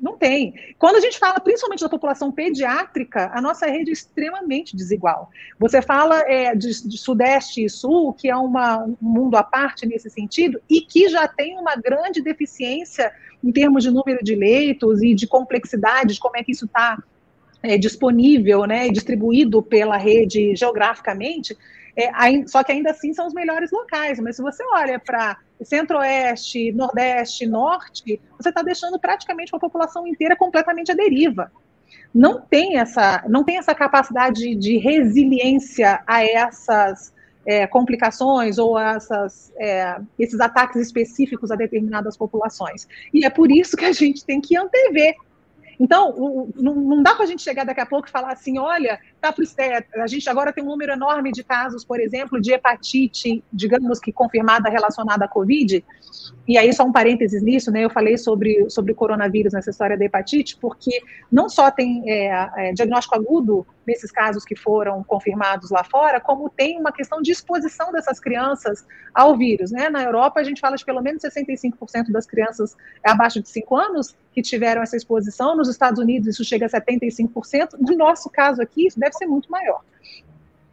Não 0.00 0.16
tem. 0.16 0.54
Quando 0.78 0.96
a 0.96 1.00
gente 1.00 1.18
fala 1.18 1.40
principalmente 1.40 1.80
da 1.80 1.88
população 1.88 2.30
pediátrica, 2.30 3.30
a 3.32 3.40
nossa 3.40 3.66
rede 3.66 3.90
é 3.90 3.92
extremamente 3.92 4.76
desigual. 4.76 5.30
Você 5.58 5.80
fala 5.80 6.20
é, 6.20 6.54
de, 6.54 6.86
de, 6.86 6.98
Sudeste 6.98 7.64
e 7.64 7.70
Sul, 7.70 8.12
que 8.12 8.28
é 8.28 8.36
uma, 8.36 8.84
um 8.84 8.96
mundo 9.00 9.36
à 9.36 9.42
parte 9.42 9.86
nesse 9.86 10.10
sentido, 10.10 10.60
e 10.68 10.82
que 10.82 11.08
já 11.08 11.26
tem 11.26 11.58
uma 11.58 11.76
grande 11.76 12.20
deficiência 12.20 13.10
em 13.42 13.50
termos 13.50 13.84
de 13.84 13.90
número 13.90 14.22
de 14.22 14.34
leitos 14.34 15.02
e 15.02 15.14
de 15.14 15.26
complexidade, 15.26 16.14
de 16.14 16.20
como 16.20 16.36
é 16.36 16.44
que 16.44 16.52
isso 16.52 16.66
está 16.66 17.02
é, 17.62 17.78
disponível 17.78 18.64
né, 18.66 18.88
distribuído 18.88 19.62
pela 19.62 19.96
rede 19.96 20.54
geograficamente, 20.54 21.56
é, 21.96 22.10
só 22.46 22.62
que 22.62 22.72
ainda 22.72 22.90
assim 22.90 23.14
são 23.14 23.26
os 23.26 23.32
melhores 23.32 23.70
locais. 23.70 24.20
Mas 24.20 24.36
se 24.36 24.42
você 24.42 24.62
olha 24.74 24.98
para 24.98 25.38
centro-oeste, 25.62 26.70
nordeste, 26.72 27.46
norte, 27.46 28.20
você 28.38 28.50
está 28.50 28.62
deixando 28.62 28.98
praticamente 28.98 29.52
uma 29.54 29.60
população 29.60 30.06
inteira 30.06 30.36
completamente 30.36 30.92
à 30.92 30.94
deriva. 30.94 31.50
Não 32.14 32.40
tem 32.40 32.78
essa, 32.78 33.24
não 33.28 33.42
tem 33.42 33.56
essa 33.56 33.74
capacidade 33.74 34.54
de 34.54 34.76
resiliência 34.76 36.02
a 36.06 36.24
essas 36.24 37.14
é, 37.46 37.66
complicações 37.66 38.58
ou 38.58 38.78
essas, 38.78 39.52
é, 39.58 39.98
esses 40.18 40.40
ataques 40.40 40.80
específicos 40.80 41.50
a 41.50 41.56
determinadas 41.56 42.16
populações. 42.16 42.86
E 43.14 43.24
é 43.24 43.30
por 43.30 43.50
isso 43.50 43.76
que 43.76 43.84
a 43.84 43.92
gente 43.92 44.24
tem 44.24 44.40
que 44.40 44.56
antever 44.56 45.14
então, 45.78 46.50
não, 46.56 47.02
dá 47.02 47.14
para 47.14 47.24
a 47.24 47.26
gente 47.26 47.42
chegar 47.42 47.64
daqui 47.64 47.80
a 47.80 47.86
pouco 47.86 48.08
e 48.08 48.10
falar 48.10 48.32
assim, 48.32 48.58
olha, 48.58 48.98
tá 49.20 49.32
pro, 49.32 49.44
é, 49.58 49.84
a 50.02 50.06
gente 50.06 50.28
agora 50.28 50.52
tem 50.52 50.64
um 50.64 50.68
número 50.68 50.92
enorme 50.92 51.30
de 51.30 51.44
casos, 51.44 51.84
por 51.84 52.00
exemplo, 52.00 52.40
de 52.40 52.52
hepatite, 52.52 53.42
digamos 53.52 53.98
que 54.00 54.12
confirmada 54.12 54.70
relacionada 54.70 55.24
à 55.24 55.28
Covid, 55.28 55.84
e 56.48 56.56
aí 56.56 56.72
só 56.72 56.84
um 56.84 56.92
parênteses 56.92 57.42
nisso, 57.42 57.70
né, 57.70 57.84
eu 57.84 57.90
falei 57.90 58.16
sobre, 58.16 58.68
sobre 58.70 58.92
o 58.92 58.94
coronavírus 58.94 59.52
nessa 59.52 59.70
história 59.70 59.98
da 59.98 60.04
hepatite, 60.04 60.56
porque 60.60 61.02
não 61.30 61.48
só 61.48 61.70
tem 61.70 62.02
é, 62.06 62.50
é, 62.56 62.72
diagnóstico 62.72 63.16
agudo 63.16 63.66
nesses 63.86 64.10
casos 64.10 64.44
que 64.44 64.56
foram 64.56 65.02
confirmados 65.04 65.70
lá 65.70 65.84
fora, 65.84 66.20
como 66.20 66.50
tem 66.50 66.78
uma 66.78 66.92
questão 66.92 67.22
de 67.22 67.30
exposição 67.30 67.92
dessas 67.92 68.18
crianças 68.18 68.86
ao 69.14 69.36
vírus, 69.36 69.70
né, 69.70 69.88
na 69.88 70.02
Europa 70.02 70.40
a 70.40 70.44
gente 70.44 70.60
fala 70.60 70.76
de 70.76 70.84
pelo 70.84 71.00
menos 71.00 71.22
65% 71.22 72.10
das 72.10 72.26
crianças 72.26 72.76
abaixo 73.04 73.40
de 73.40 73.48
5 73.48 73.76
anos 73.76 74.14
que 74.32 74.42
tiveram 74.42 74.82
essa 74.82 74.96
exposição, 74.96 75.56
nos 75.56 75.68
Estados 75.68 76.00
Unidos 76.00 76.28
isso 76.28 76.44
chega 76.44 76.66
a 76.66 76.68
75%, 76.68 77.78
no 77.78 77.96
nosso 77.96 78.28
caso 78.28 78.60
aqui 78.60 78.86
isso 78.86 78.98
deve 78.98 79.14
ser 79.14 79.26
muito 79.26 79.50
maior. 79.50 79.82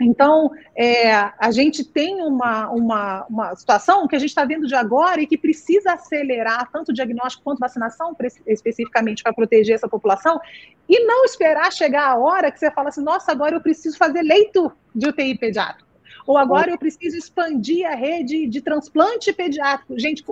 Então, 0.03 0.51
é, 0.75 1.11
a 1.13 1.51
gente 1.51 1.83
tem 1.83 2.21
uma, 2.21 2.69
uma, 2.69 3.25
uma 3.29 3.55
situação 3.55 4.07
que 4.07 4.15
a 4.15 4.19
gente 4.19 4.29
está 4.29 4.45
vendo 4.45 4.67
de 4.67 4.75
agora 4.75 5.21
e 5.21 5.27
que 5.27 5.37
precisa 5.37 5.93
acelerar 5.93 6.69
tanto 6.71 6.89
o 6.89 6.93
diagnóstico 6.93 7.43
quanto 7.43 7.59
vacinação, 7.59 8.15
especificamente 8.45 9.23
para 9.23 9.33
proteger 9.33 9.75
essa 9.75 9.87
população, 9.87 10.39
e 10.87 11.05
não 11.05 11.23
esperar 11.25 11.71
chegar 11.71 12.07
a 12.07 12.17
hora 12.17 12.51
que 12.51 12.59
você 12.59 12.69
fala 12.71 12.89
assim: 12.89 13.03
nossa, 13.03 13.31
agora 13.31 13.55
eu 13.55 13.61
preciso 13.61 13.97
fazer 13.97 14.21
leito 14.21 14.71
de 14.93 15.07
UTI 15.07 15.37
pediátrico. 15.37 15.89
Ou 16.25 16.37
agora 16.37 16.71
eu 16.71 16.77
preciso 16.77 17.17
expandir 17.17 17.85
a 17.85 17.95
rede 17.95 18.47
de 18.47 18.61
transplante 18.61 19.33
pediátrico. 19.33 19.99
Gente, 19.99 20.23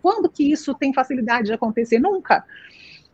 quando 0.00 0.28
que 0.30 0.50
isso 0.50 0.74
tem 0.74 0.92
facilidade 0.92 1.48
de 1.48 1.52
acontecer? 1.52 1.98
Nunca. 1.98 2.44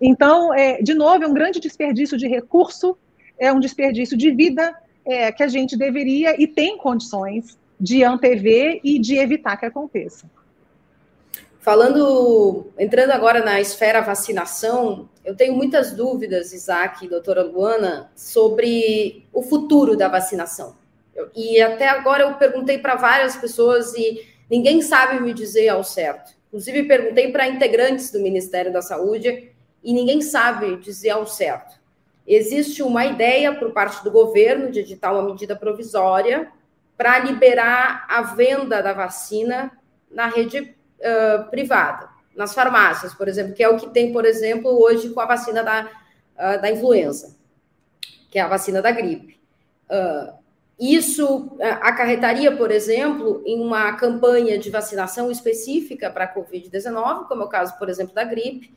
Então, 0.01 0.55
é, 0.55 0.81
de 0.81 0.95
novo, 0.95 1.25
é 1.25 1.27
um 1.27 1.35
grande 1.35 1.59
desperdício 1.59 2.17
de 2.17 2.29
recurso, 2.29 2.97
é 3.39 3.53
um 3.53 3.59
desperdício 3.59 4.17
de 4.17 4.31
vida 4.31 4.75
é, 5.05 5.33
que 5.33 5.43
a 5.43 5.49
gente 5.49 5.77
deveria 5.77 6.41
e 6.41 6.47
tem 6.47 6.77
condições 6.77 7.59
de 7.79 8.05
antever 8.05 8.81
e 8.85 8.99
de 8.99 9.17
evitar 9.17 9.57
que 9.57 9.67
aconteça. 9.67 10.29
Falando, 11.61 12.69
entrando 12.79 13.11
agora 13.11 13.45
na 13.45 13.61
esfera 13.61 14.01
vacinação, 14.01 15.09
eu 15.25 15.37
tenho 15.37 15.55
muitas 15.55 15.93
dúvidas, 15.93 16.53
Isaac 16.53 17.07
doutora 17.07 17.43
Luana, 17.43 18.11
sobre 18.17 19.27
o 19.33 19.43
futuro 19.43 19.97
da 19.97 20.09
vacinação. 20.09 20.75
Eu, 21.15 21.29
e 21.35 21.61
até 21.61 21.89
agora 21.89 22.23
eu 22.25 22.35
perguntei 22.35 22.79
para 22.79 22.95
várias 22.95 23.37
pessoas 23.37 23.95
e 23.95 24.27
ninguém 24.51 24.81
sabe 24.81 25.21
me 25.21 25.35
dizer 25.35 25.69
ao 25.69 25.85
certo. 25.85 26.33
Inclusive, 26.49 26.83
perguntei 26.85 27.31
para 27.31 27.49
integrantes 27.49 28.11
do 28.11 28.21
Ministério 28.21 28.73
da 28.73 28.83
Saúde 28.83 29.53
e 29.85 29.93
ninguém 29.93 30.21
sabe 30.21 30.77
dizer 30.77 31.11
ao 31.11 31.27
certo. 31.27 31.80
Existe 32.27 32.83
uma 32.83 33.05
ideia 33.07 33.55
por 33.55 33.73
parte 33.73 34.03
do 34.05 34.11
governo 34.11 34.71
de 34.71 34.81
editar 34.81 35.13
uma 35.13 35.23
medida 35.23 35.57
provisória 35.57 36.51
para 36.97 37.19
liberar 37.19 38.07
a 38.09 38.23
venda 38.23 38.83
da 38.83 38.93
vacina 38.93 39.73
na 40.11 40.27
rede 40.27 40.77
uh, 41.01 41.51
privada, 41.51 42.09
nas 42.37 42.55
farmácias, 42.55 43.15
por 43.15 43.27
exemplo, 43.27 43.55
que 43.55 43.63
é 43.63 43.69
o 43.69 43.79
que 43.79 43.89
tem, 43.89 44.13
por 44.13 44.25
exemplo, 44.25 44.71
hoje 44.71 45.11
com 45.11 45.21
a 45.21 45.27
vacina 45.27 45.63
da, 45.63 45.87
uh, 46.37 46.61
da 46.61 46.71
influenza, 46.71 47.37
que 48.31 48.39
é 48.39 48.43
a 48.43 48.49
vacina 48.49 48.83
da 48.83 48.91
gripe. 48.91 49.41
Uh, 49.89 50.41
isso 50.79 51.57
acarretaria, 51.83 52.57
por 52.57 52.71
exemplo, 52.71 53.43
em 53.45 53.61
uma 53.61 53.93
campanha 53.97 54.59
de 54.59 54.71
vacinação 54.71 55.31
específica 55.31 56.11
para 56.11 56.25
a 56.25 56.35
Covid-19, 56.35 57.29
como 57.29 57.43
é 57.43 57.45
o 57.45 57.49
caso, 57.49 57.79
por 57.79 57.91
exemplo, 57.91 58.15
da 58.15 58.25
gripe, 58.25 58.75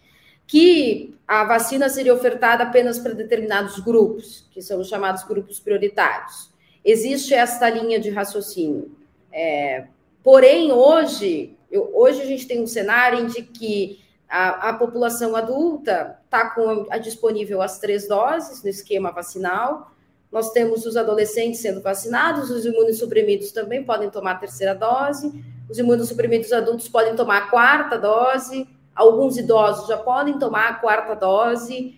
que 0.48 1.18
a 1.28 1.44
vacina 1.46 1.90
seria 1.90 2.14
ofertada 2.14 2.64
apenas 2.64 3.00
para 3.00 3.14
determinados 3.14 3.80
grupos, 3.80 4.48
que 4.52 4.62
são 4.62 4.80
os 4.80 4.88
chamados 4.88 5.24
grupos 5.24 5.60
prioritários. 5.60 6.52
Existe 6.84 7.34
esta 7.34 7.70
linha 7.70 8.00
de 8.00 8.10
raciocínio. 8.10 8.92
É, 9.32 9.86
porém, 10.22 10.72
hoje, 10.72 11.58
eu, 11.72 11.90
hoje 11.94 12.22
a 12.22 12.26
gente 12.26 12.46
tem 12.46 12.62
um 12.62 12.68
cenário 12.68 13.20
em 13.20 13.28
que 13.28 14.04
a, 14.30 14.70
a 14.70 14.74
população 14.74 15.36
adulta 15.36 16.20
está 16.26 16.50
com 16.50 16.88
a, 16.90 16.98
disponível 16.98 17.62
as 17.62 17.80
três 17.80 18.08
doses 18.08 18.64
no 18.64 18.70
esquema 18.70 19.12
vacinal. 19.12 19.92
Nós 20.32 20.52
temos 20.52 20.86
os 20.86 20.98
adolescentes 20.98 21.62
sendo 21.62 21.82
vacinados, 21.82 22.50
os 22.50 22.66
imunossuprimidos 22.66 23.52
também 23.52 23.84
podem 23.84 24.10
tomar 24.10 24.32
a 24.32 24.36
terceira 24.40 24.74
dose, 24.74 25.32
os 25.70 25.78
imunossuprimidos 25.78 26.52
adultos 26.52 26.90
podem 26.90 27.16
tomar 27.16 27.38
a 27.38 27.48
quarta 27.50 27.98
dose, 27.98 28.68
Alguns 28.96 29.38
idosos 29.38 29.88
já 29.88 29.98
podem 29.98 30.38
tomar 30.38 30.70
a 30.70 30.74
quarta 30.76 31.16
dose. 31.16 31.98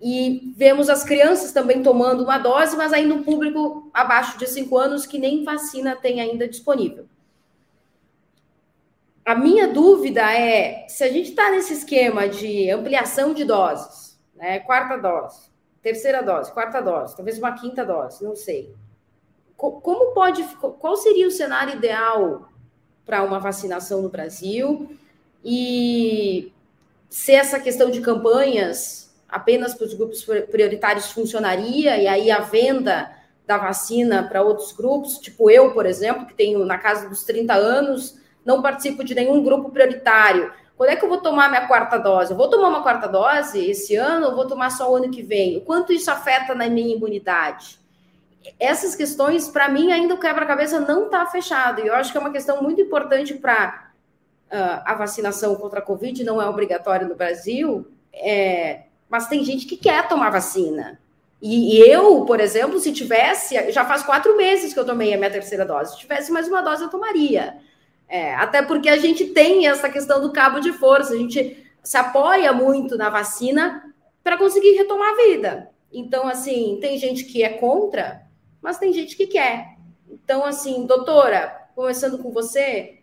E 0.00 0.52
vemos 0.56 0.88
as 0.88 1.02
crianças 1.02 1.52
também 1.52 1.82
tomando 1.82 2.22
uma 2.22 2.38
dose, 2.38 2.76
mas 2.76 2.92
ainda 2.92 3.14
um 3.14 3.24
público 3.24 3.90
abaixo 3.92 4.38
de 4.38 4.46
5 4.46 4.78
anos 4.78 5.06
que 5.06 5.18
nem 5.18 5.42
vacina 5.42 5.96
tem 5.96 6.20
ainda 6.20 6.46
disponível. 6.46 7.06
A 9.24 9.34
minha 9.34 9.68
dúvida 9.68 10.22
é 10.32 10.86
se 10.88 11.04
a 11.04 11.10
gente 11.10 11.30
está 11.30 11.50
nesse 11.50 11.74
esquema 11.74 12.28
de 12.28 12.70
ampliação 12.70 13.34
de 13.34 13.44
doses, 13.44 14.18
né? 14.34 14.60
Quarta 14.60 14.96
dose, 14.96 15.50
terceira 15.82 16.22
dose, 16.22 16.50
quarta 16.52 16.80
dose, 16.80 17.14
talvez 17.14 17.36
uma 17.36 17.52
quinta 17.52 17.84
dose, 17.84 18.24
não 18.24 18.34
sei. 18.34 18.74
Como 19.56 20.14
pode, 20.14 20.42
qual 20.78 20.96
seria 20.96 21.26
o 21.26 21.32
cenário 21.32 21.74
ideal 21.74 22.48
para 23.04 23.22
uma 23.24 23.40
vacinação 23.40 24.00
no 24.00 24.08
Brasil? 24.08 24.96
E 25.50 26.52
se 27.08 27.32
essa 27.32 27.58
questão 27.58 27.90
de 27.90 28.02
campanhas 28.02 29.10
apenas 29.26 29.74
para 29.74 29.86
os 29.86 29.94
grupos 29.94 30.22
prioritários 30.22 31.10
funcionaria, 31.10 31.96
e 31.96 32.06
aí 32.06 32.30
a 32.30 32.40
venda 32.40 33.10
da 33.46 33.56
vacina 33.56 34.22
para 34.22 34.42
outros 34.42 34.72
grupos, 34.72 35.16
tipo 35.16 35.50
eu, 35.50 35.72
por 35.72 35.86
exemplo, 35.86 36.26
que 36.26 36.34
tenho 36.34 36.66
na 36.66 36.76
casa 36.76 37.08
dos 37.08 37.24
30 37.24 37.54
anos, 37.54 38.18
não 38.44 38.60
participo 38.60 39.02
de 39.02 39.14
nenhum 39.14 39.42
grupo 39.42 39.70
prioritário. 39.70 40.52
Quando 40.76 40.90
é 40.90 40.96
que 40.96 41.04
eu 41.06 41.08
vou 41.08 41.18
tomar 41.18 41.48
minha 41.48 41.66
quarta 41.66 41.96
dose? 41.96 42.32
Eu 42.32 42.36
vou 42.36 42.50
tomar 42.50 42.68
uma 42.68 42.82
quarta 42.82 43.08
dose 43.08 43.70
esse 43.70 43.96
ano 43.96 44.26
ou 44.26 44.36
vou 44.36 44.46
tomar 44.46 44.68
só 44.68 44.92
o 44.92 44.96
ano 44.96 45.10
que 45.10 45.22
vem? 45.22 45.56
O 45.56 45.62
quanto 45.62 45.94
isso 45.94 46.10
afeta 46.10 46.54
na 46.54 46.68
minha 46.68 46.94
imunidade? 46.94 47.78
Essas 48.60 48.94
questões, 48.94 49.48
para 49.48 49.70
mim, 49.70 49.92
ainda 49.92 50.12
o 50.12 50.18
quebra-cabeça 50.18 50.78
não 50.78 51.06
está 51.06 51.24
fechado. 51.24 51.80
E 51.80 51.86
eu 51.86 51.94
acho 51.94 52.12
que 52.12 52.18
é 52.18 52.20
uma 52.20 52.32
questão 52.32 52.62
muito 52.62 52.82
importante 52.82 53.32
para 53.32 53.87
a 54.50 54.94
vacinação 54.94 55.54
contra 55.56 55.80
a 55.80 55.82
Covid, 55.82 56.24
não 56.24 56.40
é 56.40 56.48
obrigatória 56.48 57.06
no 57.06 57.14
Brasil, 57.14 57.86
é, 58.12 58.82
mas 59.08 59.26
tem 59.26 59.44
gente 59.44 59.66
que 59.66 59.76
quer 59.76 60.08
tomar 60.08 60.30
vacina. 60.30 60.98
E, 61.40 61.76
e, 61.76 61.90
eu, 61.90 62.24
por 62.24 62.40
exemplo, 62.40 62.80
se 62.80 62.92
tivesse, 62.92 63.70
já 63.70 63.84
faz 63.84 64.02
quatro 64.02 64.36
meses 64.36 64.74
que 64.74 64.80
eu 64.80 64.84
tomei 64.86 65.14
a 65.14 65.16
minha 65.16 65.30
terceira 65.30 65.64
dose, 65.64 65.92
se 65.92 65.98
tivesse 65.98 66.32
mais 66.32 66.48
uma 66.48 66.62
dose, 66.62 66.82
eu 66.82 66.90
tomaria. 66.90 67.58
É, 68.08 68.34
até 68.34 68.62
porque 68.62 68.88
a 68.88 68.96
gente 68.96 69.26
tem 69.26 69.68
essa 69.68 69.88
questão 69.88 70.20
do 70.20 70.32
cabo 70.32 70.60
de 70.60 70.72
força, 70.72 71.12
a 71.12 71.16
gente 71.16 71.64
se 71.82 71.96
apoia 71.96 72.52
muito 72.52 72.96
na 72.96 73.10
vacina 73.10 73.84
para 74.24 74.36
conseguir 74.36 74.72
retomar 74.72 75.10
a 75.10 75.16
vida. 75.16 75.70
Então, 75.92 76.26
assim, 76.26 76.78
tem 76.80 76.98
gente 76.98 77.24
que 77.24 77.42
é 77.42 77.50
contra, 77.50 78.22
mas 78.60 78.78
tem 78.78 78.92
gente 78.92 79.16
que 79.16 79.26
quer. 79.26 79.76
Então, 80.10 80.44
assim, 80.44 80.86
doutora, 80.86 81.68
começando 81.74 82.18
com 82.18 82.30
você, 82.30 82.97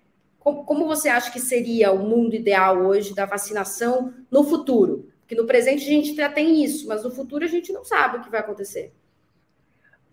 como 0.53 0.85
você 0.85 1.09
acha 1.09 1.31
que 1.31 1.39
seria 1.39 1.91
o 1.91 1.99
mundo 1.99 2.35
ideal 2.35 2.77
hoje 2.77 3.15
da 3.15 3.25
vacinação 3.25 4.13
no 4.29 4.43
futuro? 4.43 5.09
Porque 5.21 5.33
no 5.33 5.47
presente 5.47 5.83
a 5.83 5.87
gente 5.87 6.15
já 6.15 6.29
tem 6.29 6.63
isso, 6.63 6.87
mas 6.87 7.03
no 7.03 7.09
futuro 7.09 7.43
a 7.43 7.47
gente 7.47 7.73
não 7.73 7.83
sabe 7.83 8.17
o 8.17 8.21
que 8.21 8.29
vai 8.29 8.41
acontecer. 8.41 8.93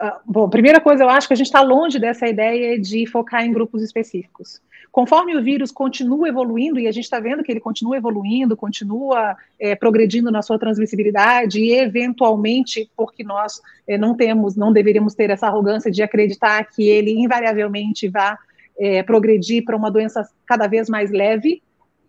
Uh, 0.00 0.18
bom, 0.24 0.48
primeira 0.48 0.80
coisa, 0.80 1.04
eu 1.04 1.08
acho 1.08 1.28
que 1.28 1.34
a 1.34 1.36
gente 1.36 1.46
está 1.46 1.60
longe 1.60 1.98
dessa 1.98 2.26
ideia 2.26 2.80
de 2.80 3.06
focar 3.06 3.44
em 3.44 3.52
grupos 3.52 3.82
específicos. 3.82 4.60
Conforme 4.90 5.36
o 5.36 5.42
vírus 5.42 5.70
continua 5.70 6.28
evoluindo, 6.28 6.80
e 6.80 6.86
a 6.86 6.92
gente 6.92 7.04
está 7.04 7.20
vendo 7.20 7.42
que 7.42 7.52
ele 7.52 7.60
continua 7.60 7.96
evoluindo, 7.96 8.56
continua 8.56 9.36
é, 9.60 9.76
progredindo 9.76 10.30
na 10.30 10.42
sua 10.42 10.58
transmissibilidade, 10.58 11.60
e 11.60 11.74
eventualmente, 11.74 12.90
porque 12.96 13.22
nós 13.22 13.60
é, 13.86 13.96
não 13.96 14.14
temos, 14.14 14.56
não 14.56 14.72
deveríamos 14.72 15.14
ter 15.14 15.30
essa 15.30 15.46
arrogância 15.46 15.90
de 15.90 16.02
acreditar 16.02 16.64
que 16.64 16.88
ele 16.88 17.12
invariavelmente 17.12 18.08
vai 18.08 18.36
é, 18.82 19.00
progredir 19.00 19.64
para 19.64 19.76
uma 19.76 19.92
doença 19.92 20.28
cada 20.44 20.66
vez 20.66 20.88
mais 20.88 21.12
leve, 21.12 21.62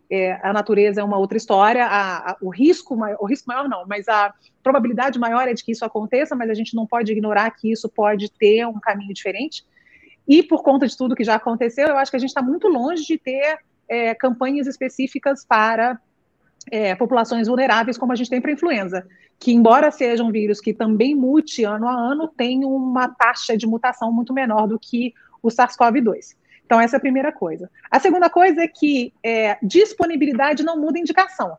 é, 0.09 0.39
a 0.41 0.51
natureza 0.51 1.01
é 1.01 1.03
uma 1.03 1.19
outra 1.19 1.37
história, 1.37 1.85
a, 1.85 2.31
a, 2.31 2.37
o 2.41 2.49
risco, 2.49 2.97
o 3.19 3.25
risco 3.27 3.47
maior 3.47 3.69
não, 3.69 3.85
mas 3.85 4.07
a 4.07 4.33
probabilidade 4.63 5.19
maior 5.19 5.47
é 5.47 5.53
de 5.53 5.63
que 5.63 5.71
isso 5.71 5.85
aconteça, 5.85 6.35
mas 6.35 6.49
a 6.49 6.53
gente 6.55 6.75
não 6.75 6.87
pode 6.87 7.11
ignorar 7.11 7.51
que 7.51 7.71
isso 7.71 7.87
pode 7.87 8.31
ter 8.31 8.65
um 8.65 8.79
caminho 8.79 9.13
diferente. 9.13 9.63
E 10.27 10.41
por 10.41 10.63
conta 10.63 10.87
de 10.87 10.97
tudo 10.97 11.15
que 11.15 11.23
já 11.23 11.35
aconteceu, 11.35 11.89
eu 11.89 11.97
acho 11.97 12.09
que 12.09 12.17
a 12.17 12.19
gente 12.19 12.29
está 12.29 12.41
muito 12.41 12.67
longe 12.67 13.05
de 13.05 13.19
ter 13.19 13.59
é, 13.87 14.15
campanhas 14.15 14.65
específicas 14.65 15.45
para 15.45 15.99
é, 16.71 16.95
populações 16.95 17.47
vulneráveis, 17.47 17.99
como 17.99 18.13
a 18.13 18.15
gente 18.15 18.31
tem 18.31 18.41
para 18.41 18.49
a 18.49 18.53
influenza, 18.53 19.05
que, 19.39 19.53
embora 19.53 19.91
seja 19.91 20.23
um 20.23 20.31
vírus 20.31 20.59
que 20.59 20.73
também 20.73 21.13
mute 21.13 21.63
ano 21.63 21.87
a 21.87 21.93
ano, 21.93 22.27
tem 22.27 22.65
uma 22.65 23.09
taxa 23.09 23.55
de 23.55 23.67
mutação 23.67 24.11
muito 24.11 24.33
menor 24.33 24.67
do 24.67 24.79
que 24.79 25.13
o 25.41 25.49
SARS-CoV-2. 25.49 26.35
Então, 26.73 26.81
essa 26.81 26.95
é 26.95 26.97
a 26.97 27.01
primeira 27.01 27.31
coisa. 27.31 27.69
A 27.91 27.99
segunda 27.99 28.31
coisa 28.31 28.63
é 28.63 28.67
que 28.67 29.13
é, 29.21 29.59
disponibilidade 29.61 30.63
não 30.63 30.75
muda 30.75 30.97
indicação. 30.97 31.55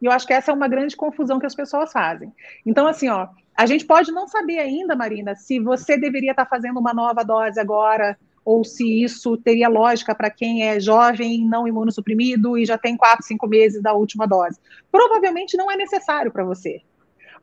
E 0.00 0.06
eu 0.06 0.10
acho 0.10 0.26
que 0.26 0.32
essa 0.32 0.50
é 0.50 0.54
uma 0.54 0.66
grande 0.66 0.96
confusão 0.96 1.38
que 1.38 1.44
as 1.44 1.54
pessoas 1.54 1.92
fazem. 1.92 2.32
Então, 2.64 2.86
assim, 2.86 3.10
ó, 3.10 3.28
a 3.54 3.66
gente 3.66 3.84
pode 3.84 4.10
não 4.10 4.26
saber 4.26 4.60
ainda, 4.60 4.96
Marina, 4.96 5.34
se 5.34 5.60
você 5.60 5.98
deveria 5.98 6.30
estar 6.30 6.46
fazendo 6.46 6.80
uma 6.80 6.94
nova 6.94 7.22
dose 7.22 7.60
agora, 7.60 8.16
ou 8.42 8.64
se 8.64 9.02
isso 9.02 9.36
teria 9.36 9.68
lógica 9.68 10.14
para 10.14 10.30
quem 10.30 10.66
é 10.66 10.80
jovem, 10.80 11.46
não 11.46 11.68
imunossuprimido 11.68 12.56
e 12.56 12.64
já 12.64 12.78
tem 12.78 12.96
quatro, 12.96 13.22
cinco 13.22 13.46
meses 13.46 13.82
da 13.82 13.92
última 13.92 14.26
dose. 14.26 14.58
Provavelmente 14.90 15.58
não 15.58 15.70
é 15.70 15.76
necessário 15.76 16.32
para 16.32 16.42
você. 16.42 16.80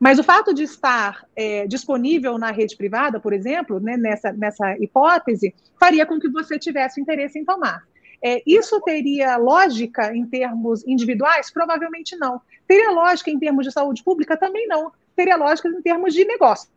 Mas 0.02 0.18
o 0.18 0.24
fato 0.24 0.52
de 0.52 0.64
estar 0.64 1.28
é, 1.36 1.68
disponível 1.68 2.36
na 2.40 2.50
rede 2.50 2.76
privada, 2.76 3.20
por 3.20 3.34
exemplo, 3.34 3.80
né, 3.80 3.96
nessa, 3.96 4.34
nessa 4.34 4.76
hipótese, 4.80 5.54
faria 5.80 6.08
com 6.08 6.20
que 6.20 6.28
você 6.28 6.58
tivesse 6.58 7.00
interesse 7.00 7.38
em 7.38 7.46
tomar. 7.46 7.84
É, 8.20 8.42
isso 8.44 8.82
teria 8.82 9.38
lógica 9.38 10.12
em 10.16 10.26
termos 10.26 10.84
individuais? 10.88 11.52
Provavelmente 11.52 12.16
não. 12.16 12.42
Teria 12.68 12.90
lógica 12.90 13.30
em 13.30 13.38
termos 13.38 13.64
de 13.64 13.72
saúde 13.72 14.04
pública? 14.04 14.36
Também 14.36 14.66
não. 14.66 14.92
Teria 15.16 15.36
lógica 15.36 15.70
em 15.70 15.82
termos 15.84 16.16
de 16.16 16.26
negócio. 16.26 16.68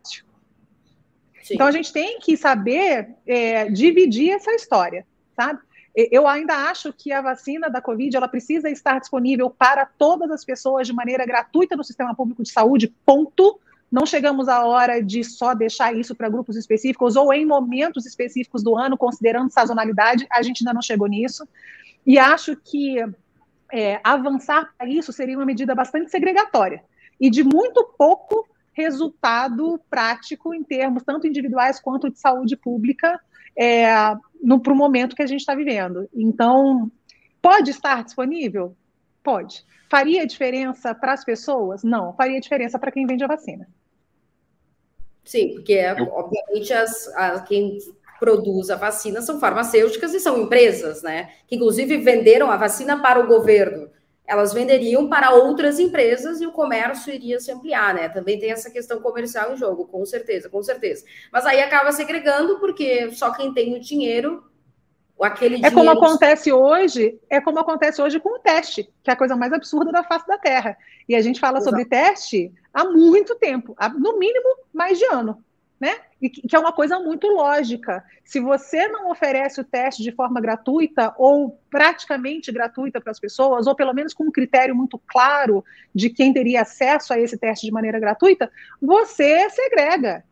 Sim. 1.41 1.55
Então 1.55 1.65
a 1.65 1.71
gente 1.71 1.91
tem 1.91 2.19
que 2.19 2.37
saber 2.37 3.09
é, 3.25 3.67
dividir 3.71 4.33
essa 4.33 4.51
história, 4.51 5.03
sabe? 5.35 5.59
Eu 5.95 6.27
ainda 6.27 6.53
acho 6.69 6.91
que 6.91 7.13
a 7.13 7.21
vacina 7.21 7.69
da 7.69 7.81
Covid 7.81 8.17
ela 8.17 8.27
precisa 8.27 8.69
estar 8.69 8.99
disponível 8.99 9.49
para 9.49 9.85
todas 9.85 10.29
as 10.29 10.43
pessoas 10.43 10.85
de 10.85 10.93
maneira 10.93 11.25
gratuita 11.25 11.75
no 11.75 11.85
sistema 11.85 12.13
público 12.13 12.43
de 12.43 12.51
saúde, 12.51 12.93
ponto. 13.05 13.57
Não 13.89 14.05
chegamos 14.05 14.49
à 14.49 14.65
hora 14.65 15.01
de 15.01 15.23
só 15.23 15.53
deixar 15.53 15.95
isso 15.95 16.13
para 16.13 16.27
grupos 16.27 16.57
específicos 16.57 17.15
ou 17.15 17.31
em 17.31 17.45
momentos 17.45 18.05
específicos 18.05 18.61
do 18.61 18.75
ano, 18.75 18.97
considerando 18.97 19.49
sazonalidade, 19.49 20.27
a 20.29 20.41
gente 20.41 20.63
ainda 20.63 20.73
não 20.73 20.81
chegou 20.81 21.07
nisso. 21.07 21.47
E 22.05 22.19
acho 22.19 22.57
que 22.57 22.97
é, 23.71 24.01
avançar 24.03 24.73
para 24.77 24.89
isso 24.89 25.13
seria 25.13 25.37
uma 25.37 25.45
medida 25.45 25.73
bastante 25.73 26.11
segregatória 26.11 26.83
e 27.19 27.29
de 27.29 27.41
muito 27.41 27.85
pouco 27.97 28.45
resultado 28.73 29.79
prático 29.89 30.53
em 30.53 30.61
termos 30.61 31.03
tanto 31.03 31.25
individuais 31.25 31.79
quanto 31.79 32.09
de 32.09 32.19
saúde 32.19 32.57
pública 32.57 33.17
é, 33.57 33.87
para 34.61 34.73
o 34.73 34.75
momento 34.75 35.15
que 35.15 35.23
a 35.23 35.27
gente 35.27 35.39
está 35.39 35.55
vivendo. 35.55 36.07
Então, 36.13 36.91
pode 37.41 37.71
estar 37.71 38.03
disponível? 38.03 38.75
Pode. 39.23 39.65
Faria 39.89 40.25
diferença 40.25 40.93
para 40.93 41.13
as 41.13 41.23
pessoas? 41.23 41.83
Não. 41.83 42.13
Faria 42.13 42.39
diferença 42.39 42.77
para 42.77 42.91
quem 42.91 43.05
vende 43.05 43.23
a 43.23 43.27
vacina. 43.27 43.67
Sim, 45.23 45.55
porque, 45.55 45.79
obviamente, 46.11 46.71
as, 46.71 47.07
a, 47.15 47.39
quem 47.41 47.79
produz 48.19 48.69
a 48.69 48.75
vacina 48.75 49.21
são 49.21 49.39
farmacêuticas 49.39 50.13
e 50.13 50.19
são 50.19 50.43
empresas, 50.43 51.01
né? 51.01 51.31
Que, 51.47 51.55
inclusive, 51.55 51.97
venderam 51.97 52.51
a 52.51 52.57
vacina 52.57 53.01
para 53.01 53.19
o 53.19 53.27
governo 53.27 53.89
elas 54.27 54.53
venderiam 54.53 55.07
para 55.07 55.31
outras 55.31 55.79
empresas 55.79 56.41
e 56.41 56.47
o 56.47 56.51
comércio 56.51 57.13
iria 57.13 57.39
se 57.39 57.51
ampliar, 57.51 57.93
né? 57.93 58.09
Também 58.09 58.39
tem 58.39 58.51
essa 58.51 58.71
questão 58.71 58.99
comercial 58.99 59.53
em 59.53 59.57
jogo, 59.57 59.85
com 59.85 60.03
certeza, 60.05 60.49
com 60.49 60.61
certeza. 60.63 61.05
Mas 61.31 61.45
aí 61.45 61.61
acaba 61.61 61.91
segregando, 61.91 62.59
porque 62.59 63.11
só 63.11 63.31
quem 63.31 63.53
tem 63.53 63.75
o 63.75 63.79
dinheiro, 63.79 64.43
aquele 65.21 65.63
É 65.65 65.69
como 65.69 65.89
acontece 65.89 66.51
hoje, 66.51 67.19
é 67.29 67.39
como 67.39 67.59
acontece 67.59 68.01
hoje 68.01 68.19
com 68.19 68.35
o 68.35 68.39
teste, 68.39 68.89
que 69.03 69.09
é 69.09 69.13
a 69.13 69.17
coisa 69.17 69.35
mais 69.35 69.53
absurda 69.53 69.91
da 69.91 70.03
face 70.03 70.25
da 70.27 70.37
Terra. 70.37 70.75
E 71.07 71.15
a 71.15 71.21
gente 71.21 71.39
fala 71.39 71.59
Exato. 71.59 71.69
sobre 71.69 71.85
teste 71.85 72.51
há 72.73 72.83
muito 72.83 73.35
tempo, 73.35 73.75
há, 73.77 73.89
no 73.89 74.17
mínimo 74.17 74.57
mais 74.73 74.97
de 74.97 75.05
ano 75.05 75.44
né? 75.79 75.97
E 76.21 76.29
que 76.29 76.55
é 76.55 76.59
uma 76.59 76.71
coisa 76.71 76.99
muito 76.99 77.27
lógica. 77.27 78.03
Se 78.23 78.39
você 78.39 78.87
não 78.87 79.11
oferece 79.11 79.59
o 79.59 79.63
teste 79.63 80.01
de 80.01 80.11
forma 80.11 80.39
gratuita 80.39 81.13
ou 81.17 81.59
praticamente 81.69 82.51
gratuita 82.51 83.01
para 83.01 83.11
as 83.11 83.19
pessoas, 83.19 83.67
ou 83.67 83.75
pelo 83.75 83.93
menos 83.93 84.13
com 84.13 84.25
um 84.25 84.31
critério 84.31 84.75
muito 84.75 84.99
claro 85.05 85.63
de 85.93 86.09
quem 86.09 86.33
teria 86.33 86.61
acesso 86.61 87.13
a 87.13 87.19
esse 87.19 87.37
teste 87.37 87.65
de 87.65 87.71
maneira 87.71 87.99
gratuita, 87.99 88.51
você 88.81 89.49
segrega. 89.49 90.23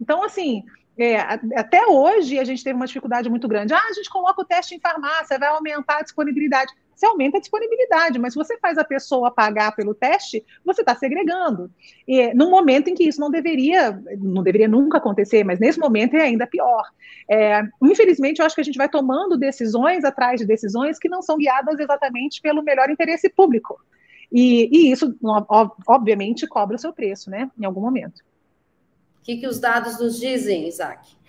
Então, 0.00 0.24
assim, 0.24 0.64
é, 0.98 1.18
até 1.56 1.86
hoje 1.86 2.38
a 2.38 2.44
gente 2.44 2.64
teve 2.64 2.76
uma 2.76 2.86
dificuldade 2.86 3.28
muito 3.28 3.46
grande. 3.46 3.74
Ah, 3.74 3.86
a 3.88 3.92
gente 3.92 4.08
coloca 4.10 4.40
o 4.40 4.44
teste 4.44 4.74
em 4.74 4.80
farmácia, 4.80 5.38
vai 5.38 5.48
aumentar 5.48 5.98
a 5.98 6.02
disponibilidade 6.02 6.72
você 7.00 7.06
aumenta 7.06 7.38
a 7.38 7.40
disponibilidade, 7.40 8.18
mas 8.18 8.34
se 8.34 8.38
você 8.38 8.58
faz 8.58 8.76
a 8.76 8.84
pessoa 8.84 9.30
pagar 9.30 9.74
pelo 9.74 9.94
teste, 9.94 10.44
você 10.62 10.82
está 10.82 10.94
segregando. 10.94 11.70
E 12.06 12.34
num 12.34 12.50
momento 12.50 12.88
em 12.88 12.94
que 12.94 13.04
isso 13.04 13.18
não 13.18 13.30
deveria, 13.30 13.98
não 14.18 14.42
deveria 14.42 14.68
nunca 14.68 14.98
acontecer, 14.98 15.42
mas 15.42 15.58
nesse 15.58 15.78
momento 15.78 16.14
é 16.14 16.20
ainda 16.20 16.46
pior. 16.46 16.84
É, 17.28 17.62
infelizmente, 17.82 18.40
eu 18.40 18.46
acho 18.46 18.54
que 18.54 18.60
a 18.60 18.64
gente 18.64 18.76
vai 18.76 18.88
tomando 18.88 19.38
decisões 19.38 20.04
atrás 20.04 20.38
de 20.38 20.46
decisões 20.46 20.98
que 20.98 21.08
não 21.08 21.22
são 21.22 21.38
guiadas 21.38 21.80
exatamente 21.80 22.42
pelo 22.42 22.62
melhor 22.62 22.90
interesse 22.90 23.30
público. 23.30 23.80
E, 24.30 24.68
e 24.70 24.92
isso, 24.92 25.16
obviamente, 25.88 26.46
cobra 26.46 26.76
o 26.76 26.78
seu 26.78 26.92
preço, 26.92 27.30
né, 27.30 27.50
em 27.58 27.64
algum 27.64 27.80
momento. 27.80 28.22
O 29.20 29.22
que, 29.22 29.36
que 29.36 29.46
os 29.46 29.60
dados 29.60 30.00
nos 30.00 30.18
dizem, 30.18 30.66
Isaac? 30.66 31.20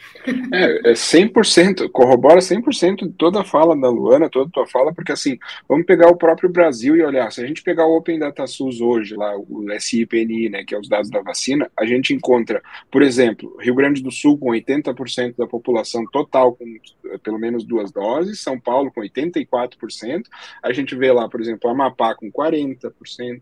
É, 0.53 0.91
é 0.91 0.93
100%, 0.93 1.89
corrobora 1.89 2.39
100% 2.39 3.13
toda 3.17 3.41
a 3.41 3.43
fala 3.43 3.79
da 3.79 3.89
Luana, 3.89 4.29
toda 4.29 4.47
a 4.47 4.51
tua 4.51 4.67
fala, 4.67 4.93
porque 4.93 5.11
assim, 5.11 5.37
vamos 5.67 5.85
pegar 5.85 6.09
o 6.09 6.15
próprio 6.15 6.49
Brasil 6.49 6.95
e 6.95 7.03
olhar, 7.03 7.31
se 7.31 7.41
a 7.41 7.47
gente 7.47 7.63
pegar 7.63 7.85
o 7.85 7.95
Open 7.95 8.19
Data 8.19 8.45
SUS 8.45 8.81
hoje, 8.81 9.15
lá, 9.15 9.35
o 9.37 9.65
SIPNI, 9.79 10.49
né, 10.49 10.63
que 10.63 10.75
é 10.75 10.79
os 10.79 10.87
dados 10.87 11.09
da 11.09 11.21
vacina, 11.21 11.69
a 11.77 11.85
gente 11.85 12.13
encontra, 12.13 12.61
por 12.91 13.01
exemplo, 13.01 13.55
Rio 13.59 13.75
Grande 13.75 14.01
do 14.01 14.11
Sul 14.11 14.37
com 14.37 14.49
80% 14.49 15.35
da 15.37 15.47
população 15.47 16.05
total 16.11 16.53
com 16.53 16.65
eh, 16.65 17.17
pelo 17.23 17.39
menos 17.39 17.63
duas 17.63 17.91
doses, 17.91 18.41
São 18.41 18.59
Paulo 18.59 18.91
com 18.91 19.01
84%, 19.01 20.23
a 20.61 20.73
gente 20.73 20.95
vê 20.95 21.11
lá, 21.11 21.27
por 21.27 21.41
exemplo, 21.41 21.69
Amapá 21.69 22.15
com 22.15 22.31
40%, 22.31 23.41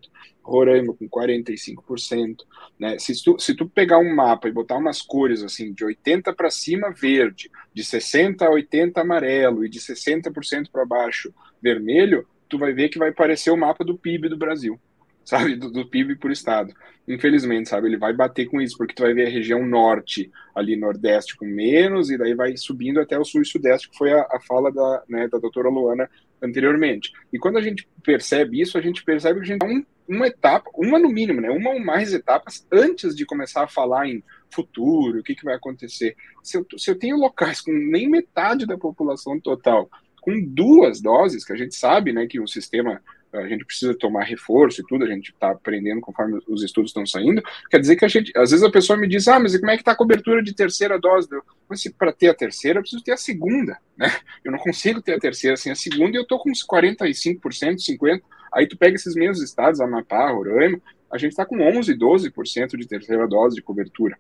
Roraima 0.50 0.94
com 0.94 1.08
45%, 1.08 2.44
né? 2.78 2.98
Se 3.00 3.24
tu, 3.24 3.40
se 3.40 3.56
tu 3.56 3.68
pegar 3.68 4.00
um 4.00 4.14
mapa 4.14 4.48
e 4.48 4.52
botar 4.52 4.78
umas 4.78 5.02
cores 5.02 5.44
assim, 5.44 5.72
de 5.72 5.86
80 5.86 6.34
para 6.34 6.50
cima 6.50 6.92
verde, 6.92 7.50
de 7.74 7.84
60 7.84 8.46
a 8.46 8.50
80 8.50 9.00
amarelo 9.00 9.66
e 9.66 9.70
de 9.70 9.80
60% 9.80 10.70
para 10.72 10.86
baixo 10.86 11.34
vermelho, 11.62 12.28
tu 12.50 12.58
vai 12.58 12.74
ver 12.74 12.90
que 12.90 12.98
vai 12.98 13.12
parecer 13.12 13.52
o 13.52 13.58
mapa 13.58 13.86
do 13.86 13.98
PIB 13.98 14.30
do 14.30 14.38
Brasil, 14.38 14.80
sabe? 15.24 15.56
Do, 15.56 15.72
do, 15.72 15.88
PIB 15.88 16.16
por 16.16 16.32
estado. 16.32 16.74
Infelizmente, 17.08 17.70
sabe? 17.70 17.88
Ele 17.88 17.98
vai 17.98 18.14
bater 18.14 18.48
com 18.48 18.60
isso, 18.60 18.78
porque 18.78 18.94
tu 18.94 19.04
vai 19.04 19.14
ver 19.14 19.28
a 19.28 19.30
região 19.30 19.66
norte, 19.66 20.32
ali 20.56 20.76
nordeste 20.76 21.38
com 21.38 21.46
menos, 21.46 22.10
e 22.10 22.18
daí 22.18 22.34
vai 22.34 22.58
subindo 22.58 23.00
até 23.00 23.18
o 23.18 23.24
sul 23.24 23.42
e 23.42 23.46
sudeste, 23.46 23.90
que 23.90 23.98
foi 23.98 24.12
a, 24.12 24.22
a 24.32 24.40
fala 24.48 24.72
da, 24.72 25.04
né, 25.08 25.28
da 25.28 25.38
doutora 25.38 25.70
Luana 25.70 26.10
anteriormente. 26.42 27.12
E 27.32 27.38
quando 27.38 27.58
a 27.58 27.62
gente 27.62 27.88
percebe 28.04 28.62
isso, 28.62 28.78
a 28.78 28.82
gente 28.82 29.04
percebe 29.04 29.40
que 29.40 29.46
a 29.46 29.48
gente 29.48 29.60
tem 29.60 29.78
um, 29.78 29.86
uma 30.08 30.28
etapa, 30.28 30.70
uma 30.76 30.98
no 30.98 31.10
mínimo, 31.10 31.42
né? 31.42 31.50
Uma 31.50 31.72
ou 31.72 31.80
mais 31.80 32.14
etapas 32.14 32.66
antes 32.72 33.16
de 33.16 33.26
começar 33.26 33.64
a 33.64 33.68
falar 33.68 34.08
em 34.08 34.24
futuro, 34.54 35.20
o 35.20 35.24
que, 35.24 35.36
que 35.36 35.46
vai 35.46 35.56
acontecer. 35.56 36.16
Se 36.44 36.58
eu, 36.58 36.66
se 36.78 36.90
eu 36.90 36.98
tenho 36.98 37.18
locais 37.18 37.62
com 37.62 37.72
nem 37.72 38.10
metade 38.10 38.66
da 38.66 38.78
população 38.78 39.40
total 39.40 39.90
com 40.22 40.44
duas 40.44 41.02
doses, 41.02 41.46
que 41.46 41.54
a 41.54 41.56
gente 41.56 41.76
sabe 41.76 42.12
né, 42.12 42.28
que 42.28 42.40
o 42.40 42.48
sistema 42.48 43.02
a 43.34 43.48
gente 43.48 43.64
precisa 43.64 43.94
tomar 43.94 44.24
reforço 44.24 44.82
e 44.82 44.86
tudo, 44.86 45.06
a 45.06 45.08
gente 45.08 45.32
está 45.32 45.52
aprendendo 45.52 46.02
conforme 46.02 46.40
os 46.48 46.64
estudos 46.64 46.90
estão 46.90 47.06
saindo. 47.06 47.44
Quer 47.70 47.80
dizer 47.80 47.96
que 47.96 48.06
a 48.06 48.08
gente, 48.08 48.32
às 48.36 48.50
vezes 48.52 48.66
a 48.66 48.72
pessoa 48.72 48.98
me 48.98 49.08
diz, 49.08 49.28
ah, 49.28 49.40
mas 49.40 49.56
como 49.58 49.70
é 49.70 49.76
que 49.76 49.82
está 49.82 49.92
a 49.92 49.96
cobertura 49.96 50.42
de 50.42 50.54
terceira 50.54 51.00
dose? 51.00 51.30
Mas 51.68 51.82
se 51.82 51.94
para 51.94 52.12
ter 52.12 52.30
a 52.30 52.34
terceira, 52.34 52.80
eu 52.80 52.82
preciso 52.82 53.04
ter 53.04 53.12
a 53.12 53.18
segunda, 53.18 53.78
né? 53.96 54.12
Eu 54.44 54.52
não 54.52 54.60
consigo 54.60 55.02
ter 55.02 55.14
a 55.14 55.20
terceira 55.20 55.56
sem 55.56 55.72
a 55.72 55.76
segunda 55.76 56.12
e 56.12 56.16
eu 56.16 56.24
estou 56.24 56.40
com 56.40 56.50
uns 56.50 56.66
45%, 56.66 57.40
50%. 57.40 58.22
Aí 58.52 58.68
tu 58.68 58.78
pega 58.78 58.96
esses 58.96 59.14
mesmos 59.14 59.44
estados, 59.44 59.80
Amapá, 59.80 60.32
Roraima, 60.32 60.82
a 61.12 61.18
gente 61.18 61.32
está 61.32 61.46
com 61.46 61.62
11, 61.62 61.96
12% 61.96 62.78
de 62.78 62.88
terceira 62.88 63.28
dose 63.28 63.56
de 63.56 63.62
cobertura. 63.62 64.18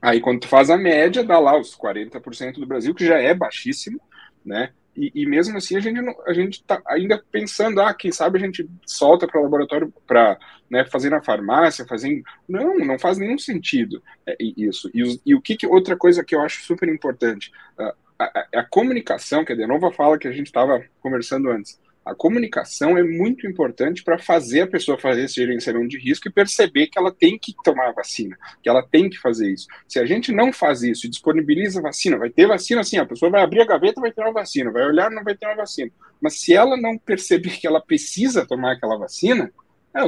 Aí 0.00 0.20
quando 0.20 0.40
tu 0.40 0.48
faz 0.48 0.70
a 0.70 0.76
média, 0.76 1.22
dá 1.22 1.38
lá 1.38 1.58
os 1.58 1.76
40% 1.76 2.54
do 2.54 2.66
Brasil, 2.66 2.94
que 2.94 3.04
já 3.04 3.18
é 3.18 3.34
baixíssimo, 3.34 4.00
né? 4.44 4.70
E, 4.98 5.12
e, 5.14 5.26
mesmo 5.26 5.56
assim 5.56 5.76
a 5.76 5.80
gente 5.80 6.00
a 6.26 6.32
gente 6.32 6.54
está 6.54 6.82
ainda 6.88 7.22
pensando, 7.30 7.80
ah, 7.80 7.94
quem 7.94 8.10
sabe 8.10 8.36
a 8.36 8.40
gente 8.40 8.68
solta 8.84 9.28
para 9.28 9.40
o 9.40 9.44
laboratório 9.44 9.92
para 10.04 10.36
né, 10.68 10.84
fazer 10.84 11.08
na 11.08 11.22
farmácia, 11.22 11.86
fazer 11.86 12.20
não, 12.48 12.76
não 12.78 12.98
faz 12.98 13.16
nenhum 13.16 13.38
sentido 13.38 14.02
é, 14.26 14.36
isso. 14.40 14.90
E, 14.92 15.20
e, 15.24 15.34
o 15.36 15.40
que, 15.40 15.56
que, 15.56 15.66
outra 15.68 15.96
coisa 15.96 16.24
que 16.24 16.34
eu 16.34 16.40
acho 16.40 16.62
super 16.64 16.88
importante, 16.88 17.52
a, 17.78 17.94
a, 18.18 18.48
a 18.56 18.64
comunicação, 18.64 19.44
que 19.44 19.52
a 19.52 19.56
fala 19.92 20.18
que 20.18 20.26
a 20.26 20.32
gente 20.32 20.46
estava 20.46 20.84
conversando 21.00 21.48
antes. 21.48 21.78
A 22.08 22.14
comunicação 22.14 22.96
é 22.96 23.02
muito 23.02 23.46
importante 23.46 24.02
para 24.02 24.18
fazer 24.18 24.62
a 24.62 24.66
pessoa 24.66 24.98
fazer 24.98 25.24
esse 25.24 25.34
gerenciamento 25.34 25.88
de 25.88 25.98
risco 25.98 26.26
e 26.26 26.32
perceber 26.32 26.86
que 26.86 26.98
ela 26.98 27.12
tem 27.12 27.38
que 27.38 27.54
tomar 27.62 27.90
a 27.90 27.92
vacina, 27.92 28.34
que 28.62 28.68
ela 28.68 28.82
tem 28.82 29.10
que 29.10 29.18
fazer 29.18 29.52
isso. 29.52 29.66
Se 29.86 29.98
a 29.98 30.06
gente 30.06 30.32
não 30.32 30.50
faz 30.50 30.82
isso 30.82 31.04
e 31.04 31.10
disponibiliza 31.10 31.82
vacina, 31.82 32.16
vai 32.16 32.30
ter 32.30 32.46
vacina 32.46 32.80
assim, 32.80 32.96
a 32.96 33.04
pessoa 33.04 33.30
vai 33.30 33.42
abrir 33.42 33.60
a 33.60 33.66
gaveta 33.66 34.00
vai 34.00 34.10
ter 34.10 34.22
uma 34.22 34.32
vacina, 34.32 34.70
vai 34.70 34.86
olhar 34.86 35.10
não 35.10 35.22
vai 35.22 35.36
ter 35.36 35.44
uma 35.44 35.56
vacina. 35.56 35.90
Mas 36.18 36.40
se 36.40 36.54
ela 36.54 36.78
não 36.78 36.96
perceber 36.96 37.58
que 37.60 37.66
ela 37.66 37.80
precisa 37.80 38.46
tomar 38.46 38.72
aquela 38.72 38.96
vacina, 38.96 39.52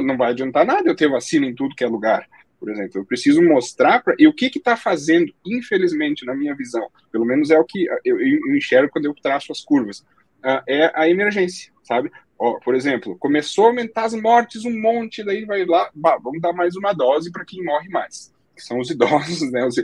não 0.03 0.17
vai 0.17 0.31
adiantar 0.31 0.65
nada 0.65 0.89
eu 0.89 0.95
ter 0.95 1.07
vacina 1.07 1.45
em 1.45 1.53
tudo 1.53 1.75
que 1.75 1.83
é 1.83 1.87
lugar 1.87 2.27
por 2.59 2.69
exemplo. 2.69 3.01
Eu 3.01 3.05
preciso 3.05 3.41
mostrar 3.41 4.03
para. 4.03 4.13
E 4.19 4.27
o 4.27 4.33
que 4.33 4.45
está 4.45 4.77
fazendo, 4.77 5.33
infelizmente, 5.43 6.23
na 6.23 6.35
minha 6.35 6.53
visão, 6.53 6.87
pelo 7.11 7.25
menos 7.25 7.49
é 7.49 7.57
o 7.57 7.65
que 7.65 7.87
eu, 8.05 8.21
eu 8.21 8.55
enxergo 8.55 8.91
quando 8.91 9.05
eu 9.05 9.15
traço 9.15 9.51
as 9.51 9.61
curvas, 9.61 10.05
uh, 10.43 10.63
é 10.67 10.91
a 10.93 11.09
emergência 11.09 11.71
sabe? 11.91 12.11
Ó, 12.39 12.59
por 12.59 12.73
exemplo, 12.73 13.17
começou 13.17 13.65
a 13.65 13.67
aumentar 13.67 14.05
as 14.05 14.13
mortes 14.13 14.63
um 14.63 14.79
monte, 14.79 15.23
daí 15.23 15.43
vai 15.45 15.65
lá, 15.65 15.91
bah, 15.93 16.17
vamos 16.17 16.41
dar 16.41 16.53
mais 16.53 16.75
uma 16.75 16.93
dose 16.93 17.31
para 17.31 17.45
quem 17.45 17.63
morre 17.63 17.89
mais. 17.89 18.33
Que 18.55 18.63
são 18.63 18.79
os 18.79 18.89
idosos, 18.91 19.51
né? 19.51 19.65
Os, 19.65 19.75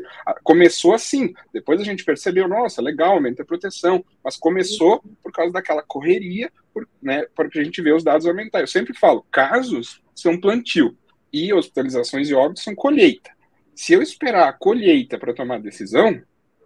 começou 0.43 0.93
assim, 0.93 1.33
depois 1.53 1.81
a 1.81 1.83
gente 1.83 2.05
percebeu, 2.05 2.47
nossa, 2.47 2.81
legal, 2.81 3.13
aumenta 3.13 3.43
a 3.43 3.45
proteção, 3.45 4.03
mas 4.23 4.37
começou 4.37 5.03
por 5.21 5.31
causa 5.31 5.51
daquela 5.51 5.83
correria, 5.83 6.51
por, 6.73 6.87
né, 7.01 7.25
porque 7.35 7.59
a 7.59 7.63
gente 7.63 7.81
vê 7.81 7.91
os 7.91 8.03
dados 8.03 8.25
aumentar. 8.25 8.61
Eu 8.61 8.67
sempre 8.67 8.97
falo, 8.97 9.25
casos 9.29 10.01
são 10.15 10.39
plantio 10.39 10.97
e 11.31 11.53
hospitalizações 11.53 12.29
e 12.29 12.33
óbitos 12.33 12.63
são 12.63 12.73
colheita. 12.73 13.29
Se 13.75 13.93
eu 13.93 14.01
esperar 14.01 14.47
a 14.47 14.53
colheita 14.53 15.19
para 15.19 15.33
tomar 15.33 15.59
decisão, 15.59 16.19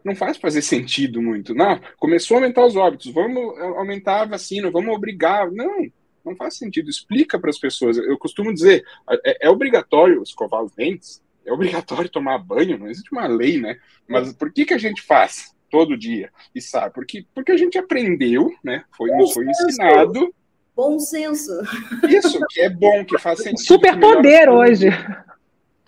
não 0.03 0.15
faz 0.15 0.37
fazer 0.37 0.61
sentido 0.61 1.21
muito. 1.21 1.53
Não, 1.53 1.79
começou 1.97 2.37
a 2.37 2.39
aumentar 2.39 2.65
os 2.65 2.75
óbitos, 2.75 3.11
vamos 3.11 3.57
aumentar 3.77 4.21
a 4.21 4.25
vacina, 4.25 4.71
vamos 4.71 4.95
obrigar. 4.95 5.51
Não, 5.51 5.87
não 6.25 6.35
faz 6.35 6.57
sentido. 6.57 6.89
Explica 6.89 7.39
para 7.39 7.49
as 7.49 7.59
pessoas. 7.59 7.97
Eu 7.97 8.17
costumo 8.17 8.53
dizer, 8.53 8.83
é, 9.25 9.47
é, 9.47 9.49
obrigatório 9.49 10.21
escovar 10.23 10.63
os 10.63 10.73
dentes, 10.73 11.21
é 11.45 11.51
obrigatório 11.51 12.09
tomar 12.09 12.37
banho, 12.37 12.77
não 12.77 12.87
existe 12.87 13.11
uma 13.11 13.27
lei, 13.27 13.59
né? 13.59 13.77
Mas 14.07 14.33
por 14.33 14.51
que, 14.51 14.65
que 14.65 14.73
a 14.73 14.79
gente 14.79 15.01
faz 15.01 15.53
todo 15.69 15.97
dia? 15.97 16.31
E 16.53 16.61
sabe? 16.61 16.93
Porque, 16.93 17.25
porque 17.33 17.51
a 17.51 17.57
gente 17.57 17.77
aprendeu, 17.77 18.51
né? 18.63 18.83
Foi, 18.95 19.09
nos 19.11 19.33
foi 19.33 19.45
ensinado. 19.45 20.33
Bom 20.75 20.99
senso. 20.99 21.51
Isso, 22.09 22.39
que 22.49 22.61
é 22.61 22.69
bom, 22.69 23.03
que 23.05 23.17
faz 23.19 23.39
sentido. 23.39 23.67
Superpoder 23.67 24.49
hoje. 24.49 24.87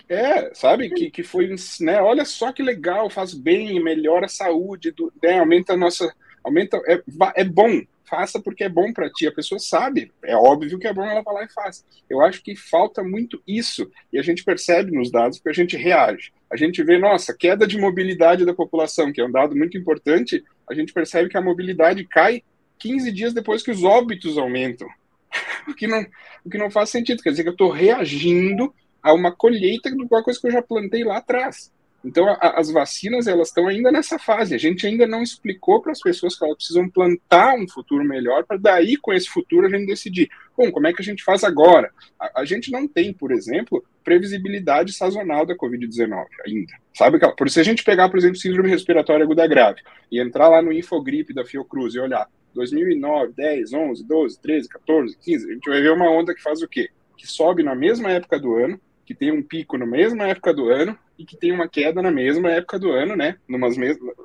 É, 0.09 0.53
sabe? 0.53 0.89
Que, 0.89 1.09
que 1.09 1.23
foi, 1.23 1.53
né? 1.79 2.01
Olha 2.01 2.25
só 2.25 2.51
que 2.51 2.61
legal, 2.61 3.09
faz 3.09 3.33
bem, 3.33 3.81
melhora 3.81 4.25
a 4.25 4.29
saúde, 4.29 4.91
do, 4.91 5.11
né, 5.21 5.39
aumenta 5.39 5.73
a 5.73 5.77
nossa. 5.77 6.13
Aumenta. 6.43 6.79
É, 6.85 7.01
é 7.35 7.43
bom, 7.43 7.81
faça 8.13 8.39
porque 8.39 8.63
é 8.63 8.69
bom 8.69 8.93
para 8.93 9.09
ti. 9.09 9.25
A 9.25 9.31
pessoa 9.31 9.57
sabe, 9.59 10.11
é 10.23 10.35
óbvio 10.35 10.77
que 10.77 10.87
é 10.87 10.93
bom, 10.93 11.03
ela 11.03 11.23
vai 11.23 11.33
lá 11.33 11.43
e 11.45 11.51
faz. 11.51 11.83
Eu 12.09 12.21
acho 12.21 12.43
que 12.43 12.55
falta 12.55 13.03
muito 13.03 13.41
isso. 13.47 13.89
E 14.11 14.19
a 14.19 14.21
gente 14.21 14.43
percebe 14.43 14.91
nos 14.91 15.09
dados 15.09 15.39
porque 15.39 15.49
a 15.49 15.63
gente 15.63 15.75
reage. 15.75 16.31
A 16.51 16.55
gente 16.55 16.83
vê, 16.83 16.99
nossa, 16.99 17.35
queda 17.35 17.65
de 17.65 17.79
mobilidade 17.79 18.45
da 18.45 18.53
população, 18.53 19.11
que 19.11 19.19
é 19.19 19.25
um 19.25 19.31
dado 19.31 19.55
muito 19.55 19.77
importante. 19.77 20.43
A 20.69 20.75
gente 20.75 20.93
percebe 20.93 21.29
que 21.29 21.37
a 21.37 21.41
mobilidade 21.41 22.05
cai 22.05 22.43
15 22.77 23.11
dias 23.11 23.33
depois 23.33 23.63
que 23.63 23.71
os 23.71 23.83
óbitos 23.83 24.37
aumentam. 24.37 24.87
o, 25.67 25.73
que 25.73 25.87
não, 25.87 26.05
o 26.45 26.49
que 26.49 26.57
não 26.57 26.69
faz 26.69 26.89
sentido. 26.89 27.23
Quer 27.23 27.31
dizer 27.31 27.43
que 27.43 27.49
eu 27.49 27.53
estou 27.53 27.71
reagindo 27.71 28.73
a 29.03 29.13
uma 29.13 29.31
colheita 29.31 29.91
de 29.91 30.01
uma 30.01 30.23
coisa 30.23 30.39
que 30.39 30.47
eu 30.47 30.51
já 30.51 30.61
plantei 30.61 31.03
lá 31.03 31.17
atrás. 31.17 31.71
Então, 32.03 32.27
a, 32.27 32.59
as 32.59 32.69
vacinas, 32.69 33.27
elas 33.27 33.47
estão 33.47 33.67
ainda 33.67 33.91
nessa 33.91 34.19
fase. 34.19 34.53
A 34.53 34.57
gente 34.57 34.85
ainda 34.85 35.07
não 35.07 35.23
explicou 35.23 35.81
para 35.81 35.93
as 35.93 36.01
pessoas 36.01 36.37
que 36.37 36.43
elas 36.43 36.57
precisam 36.57 36.89
plantar 36.89 37.55
um 37.55 37.67
futuro 37.67 38.03
melhor, 38.03 38.43
para 38.45 38.57
daí, 38.57 38.97
com 38.97 39.13
esse 39.13 39.29
futuro, 39.29 39.67
a 39.67 39.69
gente 39.69 39.85
decidir. 39.85 40.29
Bom, 40.57 40.69
como 40.71 40.87
é 40.87 40.93
que 40.93 41.01
a 41.01 41.05
gente 41.05 41.23
faz 41.23 41.43
agora? 41.43 41.91
A, 42.19 42.41
a 42.41 42.45
gente 42.45 42.71
não 42.71 42.87
tem, 42.87 43.13
por 43.13 43.31
exemplo, 43.31 43.83
previsibilidade 44.03 44.91
sazonal 44.91 45.45
da 45.45 45.55
Covid-19 45.55 46.25
ainda. 46.45 46.73
Sabe? 46.93 47.19
Por 47.35 47.49
se 47.49 47.59
a 47.59 47.63
gente 47.63 47.83
pegar, 47.83 48.09
por 48.09 48.17
exemplo, 48.17 48.35
síndrome 48.35 48.69
respiratória 48.69 49.23
aguda 49.23 49.47
grave 49.47 49.81
e 50.11 50.19
entrar 50.19 50.49
lá 50.49 50.61
no 50.61 50.73
Infogripe 50.73 51.33
da 51.33 51.45
Fiocruz 51.45 51.95
e 51.95 51.99
olhar 51.99 52.27
2009, 52.53 53.33
10, 53.33 53.73
11, 53.73 54.05
12, 54.05 54.39
13, 54.41 54.69
14, 54.69 55.17
15, 55.17 55.49
a 55.49 55.53
gente 55.53 55.69
vai 55.69 55.81
ver 55.81 55.91
uma 55.91 56.09
onda 56.09 56.35
que 56.35 56.41
faz 56.41 56.61
o 56.61 56.67
quê? 56.67 56.89
Que 57.17 57.25
sobe 57.25 57.63
na 57.63 57.73
mesma 57.73 58.11
época 58.11 58.37
do 58.37 58.55
ano, 58.55 58.79
que 59.13 59.19
tem 59.19 59.31
um 59.31 59.43
pico 59.43 59.77
na 59.77 59.85
mesma 59.85 60.27
época 60.27 60.53
do 60.53 60.69
ano 60.69 60.97
e 61.17 61.23
que 61.23 61.37
tem 61.37 61.51
uma 61.51 61.67
queda 61.67 62.01
na 62.01 62.11
mesma 62.11 62.51
época 62.51 62.79
do 62.79 62.91
ano, 62.91 63.15
né? 63.15 63.37
Numas 63.47 63.75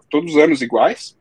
todos 0.09 0.35
os 0.35 0.43
anos 0.43 0.63
iguais, 0.63 1.17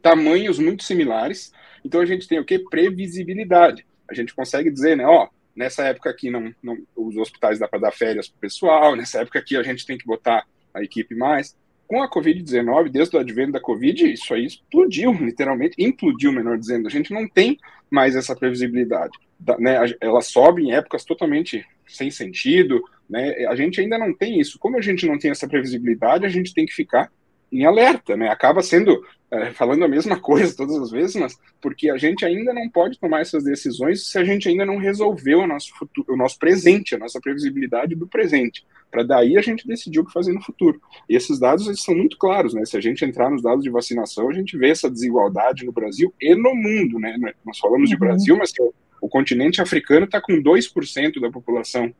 tamanhos 0.00 0.58
muito 0.58 0.82
similares. 0.82 1.52
Então 1.84 2.00
a 2.00 2.06
gente 2.06 2.26
tem 2.26 2.38
o 2.38 2.44
que? 2.44 2.58
Previsibilidade. 2.58 3.86
A 4.08 4.14
gente 4.14 4.34
consegue 4.34 4.70
dizer, 4.70 4.96
né? 4.96 5.06
Ó, 5.06 5.28
nessa 5.54 5.84
época 5.84 6.10
aqui 6.10 6.30
não, 6.30 6.54
não 6.62 6.78
os 6.96 7.16
hospitais 7.16 7.58
dá 7.58 7.68
para 7.68 7.80
dar 7.80 7.92
férias 7.92 8.28
para 8.28 8.38
o 8.38 8.40
pessoal, 8.40 8.96
nessa 8.96 9.20
época 9.20 9.38
aqui 9.38 9.56
a 9.56 9.62
gente 9.62 9.84
tem 9.84 9.98
que 9.98 10.06
botar 10.06 10.46
a 10.72 10.82
equipe 10.82 11.14
mais. 11.14 11.54
Com 11.86 12.02
a 12.02 12.10
Covid-19, 12.10 12.88
desde 12.88 13.14
o 13.14 13.20
advento 13.20 13.52
da 13.52 13.60
Covid, 13.60 14.10
isso 14.10 14.32
aí 14.32 14.46
explodiu, 14.46 15.12
literalmente, 15.12 15.74
implodiu, 15.78 16.32
menor 16.32 16.56
dizendo. 16.56 16.86
A 16.86 16.90
gente 16.90 17.12
não 17.12 17.28
tem 17.28 17.58
mais 17.90 18.16
essa 18.16 18.34
previsibilidade. 18.34 19.12
Né? 19.58 19.76
Ela 20.00 20.22
sobe 20.22 20.62
em 20.62 20.72
épocas 20.72 21.04
totalmente 21.04 21.66
sem 21.86 22.10
sentido, 22.10 22.82
né? 23.12 23.44
A 23.46 23.54
gente 23.54 23.78
ainda 23.78 23.98
não 23.98 24.14
tem 24.14 24.40
isso. 24.40 24.58
Como 24.58 24.78
a 24.78 24.80
gente 24.80 25.06
não 25.06 25.18
tem 25.18 25.30
essa 25.30 25.46
previsibilidade, 25.46 26.24
a 26.24 26.30
gente 26.30 26.54
tem 26.54 26.64
que 26.64 26.72
ficar 26.72 27.12
em 27.52 27.66
alerta, 27.66 28.16
né? 28.16 28.30
Acaba 28.30 28.62
sendo 28.62 29.04
é, 29.30 29.50
falando 29.50 29.84
a 29.84 29.88
mesma 29.88 30.16
coisa 30.18 30.56
todas 30.56 30.78
as 30.78 30.90
vezes, 30.90 31.16
mas 31.16 31.38
porque 31.60 31.90
a 31.90 31.98
gente 31.98 32.24
ainda 32.24 32.54
não 32.54 32.70
pode 32.70 32.98
tomar 32.98 33.20
essas 33.20 33.44
decisões 33.44 34.08
se 34.10 34.18
a 34.18 34.24
gente 34.24 34.48
ainda 34.48 34.64
não 34.64 34.78
resolveu 34.78 35.40
o 35.40 35.46
nosso 35.46 35.74
futuro, 35.74 36.14
o 36.14 36.16
nosso 36.16 36.38
presente, 36.38 36.94
a 36.94 36.98
nossa 36.98 37.20
previsibilidade 37.20 37.94
do 37.94 38.06
presente. 38.06 38.64
Para 38.90 39.02
daí 39.02 39.36
a 39.36 39.42
gente 39.42 39.68
decidir 39.68 40.00
o 40.00 40.06
que 40.06 40.12
fazer 40.12 40.32
no 40.32 40.42
futuro. 40.42 40.80
E 41.06 41.14
esses 41.14 41.38
dados 41.38 41.66
eles 41.66 41.82
são 41.82 41.94
muito 41.94 42.16
claros, 42.16 42.54
né? 42.54 42.64
Se 42.64 42.78
a 42.78 42.80
gente 42.80 43.04
entrar 43.04 43.28
nos 43.28 43.42
dados 43.42 43.62
de 43.62 43.68
vacinação, 43.68 44.30
a 44.30 44.32
gente 44.32 44.56
vê 44.56 44.70
essa 44.70 44.90
desigualdade 44.90 45.66
no 45.66 45.72
Brasil 45.72 46.14
e 46.18 46.34
no 46.34 46.54
mundo, 46.54 46.98
né? 46.98 47.14
Nós 47.44 47.58
falamos 47.58 47.90
uhum. 47.90 47.94
de 47.94 48.00
Brasil, 48.00 48.36
mas 48.38 48.52
o, 48.58 48.72
o 49.02 49.08
continente 49.08 49.60
africano 49.60 50.06
está 50.06 50.18
com 50.18 50.42
2% 50.42 51.20
da 51.20 51.30
população 51.30 51.92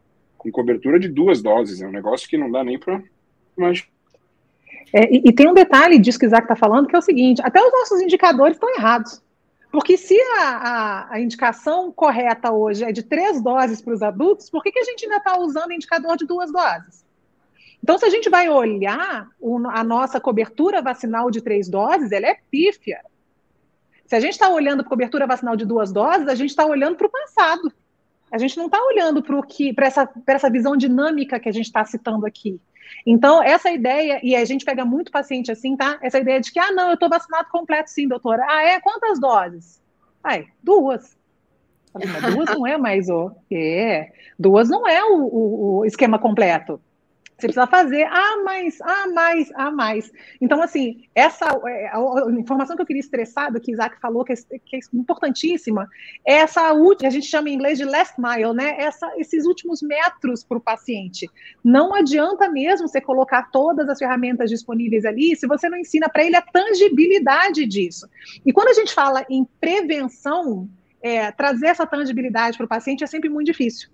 com 0.42 0.50
cobertura 0.50 0.98
de 0.98 1.08
duas 1.08 1.40
doses. 1.40 1.80
É 1.80 1.86
um 1.86 1.92
negócio 1.92 2.28
que 2.28 2.36
não 2.36 2.50
dá 2.50 2.64
nem 2.64 2.78
para 2.78 3.00
imaginar. 3.56 3.88
É, 4.92 5.14
e, 5.14 5.22
e, 5.26 5.32
tem 5.32 5.48
um 5.48 5.54
detalhe 5.54 5.98
disso 5.98 6.18
que 6.18 6.26
o 6.26 6.28
Isaac 6.28 6.44
está 6.44 6.56
falando, 6.56 6.88
que 6.88 6.96
é 6.96 6.98
o 6.98 7.02
seguinte: 7.02 7.40
até 7.42 7.62
os 7.62 7.72
nossos 7.72 8.00
indicadores 8.00 8.56
estão 8.56 8.74
errados. 8.74 9.22
Porque 9.70 9.96
se 9.96 10.20
a, 10.38 10.42
a, 10.42 11.14
a, 11.14 11.20
indicação 11.20 11.90
correta 11.90 12.52
hoje 12.52 12.84
é 12.84 12.92
de 12.92 13.02
três 13.02 13.42
doses 13.42 13.80
para 13.80 13.94
os 13.94 14.02
adultos, 14.02 14.50
por 14.50 14.62
que, 14.62 14.70
que 14.70 14.80
a 14.80 14.84
gente 14.84 15.04
ainda 15.04 15.16
está 15.16 15.38
usando 15.38 15.72
indicador 15.72 16.16
de 16.16 16.26
duas 16.26 16.52
doses? 16.52 17.06
Então, 17.82 17.98
se 17.98 18.04
a 18.04 18.10
gente 18.10 18.28
vai 18.28 18.50
olhar 18.50 19.28
o, 19.40 19.66
a 19.68 19.82
nossa 19.82 20.20
cobertura 20.20 20.82
vacinal 20.82 21.30
de 21.30 21.40
três 21.40 21.68
doses, 21.70 22.12
ela 22.12 22.26
é 22.26 22.36
pífia. 22.50 23.00
Se 24.04 24.14
a 24.14 24.20
gente 24.20 24.32
está 24.32 24.50
olhando 24.50 24.82
para 24.82 24.90
cobertura 24.90 25.26
vacinal 25.26 25.56
de 25.56 25.64
duas 25.64 25.90
doses, 25.90 26.28
a 26.28 26.34
gente 26.34 26.50
está 26.50 26.66
olhando 26.66 26.96
para 26.96 27.06
o 27.06 27.10
passado. 27.10 27.72
A 28.32 28.38
gente 28.38 28.56
não 28.56 28.66
está 28.66 28.82
olhando 28.82 29.22
para 29.22 29.40
que 29.42 29.72
para 29.72 29.86
essa, 29.86 30.08
essa 30.26 30.50
visão 30.50 30.76
dinâmica 30.76 31.38
que 31.38 31.48
a 31.48 31.52
gente 31.52 31.66
está 31.66 31.84
citando 31.84 32.24
aqui. 32.24 32.58
Então, 33.06 33.42
essa 33.42 33.70
ideia, 33.70 34.20
e 34.22 34.34
a 34.34 34.44
gente 34.44 34.64
pega 34.64 34.84
muito 34.84 35.12
paciente 35.12 35.50
assim, 35.50 35.76
tá? 35.76 35.98
Essa 36.02 36.18
ideia 36.18 36.40
de 36.40 36.50
que, 36.50 36.58
ah, 36.58 36.72
não, 36.72 36.88
eu 36.88 36.94
estou 36.94 37.08
vacinado 37.08 37.48
completo, 37.50 37.90
sim, 37.90 38.08
doutora. 38.08 38.44
Ah, 38.48 38.62
é? 38.62 38.80
Quantas 38.80 39.20
doses? 39.20 39.82
Ai, 40.22 40.46
duas. 40.62 41.16
Duas 42.32 42.48
não 42.48 42.66
é 42.66 42.78
mais 42.78 43.08
o. 43.08 43.30
É, 43.50 44.12
duas 44.38 44.68
não 44.68 44.88
é 44.88 45.04
o, 45.04 45.24
o, 45.24 45.78
o 45.78 45.84
esquema 45.84 46.18
completo. 46.18 46.80
Você 47.42 47.48
precisa 47.48 47.66
fazer 47.66 48.04
a 48.04 48.40
mais, 48.44 48.80
a 48.80 49.08
mais, 49.08 49.50
a 49.56 49.70
mais. 49.72 50.12
Então, 50.40 50.62
assim, 50.62 51.08
essa 51.12 51.46
é, 51.66 51.88
a, 51.88 52.30
informação 52.38 52.76
que 52.76 52.82
eu 52.82 52.86
queria 52.86 53.00
estressar, 53.00 53.52
do 53.52 53.60
que 53.60 53.72
Isaac 53.72 53.98
falou, 54.00 54.24
que 54.24 54.32
é, 54.32 54.36
que 54.64 54.76
é 54.76 54.78
importantíssima, 54.94 55.88
é 56.24 56.34
essa 56.34 56.72
última, 56.72 57.08
a 57.08 57.10
gente 57.10 57.26
chama 57.26 57.50
em 57.50 57.54
inglês 57.54 57.78
de 57.78 57.84
last 57.84 58.14
mile, 58.16 58.52
né? 58.54 58.76
Essa, 58.78 59.12
esses 59.16 59.44
últimos 59.44 59.82
metros 59.82 60.44
para 60.44 60.56
o 60.56 60.60
paciente. 60.60 61.28
Não 61.64 61.92
adianta 61.92 62.48
mesmo 62.48 62.86
você 62.86 63.00
colocar 63.00 63.50
todas 63.50 63.88
as 63.88 63.98
ferramentas 63.98 64.48
disponíveis 64.48 65.04
ali 65.04 65.34
se 65.34 65.48
você 65.48 65.68
não 65.68 65.78
ensina 65.78 66.08
para 66.08 66.24
ele 66.24 66.36
a 66.36 66.42
tangibilidade 66.42 67.66
disso. 67.66 68.08
E 68.46 68.52
quando 68.52 68.68
a 68.68 68.74
gente 68.74 68.94
fala 68.94 69.26
em 69.28 69.44
prevenção, 69.60 70.68
é, 71.02 71.32
trazer 71.32 71.66
essa 71.66 71.84
tangibilidade 71.84 72.56
para 72.56 72.66
o 72.66 72.68
paciente 72.68 73.02
é 73.02 73.06
sempre 73.08 73.28
muito 73.28 73.46
difícil. 73.46 73.90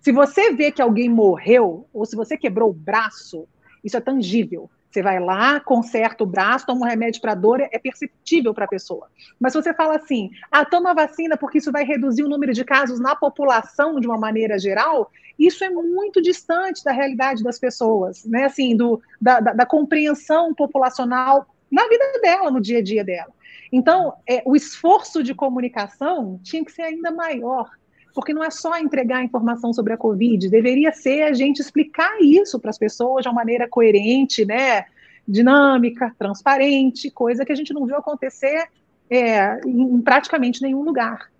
Se 0.00 0.12
você 0.12 0.52
vê 0.52 0.70
que 0.70 0.82
alguém 0.82 1.08
morreu, 1.08 1.86
ou 1.92 2.04
se 2.06 2.16
você 2.16 2.36
quebrou 2.36 2.70
o 2.70 2.74
braço, 2.74 3.46
isso 3.84 3.96
é 3.96 4.00
tangível. 4.00 4.70
Você 4.90 5.02
vai 5.02 5.20
lá, 5.20 5.60
conserta 5.60 6.24
o 6.24 6.26
braço, 6.26 6.66
toma 6.66 6.86
um 6.86 6.88
remédio 6.88 7.20
para 7.20 7.34
dor, 7.34 7.60
é 7.60 7.78
perceptível 7.78 8.54
para 8.54 8.64
a 8.64 8.68
pessoa. 8.68 9.06
Mas 9.38 9.52
se 9.52 9.62
você 9.62 9.74
fala 9.74 9.96
assim, 9.96 10.30
ah, 10.50 10.64
toma 10.64 10.94
vacina 10.94 11.36
porque 11.36 11.58
isso 11.58 11.70
vai 11.70 11.84
reduzir 11.84 12.22
o 12.22 12.28
número 12.28 12.54
de 12.54 12.64
casos 12.64 12.98
na 12.98 13.14
população 13.14 14.00
de 14.00 14.06
uma 14.06 14.16
maneira 14.16 14.58
geral, 14.58 15.10
isso 15.38 15.62
é 15.62 15.68
muito 15.68 16.22
distante 16.22 16.82
da 16.82 16.90
realidade 16.90 17.42
das 17.42 17.58
pessoas, 17.58 18.24
né? 18.24 18.44
Assim, 18.44 18.74
do, 18.74 19.00
da, 19.20 19.40
da, 19.40 19.52
da 19.52 19.66
compreensão 19.66 20.54
populacional 20.54 21.46
na 21.70 21.86
vida 21.86 22.04
dela, 22.22 22.50
no 22.50 22.60
dia 22.60 22.78
a 22.78 22.82
dia 22.82 23.04
dela. 23.04 23.32
Então, 23.70 24.14
é, 24.26 24.42
o 24.46 24.56
esforço 24.56 25.22
de 25.22 25.34
comunicação 25.34 26.40
tinha 26.42 26.64
que 26.64 26.72
ser 26.72 26.82
ainda 26.82 27.10
maior 27.10 27.70
porque 28.18 28.34
não 28.34 28.42
é 28.42 28.50
só 28.50 28.76
entregar 28.76 29.22
informação 29.22 29.72
sobre 29.72 29.92
a 29.92 29.96
Covid, 29.96 30.48
deveria 30.48 30.90
ser 30.90 31.22
a 31.22 31.32
gente 31.32 31.60
explicar 31.60 32.20
isso 32.20 32.58
para 32.58 32.68
as 32.68 32.76
pessoas 32.76 33.22
de 33.22 33.28
uma 33.28 33.34
maneira 33.36 33.68
coerente, 33.68 34.44
né, 34.44 34.86
dinâmica, 35.26 36.12
transparente, 36.18 37.12
coisa 37.12 37.44
que 37.44 37.52
a 37.52 37.54
gente 37.54 37.72
não 37.72 37.86
viu 37.86 37.94
acontecer 37.94 38.66
é, 39.08 39.60
em 39.64 40.00
praticamente 40.00 40.60
nenhum 40.60 40.82
lugar. 40.82 41.30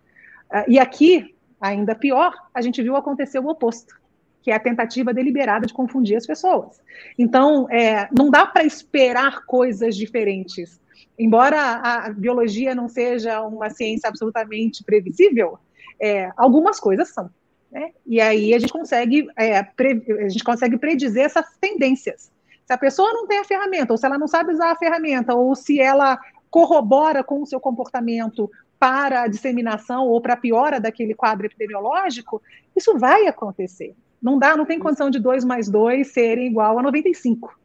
Uh, 0.52 0.70
e 0.70 0.78
aqui, 0.78 1.34
ainda 1.60 1.96
pior, 1.96 2.32
a 2.54 2.62
gente 2.62 2.80
viu 2.80 2.94
acontecer 2.94 3.40
o 3.40 3.48
oposto, 3.48 4.00
que 4.40 4.52
é 4.52 4.54
a 4.54 4.60
tentativa 4.60 5.12
deliberada 5.12 5.66
de 5.66 5.74
confundir 5.74 6.16
as 6.16 6.28
pessoas. 6.28 6.80
Então, 7.18 7.68
é, 7.72 8.08
não 8.16 8.30
dá 8.30 8.46
para 8.46 8.62
esperar 8.62 9.44
coisas 9.46 9.96
diferentes. 9.96 10.80
Embora 11.18 11.60
a 11.60 12.10
biologia 12.10 12.72
não 12.72 12.88
seja 12.88 13.42
uma 13.42 13.68
ciência 13.68 14.08
absolutamente 14.08 14.84
previsível, 14.84 15.58
é, 16.00 16.30
algumas 16.36 16.78
coisas 16.78 17.08
são. 17.08 17.30
Né? 17.70 17.92
E 18.06 18.20
aí 18.20 18.54
a 18.54 18.58
gente 18.58 18.72
consegue 18.72 19.28
é, 19.36 19.62
pre, 19.62 20.02
a 20.24 20.28
gente 20.28 20.44
consegue 20.44 20.78
predizer 20.78 21.24
essas 21.24 21.46
tendências. 21.60 22.30
Se 22.66 22.72
a 22.72 22.78
pessoa 22.78 23.12
não 23.12 23.26
tem 23.26 23.38
a 23.38 23.44
ferramenta, 23.44 23.92
ou 23.92 23.96
se 23.96 24.06
ela 24.06 24.18
não 24.18 24.28
sabe 24.28 24.52
usar 24.52 24.70
a 24.70 24.76
ferramenta, 24.76 25.34
ou 25.34 25.54
se 25.54 25.80
ela 25.80 26.18
corrobora 26.50 27.22
com 27.22 27.42
o 27.42 27.46
seu 27.46 27.60
comportamento 27.60 28.50
para 28.78 29.22
a 29.22 29.26
disseminação 29.26 30.06
ou 30.06 30.20
para 30.20 30.34
a 30.34 30.36
piora 30.36 30.80
daquele 30.80 31.14
quadro 31.14 31.46
epidemiológico, 31.46 32.40
isso 32.76 32.96
vai 32.96 33.26
acontecer. 33.26 33.94
Não 34.20 34.38
dá, 34.38 34.56
não 34.56 34.64
tem 34.64 34.78
condição 34.78 35.10
de 35.10 35.18
2 35.18 35.44
mais 35.44 35.68
2 35.68 36.06
serem 36.08 36.46
igual 36.46 36.78
a 36.78 36.82
95. 36.82 37.58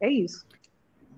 É 0.00 0.10
isso. 0.10 0.46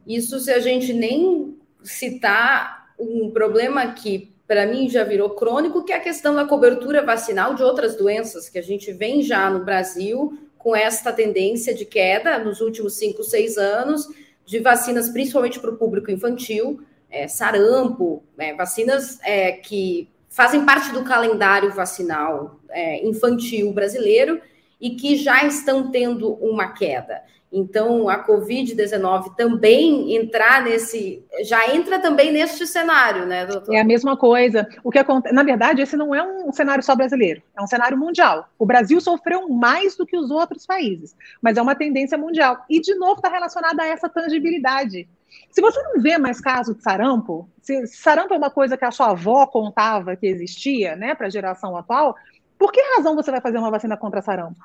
Isso 0.07 0.39
se 0.41 0.51
a 0.51 0.59
gente 0.59 0.93
nem 0.93 1.57
citar 1.83 2.93
um 2.99 3.31
problema 3.31 3.93
que 3.93 4.33
para 4.49 4.67
mim 4.67 4.89
já 4.89 5.05
virou 5.05 5.29
crônico, 5.31 5.85
que 5.85 5.93
é 5.93 5.97
a 5.97 6.01
questão 6.01 6.35
da 6.35 6.47
cobertura 6.47 7.05
vacinal 7.05 7.55
de 7.55 7.63
outras 7.63 7.95
doenças, 7.95 8.49
que 8.49 8.59
a 8.59 8.63
gente 8.63 8.91
vem 8.91 9.23
já 9.23 9.51
no 9.51 9.63
Brasil 9.63 10.39
com 10.57 10.75
esta 10.75 11.13
tendência 11.13 11.75
de 11.75 11.85
queda 11.85 12.39
nos 12.39 12.63
últimos 12.63 12.95
cinco, 12.95 13.23
seis 13.23 13.59
anos, 13.59 14.09
de 14.47 14.59
vacinas, 14.59 15.11
principalmente 15.11 15.61
para 15.61 15.71
o 15.71 15.77
público 15.77 16.11
infantil, 16.11 16.81
é, 17.11 17.29
sarampo, 17.29 18.25
é, 18.39 18.55
vacinas 18.55 19.19
é, 19.23 19.53
que 19.53 20.09
fazem 20.31 20.65
parte 20.65 20.93
do 20.93 21.05
calendário 21.05 21.71
vacinal 21.73 22.59
é, 22.71 23.07
infantil 23.07 23.71
brasileiro 23.73 24.41
e 24.81 24.91
que 24.91 25.17
já 25.17 25.45
estão 25.45 25.91
tendo 25.91 26.33
uma 26.35 26.73
queda. 26.73 27.23
Então, 27.51 28.11
a 28.11 28.23
Covid-19 28.27 29.35
também 29.35 30.15
entrar 30.15 30.63
nesse. 30.63 31.25
Já 31.45 31.75
entra 31.75 31.99
também 31.99 32.31
neste 32.31 32.67
cenário, 32.67 33.25
né, 33.25 33.47
doutor? 33.47 33.75
É 33.75 33.81
a 33.81 33.85
mesma 33.85 34.17
coisa. 34.17 34.69
O 34.85 34.91
que 34.91 34.99
acontece, 34.99 35.35
na 35.35 35.43
verdade, 35.43 35.81
esse 35.81 35.97
não 35.97 36.15
é 36.15 36.23
um 36.23 36.53
cenário 36.53 36.85
só 36.85 36.95
brasileiro, 36.95 37.43
é 37.57 37.63
um 37.63 37.67
cenário 37.67 37.97
mundial. 37.97 38.49
O 38.59 38.67
Brasil 38.67 39.01
sofreu 39.01 39.49
mais 39.49 39.97
do 39.97 40.05
que 40.05 40.17
os 40.17 40.31
outros 40.31 40.67
países, 40.67 41.17
mas 41.41 41.57
é 41.57 41.63
uma 41.63 41.75
tendência 41.75 42.19
mundial. 42.19 42.65
E, 42.69 42.81
de 42.81 42.95
novo, 42.95 43.15
está 43.15 43.31
relacionada 43.31 43.83
a 43.83 43.87
essa 43.87 44.09
tangibilidade. 44.09 45.09
Se 45.51 45.63
você 45.63 45.83
não 45.83 46.03
vê 46.03 46.19
mais 46.19 46.41
caso 46.41 46.75
de 46.75 46.83
sarampo, 46.83 47.49
se 47.63 47.87
sarampo 47.87 48.35
é 48.35 48.37
uma 48.37 48.51
coisa 48.51 48.77
que 48.77 48.85
a 48.85 48.91
sua 48.91 49.11
avó 49.11 49.47
contava 49.47 50.17
que 50.17 50.27
existia, 50.27 50.97
né, 50.97 51.15
para 51.15 51.27
a 51.27 51.31
geração 51.31 51.77
atual, 51.77 52.15
por 52.59 52.73
que 52.73 52.81
razão 52.97 53.15
você 53.15 53.31
vai 53.31 53.41
fazer 53.41 53.57
uma 53.57 53.71
vacina 53.71 53.97
contra 53.97 54.21
sarampo? 54.21 54.61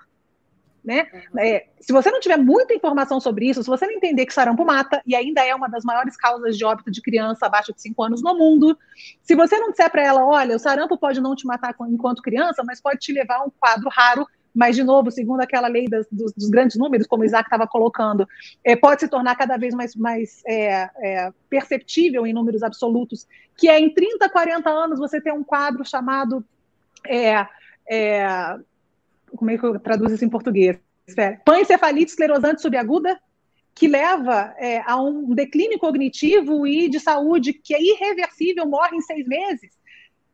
Né? 0.83 1.07
É, 1.37 1.67
se 1.79 1.93
você 1.93 2.11
não 2.11 2.19
tiver 2.19 2.37
muita 2.37 2.73
informação 2.73 3.19
sobre 3.19 3.47
isso, 3.49 3.63
se 3.63 3.69
você 3.69 3.85
não 3.85 3.93
entender 3.93 4.25
que 4.25 4.33
sarampo 4.33 4.65
mata, 4.65 5.01
e 5.05 5.15
ainda 5.15 5.41
é 5.41 5.55
uma 5.55 5.69
das 5.69 5.85
maiores 5.85 6.17
causas 6.17 6.57
de 6.57 6.65
óbito 6.65 6.91
de 6.91 7.01
criança 7.01 7.45
abaixo 7.45 7.73
de 7.73 7.81
5 7.81 8.03
anos 8.03 8.21
no 8.21 8.37
mundo, 8.37 8.77
se 9.21 9.33
você 9.33 9.57
não 9.57 9.71
disser 9.71 9.89
para 9.89 10.03
ela, 10.03 10.25
olha, 10.25 10.57
o 10.57 10.59
sarampo 10.59 10.97
pode 10.97 11.21
não 11.21 11.35
te 11.35 11.47
matar 11.47 11.73
enquanto 11.87 12.21
criança, 12.21 12.63
mas 12.65 12.81
pode 12.81 12.99
te 12.99 13.13
levar 13.13 13.37
a 13.37 13.43
um 13.43 13.49
quadro 13.49 13.89
raro, 13.89 14.27
mas, 14.53 14.75
de 14.75 14.83
novo, 14.83 15.09
segundo 15.09 15.41
aquela 15.41 15.67
lei 15.67 15.87
das, 15.87 16.05
dos, 16.11 16.31
dos, 16.33 16.49
grandes 16.49 16.77
números, 16.77 17.07
como 17.07 17.23
o 17.23 17.25
Isaac 17.25 17.47
estava 17.47 17.65
colocando, 17.65 18.27
é, 18.63 18.75
pode 18.75 19.01
se 19.01 19.07
tornar 19.07 19.35
cada 19.35 19.57
vez 19.57 19.73
mais, 19.73 19.95
mais 19.95 20.43
é, 20.45 20.89
é, 21.01 21.33
perceptível 21.49 22.27
em 22.27 22.33
números 22.33 22.61
absolutos, 22.61 23.27
que 23.57 23.67
é 23.67 23.79
em 23.79 23.91
30, 23.91 24.29
40 24.29 24.69
anos 24.69 24.99
você 24.99 25.19
ter 25.19 25.33
um 25.33 25.43
quadro 25.43 25.83
chamado 25.83 26.45
é, 27.07 27.47
é, 27.89 28.27
como 29.35 29.51
é 29.51 29.57
que 29.57 29.65
eu 29.65 29.79
traduzo 29.79 30.15
isso 30.15 30.25
em 30.25 30.29
português? 30.29 30.77
Pancefalite 31.45 32.11
esclerosante 32.11 32.61
subaguda, 32.61 33.19
que 33.75 33.87
leva 33.87 34.53
é, 34.57 34.81
a 34.85 35.01
um 35.01 35.33
declínio 35.33 35.79
cognitivo 35.79 36.65
e 36.67 36.87
de 36.87 36.99
saúde 36.99 37.53
que 37.53 37.73
é 37.73 37.81
irreversível, 37.81 38.67
morre 38.67 38.95
em 38.95 39.01
seis 39.01 39.27
meses. 39.27 39.71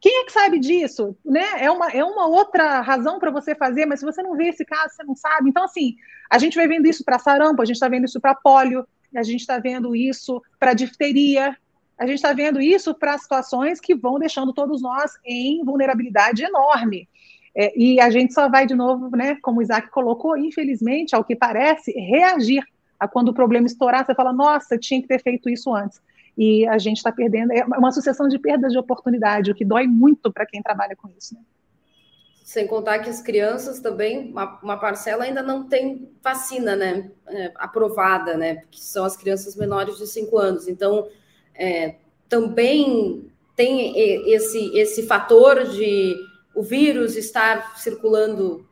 Quem 0.02 0.22
é 0.22 0.26
que 0.26 0.32
sabe 0.32 0.60
disso? 0.60 1.18
Né? 1.26 1.44
É, 1.58 1.72
uma, 1.72 1.90
é 1.90 2.04
uma 2.04 2.28
outra 2.28 2.80
razão 2.82 3.20
para 3.20 3.32
você 3.32 3.54
fazer, 3.54 3.86
mas 3.86 4.00
se 4.00 4.06
você 4.06 4.22
não 4.22 4.36
vê 4.36 4.48
esse 4.48 4.64
caso, 4.64 4.96
você 4.96 5.04
não 5.04 5.16
sabe. 5.16 5.50
Então, 5.50 5.64
assim, 5.64 5.96
a 6.30 6.38
gente 6.38 6.56
vai 6.56 6.68
vendo 6.68 6.88
isso 6.88 7.04
para 7.04 7.20
sarampo, 7.20 7.62
a 7.62 7.66
gente 7.66 7.76
está 7.76 7.90
vendo 7.90 8.06
isso 8.06 8.20
para 8.20 8.36
pólio, 8.36 8.88
a 9.14 9.24
gente 9.24 9.42
está 9.42 9.58
vendo 9.60 9.96
isso 9.96 10.42
para 10.58 10.74
difteria, 10.74 11.58
a 11.98 12.06
gente 12.06 12.16
está 12.16 12.32
vendo 12.32 12.62
isso 12.62 12.94
para 12.94 13.18
situações 13.18 13.82
que 13.82 13.94
vão 13.94 14.18
deixando 14.18 14.54
todos 14.54 14.82
nós 14.82 15.12
em 15.26 15.64
vulnerabilidade 15.66 16.44
enorme. 16.44 17.09
É, 17.56 17.78
e 17.78 18.00
a 18.00 18.10
gente 18.10 18.34
só 18.34 18.48
vai 18.50 18.66
de 18.66 18.76
novo, 18.76 19.10
né, 19.16 19.38
como 19.42 19.60
o 19.60 19.62
Isaac 19.62 19.90
colocou, 19.90 20.38
infelizmente, 20.38 21.16
ao 21.16 21.24
que 21.24 21.36
parece, 21.36 21.92
reagir 21.92 22.64
a 23.00 23.08
quando 23.08 23.30
o 23.30 23.34
problema 23.34 23.66
estourar, 23.66 24.06
você 24.06 24.14
fala, 24.14 24.34
nossa, 24.34 24.78
tinha 24.78 25.02
que 25.02 25.08
ter 25.08 25.22
feito 25.22 25.50
isso 25.50 25.74
antes. 25.74 26.02
E 26.38 26.68
a 26.68 26.78
gente 26.78 26.98
está 26.98 27.12
perdendo, 27.12 27.52
é 27.52 27.64
uma 27.64 27.92
sucessão 27.92 28.28
de 28.28 28.38
perdas 28.38 28.72
de 28.72 28.78
oportunidade, 28.78 29.52
o 29.52 29.56
que 29.56 29.66
dói 29.66 29.88
muito 29.88 30.32
para 30.32 30.46
quem 30.46 30.62
trabalha 30.62 30.96
com 30.96 31.10
isso. 31.18 31.34
Né? 31.34 31.42
Sem 32.44 32.68
contar 32.68 33.00
que 33.00 33.10
as 33.10 33.22
crianças 33.22 33.80
também, 33.80 34.32
uma, 34.32 34.60
uma 34.62 34.78
parcela 34.78 35.24
ainda 35.24 35.42
não 35.42 35.68
tem 35.68 36.12
vacina, 36.22 36.76
né, 36.76 37.10
é, 37.28 37.52
aprovada, 37.56 38.36
né, 38.38 38.56
porque 38.56 38.80
são 38.80 39.06
as 39.06 39.16
crianças 39.16 39.56
menores 39.56 39.98
de 39.98 40.08
5 40.08 40.38
anos. 40.38 40.68
Então, 40.68 41.08
é, 41.56 41.96
também 42.28 43.30
tem 43.56 43.94
esse, 44.32 44.78
esse 44.78 45.06
fator 45.06 45.66
de 45.66 46.16
o 46.60 46.62
vírus 46.62 47.16
estar 47.16 47.80
circulando 47.80 48.68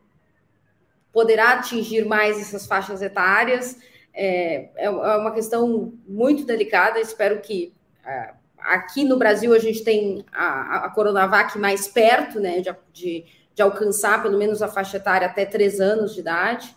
poderá 1.10 1.52
atingir 1.54 2.04
mais 2.04 2.38
essas 2.38 2.66
faixas 2.66 3.02
etárias. 3.02 3.78
É, 4.14 4.72
é, 4.76 4.86
é 4.88 4.90
uma 4.90 5.32
questão 5.32 5.94
muito 6.06 6.44
delicada. 6.44 7.00
Espero 7.00 7.40
que 7.40 7.74
é, 8.06 8.34
aqui 8.60 9.06
no 9.06 9.16
Brasil 9.16 9.54
a 9.54 9.58
gente 9.60 9.86
tem 9.86 10.26
a, 10.34 10.84
a 10.84 10.90
Coronavac 10.90 11.58
mais 11.58 11.88
perto, 11.88 12.42
né, 12.42 12.60
de, 12.60 12.76
de, 12.92 13.26
de, 13.56 13.62
alcançar 13.62 14.22
pelo 14.22 14.38
menos 14.38 14.62
a 14.62 14.68
faixa 14.68 14.98
etária 14.98 15.26
até 15.26 15.46
três 15.46 15.80
anos 15.80 16.14
de 16.14 16.20
idade. 16.20 16.76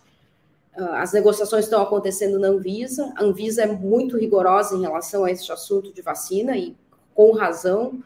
Ah, 0.77 1.01
as 1.01 1.11
negociações 1.11 1.65
estão 1.65 1.81
acontecendo 1.81 2.39
na 2.39 2.47
Anvisa. 2.47 3.11
A 3.17 3.23
Anvisa 3.25 3.63
é 3.63 3.67
muito 3.67 4.17
rigorosa 4.17 4.77
em 4.77 4.81
relação 4.81 5.25
a 5.25 5.31
esse 5.31 5.51
assunto 5.51 5.91
de 5.91 6.01
vacina 6.01 6.55
e 6.55 6.73
com 7.13 7.33
razão. 7.33 8.01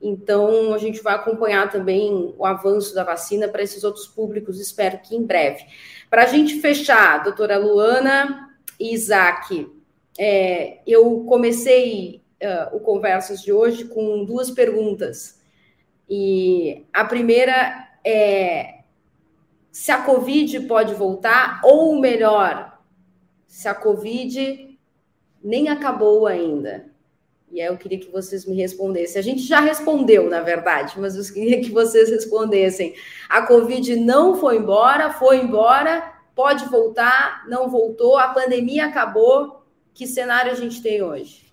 Então, 0.00 0.72
a 0.72 0.78
gente 0.78 1.02
vai 1.02 1.14
acompanhar 1.14 1.70
também 1.70 2.34
o 2.38 2.46
avanço 2.46 2.94
da 2.94 3.04
vacina 3.04 3.48
para 3.48 3.62
esses 3.62 3.84
outros 3.84 4.06
públicos, 4.06 4.58
espero 4.58 4.98
que 4.98 5.14
em 5.14 5.22
breve. 5.22 5.64
Para 6.08 6.22
a 6.22 6.26
gente 6.26 6.60
fechar, 6.60 7.22
doutora 7.22 7.58
Luana 7.58 8.48
e 8.78 8.94
Isaac, 8.94 9.70
é, 10.18 10.78
eu 10.86 11.24
comecei 11.24 12.22
uh, 12.42 12.76
o 12.76 12.80
Conversas 12.80 13.42
de 13.42 13.52
hoje 13.52 13.84
com 13.84 14.24
duas 14.24 14.50
perguntas. 14.50 15.40
E 16.08 16.86
a 16.92 17.04
primeira 17.04 17.88
é 18.04 18.80
se 19.70 19.92
a 19.92 20.02
Covid 20.02 20.60
pode 20.60 20.94
voltar, 20.94 21.60
ou 21.62 22.00
melhor, 22.00 22.80
se 23.46 23.68
a 23.68 23.74
Covid 23.74 24.78
nem 25.42 25.68
acabou 25.68 26.26
ainda. 26.26 26.89
E 27.50 27.60
aí 27.60 27.66
eu 27.66 27.76
queria 27.76 27.98
que 27.98 28.10
vocês 28.10 28.46
me 28.46 28.54
respondessem. 28.54 29.18
A 29.18 29.22
gente 29.22 29.42
já 29.42 29.60
respondeu, 29.60 30.30
na 30.30 30.40
verdade, 30.40 31.00
mas 31.00 31.16
eu 31.16 31.34
queria 31.34 31.60
que 31.60 31.70
vocês 31.70 32.08
respondessem. 32.08 32.94
A 33.28 33.42
Covid 33.42 33.96
não 33.96 34.36
foi 34.36 34.56
embora, 34.56 35.12
foi 35.12 35.38
embora, 35.38 36.14
pode 36.34 36.64
voltar, 36.66 37.44
não 37.48 37.68
voltou, 37.68 38.16
a 38.16 38.28
pandemia 38.28 38.86
acabou. 38.86 39.64
Que 39.92 40.06
cenário 40.06 40.52
a 40.52 40.54
gente 40.54 40.80
tem 40.80 41.02
hoje? 41.02 41.50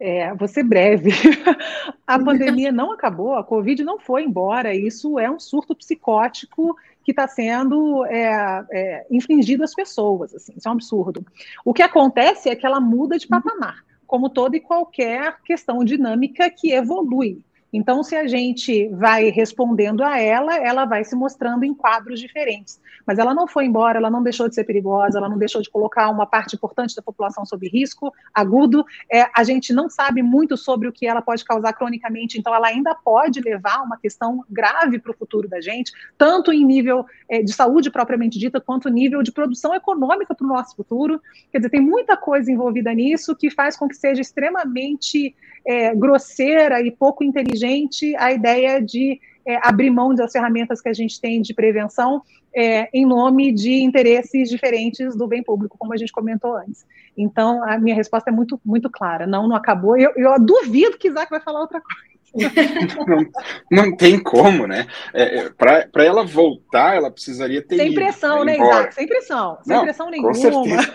É, 0.00 0.34
vou 0.34 0.48
ser 0.48 0.62
breve. 0.62 1.10
a 2.06 2.18
pandemia 2.18 2.72
não 2.72 2.92
acabou, 2.92 3.34
a 3.34 3.44
Covid 3.44 3.84
não 3.84 3.98
foi 3.98 4.24
embora. 4.24 4.74
Isso 4.74 5.18
é 5.18 5.30
um 5.30 5.38
surto 5.38 5.74
psicótico 5.74 6.76
que 7.06 7.12
está 7.12 7.28
sendo 7.28 8.04
é, 8.06 8.66
é, 8.72 9.06
infligido 9.08 9.62
às 9.62 9.72
pessoas. 9.72 10.34
Assim, 10.34 10.54
isso 10.56 10.66
é 10.66 10.70
um 10.70 10.74
absurdo. 10.74 11.24
O 11.64 11.72
que 11.72 11.80
acontece 11.80 12.50
é 12.50 12.56
que 12.56 12.66
ela 12.66 12.80
muda 12.80 13.16
de 13.16 13.28
patamar, 13.28 13.84
como 14.08 14.28
toda 14.28 14.56
e 14.56 14.60
qualquer 14.60 15.40
questão 15.44 15.84
dinâmica 15.84 16.50
que 16.50 16.72
evolui. 16.72 17.44
Então, 17.72 18.02
se 18.02 18.14
a 18.14 18.26
gente 18.26 18.88
vai 18.88 19.28
respondendo 19.30 20.02
a 20.02 20.18
ela, 20.18 20.56
ela 20.56 20.84
vai 20.84 21.04
se 21.04 21.16
mostrando 21.16 21.64
em 21.64 21.74
quadros 21.74 22.20
diferentes. 22.20 22.80
Mas 23.06 23.18
ela 23.18 23.34
não 23.34 23.46
foi 23.46 23.66
embora, 23.66 23.98
ela 23.98 24.10
não 24.10 24.22
deixou 24.22 24.48
de 24.48 24.54
ser 24.54 24.64
perigosa, 24.64 25.18
ela 25.18 25.28
não 25.28 25.38
deixou 25.38 25.60
de 25.60 25.70
colocar 25.70 26.08
uma 26.08 26.26
parte 26.26 26.54
importante 26.54 26.94
da 26.94 27.02
população 27.02 27.44
sob 27.44 27.68
risco 27.68 28.12
agudo. 28.32 28.84
É, 29.12 29.26
a 29.34 29.42
gente 29.44 29.72
não 29.72 29.88
sabe 29.90 30.22
muito 30.22 30.56
sobre 30.56 30.88
o 30.88 30.92
que 30.92 31.06
ela 31.06 31.20
pode 31.20 31.44
causar 31.44 31.72
cronicamente, 31.72 32.38
então 32.38 32.54
ela 32.54 32.68
ainda 32.68 32.94
pode 32.94 33.40
levar 33.40 33.82
uma 33.82 33.96
questão 33.96 34.44
grave 34.48 34.98
para 34.98 35.12
o 35.12 35.16
futuro 35.16 35.48
da 35.48 35.60
gente, 35.60 35.92
tanto 36.16 36.52
em 36.52 36.64
nível 36.64 37.04
é, 37.28 37.42
de 37.42 37.52
saúde 37.52 37.90
propriamente 37.90 38.38
dita, 38.38 38.60
quanto 38.60 38.88
nível 38.88 39.22
de 39.22 39.32
produção 39.32 39.74
econômica 39.74 40.34
para 40.34 40.44
o 40.44 40.48
nosso 40.48 40.74
futuro. 40.76 41.20
Quer 41.50 41.58
dizer, 41.58 41.70
tem 41.70 41.80
muita 41.80 42.16
coisa 42.16 42.50
envolvida 42.50 42.92
nisso 42.92 43.34
que 43.34 43.50
faz 43.50 43.76
com 43.76 43.88
que 43.88 43.96
seja 43.96 44.20
extremamente 44.20 45.34
é, 45.66 45.94
grosseira 45.94 46.80
e 46.80 46.90
pouco 46.90 47.24
inteligente 47.24 47.55
a 48.18 48.32
ideia 48.32 48.80
de 48.80 49.20
é, 49.46 49.58
abrir 49.62 49.90
mão 49.90 50.14
das 50.14 50.32
ferramentas 50.32 50.80
que 50.80 50.88
a 50.88 50.92
gente 50.92 51.20
tem 51.20 51.40
de 51.40 51.54
prevenção 51.54 52.22
é, 52.54 52.88
em 52.92 53.04
nome 53.04 53.52
de 53.52 53.82
interesses 53.82 54.48
diferentes 54.48 55.14
do 55.14 55.26
bem 55.26 55.42
público, 55.42 55.76
como 55.78 55.92
a 55.92 55.96
gente 55.96 56.10
comentou 56.10 56.56
antes. 56.56 56.86
Então, 57.16 57.62
a 57.62 57.78
minha 57.78 57.94
resposta 57.94 58.30
é 58.30 58.32
muito, 58.32 58.58
muito 58.64 58.90
clara. 58.90 59.26
Não, 59.26 59.46
não 59.46 59.54
acabou. 59.54 59.96
Eu, 59.96 60.10
eu 60.16 60.40
duvido 60.40 60.96
que 60.96 61.08
Isaac 61.08 61.30
vai 61.30 61.40
falar 61.40 61.60
outra 61.60 61.80
coisa. 61.80 62.06
não, 63.06 63.26
não 63.70 63.96
tem 63.96 64.22
como, 64.22 64.66
né? 64.66 64.86
É, 65.12 65.38
é 65.38 65.50
Para 65.50 66.04
ela 66.04 66.24
voltar, 66.24 66.96
ela 66.96 67.10
precisaria 67.10 67.62
ter. 67.62 67.76
Sem 67.76 67.94
pressão, 67.94 68.44
né, 68.44 68.56
embora. 68.56 68.80
Isaac? 68.80 68.94
Sem 68.94 69.06
pressão. 69.06 69.58
Sem 69.62 69.76
não, 69.76 69.84
pressão 69.84 70.10
nenhuma. 70.10 70.32
Com 70.32 70.34
certeza. 70.34 70.94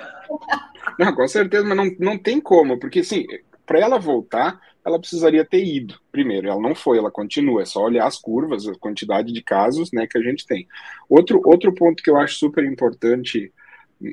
não, 1.00 1.16
com 1.16 1.28
certeza, 1.28 1.64
mas 1.64 1.78
não, 1.78 1.96
não 2.00 2.18
tem 2.18 2.42
como, 2.42 2.80
porque 2.80 3.00
assim, 3.00 3.26
para 3.66 3.80
ela 3.80 4.00
voltar, 4.00 4.60
ela 4.86 5.00
precisaria 5.00 5.46
ter 5.46 5.64
ido 5.64 6.00
primeiro. 6.12 6.48
Ela 6.48 6.62
não 6.62 6.76
foi, 6.76 6.98
ela 6.98 7.12
continua. 7.12 7.62
É 7.62 7.66
só 7.66 7.84
olhar 7.84 8.06
as 8.06 8.18
curvas, 8.18 8.68
a 8.68 8.76
quantidade 8.76 9.32
de 9.32 9.42
casos 9.44 9.92
né, 9.92 10.08
que 10.08 10.18
a 10.18 10.22
gente 10.22 10.46
tem. 10.46 10.68
Outro, 11.10 11.42
outro 11.46 11.74
ponto 11.74 12.02
que 12.02 12.10
eu 12.10 12.18
acho 12.18 12.36
super 12.36 12.64
importante 12.64 13.52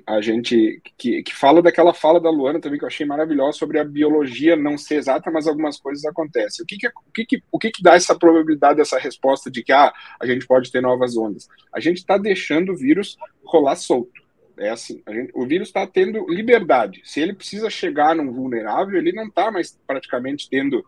a 0.07 0.21
gente 0.21 0.83
que, 0.97 1.23
que 1.23 1.35
fala 1.35 1.62
daquela 1.62 1.95
fala 1.95 2.21
da 2.21 2.31
Luana 2.31 2.61
também 2.61 2.79
que 2.79 2.85
eu 2.85 2.89
achei 2.89 3.07
maravilhosa 3.07 3.59
sobre 3.59 3.79
a 3.79 3.85
biologia 3.85 4.55
não 4.55 4.77
ser 4.77 4.97
exata, 4.97 5.31
mas 5.31 5.47
algumas 5.47 5.81
coisas 5.81 6.05
acontecem. 6.05 6.62
O 6.62 6.66
que 6.66 6.77
que, 6.77 6.89
o 6.89 7.12
que, 7.12 7.25
que, 7.25 7.43
o 7.51 7.59
que, 7.59 7.71
que 7.71 7.83
dá 7.83 7.95
essa 7.95 8.14
probabilidade 8.14 8.77
dessa 8.77 8.99
resposta 8.99 9.51
de 9.51 9.62
que 9.62 9.73
ah, 9.73 9.93
a 10.21 10.27
gente 10.27 10.47
pode 10.47 10.71
ter 10.71 10.83
novas 10.83 11.16
ondas? 11.16 11.49
A 11.73 11.81
gente 11.81 11.99
está 11.99 12.19
deixando 12.19 12.73
o 12.73 12.77
vírus 12.77 13.16
rolar 13.45 13.77
solto. 13.77 14.28
É 14.59 14.70
assim, 14.70 15.02
gente, 15.09 15.30
o 15.34 15.46
vírus 15.46 15.68
está 15.68 15.86
tendo 15.86 16.26
liberdade. 16.28 17.00
Se 17.04 17.20
ele 17.20 17.32
precisa 17.32 17.70
chegar 17.70 18.14
num 18.14 18.32
vulnerável, 18.32 18.98
ele 18.98 19.12
não 19.12 19.26
está 19.26 19.50
mais 19.50 19.78
praticamente 19.86 20.48
tendo 20.50 20.84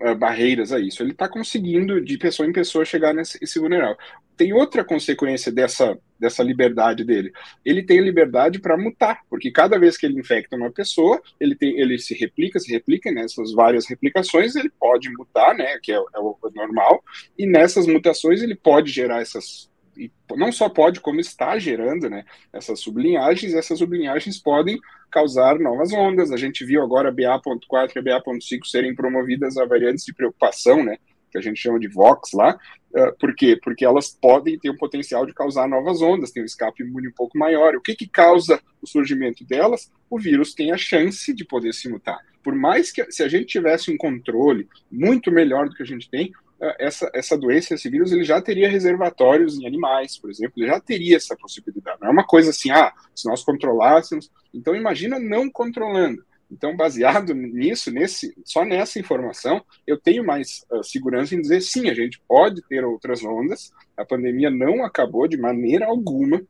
uh, 0.00 0.14
barreiras 0.14 0.72
a 0.72 0.78
isso. 0.78 1.02
Ele 1.02 1.12
está 1.12 1.28
conseguindo, 1.28 2.00
de 2.00 2.18
pessoa 2.18 2.48
em 2.48 2.52
pessoa, 2.52 2.84
chegar 2.84 3.14
nesse 3.14 3.58
vulnerável. 3.58 3.96
Tem 4.36 4.52
outra 4.52 4.84
consequência 4.84 5.50
dessa, 5.50 5.98
dessa 6.18 6.42
liberdade 6.42 7.04
dele. 7.04 7.32
Ele 7.64 7.82
tem 7.82 8.00
liberdade 8.00 8.60
para 8.60 8.76
mutar, 8.76 9.22
porque 9.28 9.50
cada 9.50 9.78
vez 9.78 9.96
que 9.96 10.06
ele 10.06 10.20
infecta 10.20 10.56
uma 10.56 10.70
pessoa, 10.70 11.20
ele, 11.40 11.56
tem, 11.56 11.78
ele 11.80 11.98
se 11.98 12.14
replica, 12.14 12.60
se 12.60 12.70
replica, 12.70 13.10
nessas 13.10 13.52
várias 13.52 13.88
replicações, 13.88 14.54
ele 14.54 14.70
pode 14.78 15.10
mutar, 15.10 15.56
né, 15.56 15.78
que 15.82 15.90
é, 15.92 15.96
é 15.96 16.18
o 16.20 16.36
normal, 16.54 17.02
e 17.36 17.46
nessas 17.46 17.86
mutações 17.86 18.40
ele 18.40 18.54
pode 18.54 18.92
gerar 18.92 19.20
essas 19.20 19.67
e 19.98 20.12
não 20.36 20.52
só 20.52 20.68
pode, 20.68 21.00
como 21.00 21.20
está 21.20 21.58
gerando 21.58 22.08
né, 22.08 22.24
essas 22.52 22.80
sublinhagens, 22.80 23.52
essas 23.52 23.78
sublinhagens 23.78 24.38
podem 24.38 24.78
causar 25.10 25.58
novas 25.58 25.92
ondas. 25.92 26.30
A 26.30 26.36
gente 26.36 26.64
viu 26.64 26.82
agora 26.82 27.10
BA.4 27.10 27.96
e 27.96 28.02
BA.5 28.02 28.64
serem 28.64 28.94
promovidas 28.94 29.56
a 29.56 29.66
variantes 29.66 30.04
de 30.04 30.14
preocupação, 30.14 30.84
né, 30.84 30.96
que 31.30 31.36
a 31.36 31.40
gente 31.40 31.60
chama 31.60 31.80
de 31.80 31.88
VOX 31.88 32.32
lá. 32.32 32.58
Uh, 32.90 33.18
por 33.18 33.34
quê? 33.34 33.58
Porque 33.62 33.84
elas 33.84 34.08
podem 34.08 34.58
ter 34.58 34.70
o 34.70 34.76
potencial 34.76 35.26
de 35.26 35.34
causar 35.34 35.68
novas 35.68 36.00
ondas, 36.00 36.30
tem 36.30 36.42
um 36.42 36.46
escape 36.46 36.82
imune 36.82 37.08
um 37.08 37.14
pouco 37.14 37.36
maior. 37.36 37.74
O 37.74 37.82
que, 37.82 37.94
que 37.94 38.08
causa 38.08 38.60
o 38.80 38.86
surgimento 38.86 39.44
delas? 39.44 39.92
O 40.08 40.18
vírus 40.18 40.54
tem 40.54 40.72
a 40.72 40.78
chance 40.78 41.34
de 41.34 41.44
poder 41.44 41.74
se 41.74 41.88
mutar. 41.88 42.18
Por 42.42 42.54
mais 42.54 42.90
que, 42.90 43.10
se 43.10 43.22
a 43.22 43.28
gente 43.28 43.46
tivesse 43.46 43.90
um 43.90 43.96
controle 43.96 44.68
muito 44.90 45.30
melhor 45.30 45.68
do 45.68 45.74
que 45.74 45.82
a 45.82 45.86
gente 45.86 46.08
tem, 46.08 46.32
essa, 46.78 47.10
essa 47.14 47.38
doença, 47.38 47.74
esse 47.74 47.88
vírus, 47.88 48.12
ele 48.12 48.24
já 48.24 48.40
teria 48.40 48.68
reservatórios 48.68 49.58
em 49.58 49.66
animais, 49.66 50.18
por 50.18 50.30
exemplo, 50.30 50.54
ele 50.56 50.66
já 50.66 50.80
teria 50.80 51.16
essa 51.16 51.36
possibilidade. 51.36 51.98
Não 52.00 52.08
é 52.08 52.12
uma 52.12 52.26
coisa 52.26 52.50
assim, 52.50 52.70
ah, 52.70 52.92
se 53.14 53.28
nós 53.28 53.44
controlássemos. 53.44 54.30
Então, 54.52 54.74
imagina 54.74 55.18
não 55.18 55.48
controlando. 55.50 56.24
Então, 56.50 56.74
baseado 56.74 57.34
nisso, 57.34 57.92
nesse, 57.92 58.34
só 58.44 58.64
nessa 58.64 58.98
informação, 58.98 59.62
eu 59.86 59.98
tenho 59.98 60.24
mais 60.24 60.64
uh, 60.72 60.82
segurança 60.82 61.34
em 61.34 61.40
dizer 61.40 61.60
sim, 61.60 61.90
a 61.90 61.94
gente 61.94 62.20
pode 62.26 62.62
ter 62.62 62.84
outras 62.84 63.22
ondas. 63.22 63.70
A 63.96 64.04
pandemia 64.04 64.50
não 64.50 64.84
acabou 64.84 65.28
de 65.28 65.36
maneira 65.36 65.86
alguma. 65.86 66.42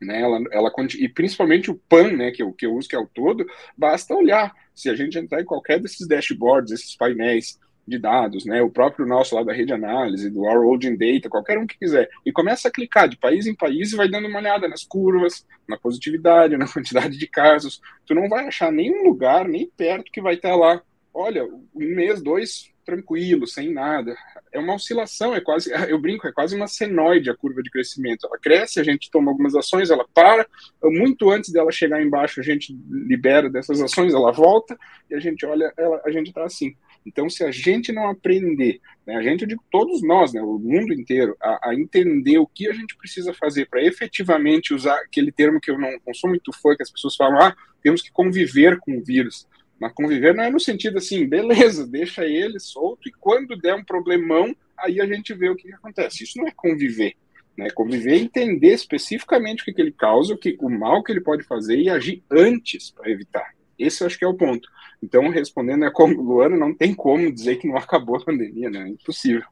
Né, 0.00 0.20
ela, 0.20 0.38
ela, 0.52 0.72
e 0.98 1.08
principalmente 1.08 1.70
o 1.70 1.80
PAN, 1.88 2.12
né, 2.12 2.30
que 2.30 2.42
eu, 2.42 2.52
que 2.52 2.66
eu 2.66 2.74
uso, 2.74 2.88
que 2.88 2.96
é 2.96 2.98
o 2.98 3.06
todo, 3.06 3.44
basta 3.76 4.14
olhar. 4.14 4.54
Se 4.74 4.88
a 4.88 4.94
gente 4.94 5.18
entrar 5.18 5.40
em 5.40 5.46
qualquer 5.46 5.80
desses 5.80 6.06
dashboards, 6.06 6.72
esses 6.72 6.96
painéis 6.96 7.58
de 7.86 7.98
dados, 7.98 8.44
né? 8.44 8.62
O 8.62 8.70
próprio 8.70 9.06
nosso 9.06 9.34
lá 9.34 9.42
da 9.42 9.52
rede 9.52 9.72
análise, 9.72 10.30
do 10.30 10.42
Our 10.42 10.64
Holding 10.64 10.96
Data, 10.96 11.28
qualquer 11.28 11.58
um 11.58 11.66
que 11.66 11.78
quiser, 11.78 12.08
e 12.24 12.32
começa 12.32 12.68
a 12.68 12.70
clicar 12.70 13.08
de 13.08 13.16
país 13.16 13.46
em 13.46 13.54
país 13.54 13.92
e 13.92 13.96
vai 13.96 14.08
dando 14.08 14.28
uma 14.28 14.38
olhada 14.38 14.68
nas 14.68 14.84
curvas, 14.84 15.46
na 15.68 15.76
positividade, 15.76 16.56
na 16.58 16.66
quantidade 16.66 17.18
de 17.18 17.26
casos. 17.26 17.80
Tu 18.06 18.14
não 18.14 18.28
vai 18.28 18.46
achar 18.46 18.72
nenhum 18.72 19.04
lugar, 19.04 19.46
nem 19.46 19.70
perto 19.76 20.10
que 20.10 20.22
vai 20.22 20.34
estar 20.34 20.56
lá. 20.56 20.82
Olha, 21.12 21.44
um 21.44 21.94
mês, 21.94 22.22
dois, 22.22 22.74
tranquilo, 22.84 23.46
sem 23.46 23.72
nada. 23.72 24.16
É 24.52 24.58
uma 24.58 24.74
oscilação, 24.74 25.34
é 25.34 25.40
quase, 25.40 25.70
eu 25.88 25.98
brinco, 25.98 26.28
é 26.28 26.32
quase 26.32 26.54
uma 26.54 26.68
senoide 26.68 27.30
a 27.30 27.36
curva 27.36 27.62
de 27.62 27.70
crescimento. 27.70 28.26
Ela 28.26 28.38
cresce, 28.38 28.78
a 28.78 28.84
gente 28.84 29.10
toma 29.10 29.30
algumas 29.30 29.54
ações, 29.54 29.90
ela 29.90 30.06
para, 30.14 30.46
muito 30.82 31.30
antes 31.30 31.52
dela 31.52 31.72
chegar 31.72 32.02
embaixo, 32.02 32.40
a 32.40 32.42
gente 32.42 32.76
libera 32.88 33.50
dessas 33.50 33.80
ações, 33.80 34.14
ela 34.14 34.32
volta, 34.32 34.78
e 35.10 35.14
a 35.14 35.18
gente 35.18 35.44
olha, 35.44 35.72
ela, 35.76 36.00
a 36.04 36.10
gente 36.10 36.28
está 36.28 36.44
assim. 36.44 36.76
Então, 37.06 37.28
se 37.28 37.44
a 37.44 37.50
gente 37.50 37.92
não 37.92 38.08
aprender, 38.08 38.80
né, 39.06 39.16
a 39.16 39.22
gente, 39.22 39.42
eu 39.42 39.48
digo 39.48 39.62
todos 39.70 40.02
nós, 40.02 40.32
né, 40.32 40.40
o 40.40 40.58
mundo 40.58 40.92
inteiro, 40.92 41.36
a, 41.40 41.70
a 41.70 41.74
entender 41.74 42.38
o 42.38 42.46
que 42.46 42.68
a 42.68 42.72
gente 42.72 42.96
precisa 42.96 43.34
fazer 43.34 43.68
para 43.68 43.84
efetivamente 43.84 44.72
usar 44.72 44.96
aquele 44.96 45.30
termo 45.30 45.60
que 45.60 45.70
eu 45.70 45.78
não, 45.78 45.90
não 46.06 46.14
sou 46.14 46.30
muito 46.30 46.50
fã, 46.52 46.74
que 46.74 46.82
as 46.82 46.90
pessoas 46.90 47.14
falam, 47.14 47.38
ah, 47.40 47.56
temos 47.82 48.00
que 48.00 48.10
conviver 48.10 48.78
com 48.78 48.96
o 48.96 49.04
vírus. 49.04 49.46
Mas 49.78 49.92
conviver 49.92 50.34
não 50.34 50.44
é 50.44 50.50
no 50.50 50.60
sentido 50.60 50.98
assim, 50.98 51.26
beleza, 51.26 51.86
deixa 51.86 52.24
ele 52.24 52.58
solto 52.58 53.08
e 53.08 53.12
quando 53.12 53.56
der 53.56 53.74
um 53.74 53.84
problemão, 53.84 54.54
aí 54.78 55.00
a 55.00 55.06
gente 55.06 55.34
vê 55.34 55.48
o 55.48 55.56
que, 55.56 55.68
que 55.68 55.74
acontece. 55.74 56.24
Isso 56.24 56.38
não 56.38 56.46
é 56.46 56.52
conviver. 56.54 57.14
Né? 57.56 57.68
Conviver 57.70 58.14
é 58.14 58.18
entender 58.18 58.72
especificamente 58.72 59.62
o 59.62 59.64
que, 59.64 59.72
que 59.72 59.80
ele 59.80 59.92
causa, 59.92 60.34
o, 60.34 60.38
que, 60.38 60.56
o 60.60 60.68
mal 60.68 61.02
que 61.02 61.12
ele 61.12 61.20
pode 61.20 61.44
fazer 61.44 61.78
e 61.78 61.88
agir 61.88 62.22
antes 62.30 62.90
para 62.90 63.10
evitar. 63.10 63.53
Esse 63.78 64.02
eu 64.02 64.06
acho 64.06 64.18
que 64.18 64.24
é 64.24 64.28
o 64.28 64.34
ponto. 64.34 64.68
Então, 65.02 65.28
respondendo 65.28 65.84
é 65.84 65.90
como 65.90 66.22
Luana, 66.22 66.56
não 66.56 66.74
tem 66.74 66.94
como 66.94 67.32
dizer 67.32 67.56
que 67.56 67.68
não 67.68 67.76
acabou 67.76 68.16
a 68.16 68.24
pandemia, 68.24 68.70
né? 68.70 68.84
É 68.84 68.88
impossível. 68.88 69.44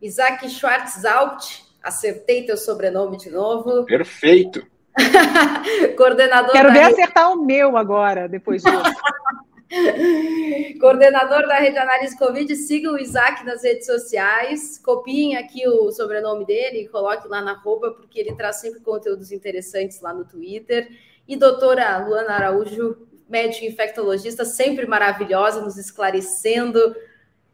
Isaac 0.00 0.48
Schwartzalt, 0.48 1.62
acertei 1.82 2.44
teu 2.44 2.56
sobrenome 2.56 3.16
de 3.16 3.30
novo. 3.30 3.84
Perfeito. 3.84 4.66
Coordenador. 5.96 6.52
Quero 6.52 6.72
ver 6.72 6.80
rede... 6.80 6.94
acertar 6.94 7.32
o 7.32 7.44
meu 7.44 7.76
agora, 7.76 8.28
depois 8.28 8.62
disso. 8.62 8.76
Coordenador 10.80 11.46
da 11.46 11.58
Rede 11.58 11.76
Análise 11.76 12.16
Covid, 12.16 12.54
siga 12.54 12.90
o 12.90 12.98
Isaac 12.98 13.44
nas 13.44 13.64
redes 13.64 13.86
sociais, 13.86 14.78
copiem 14.78 15.36
aqui 15.36 15.68
o 15.68 15.90
sobrenome 15.90 16.46
dele 16.46 16.82
e 16.82 16.88
coloque 16.88 17.26
lá 17.26 17.42
na 17.42 17.52
roupa, 17.52 17.90
porque 17.90 18.20
ele 18.20 18.34
traz 18.34 18.56
sempre 18.56 18.80
conteúdos 18.80 19.32
interessantes 19.32 20.00
lá 20.00 20.14
no 20.14 20.24
Twitter. 20.24 20.88
E 21.26 21.36
doutora 21.36 21.98
Luana 22.06 22.32
Araújo, 22.32 23.06
médica 23.28 23.66
infectologista, 23.66 24.44
sempre 24.44 24.86
maravilhosa, 24.86 25.60
nos 25.60 25.76
esclarecendo 25.76 26.94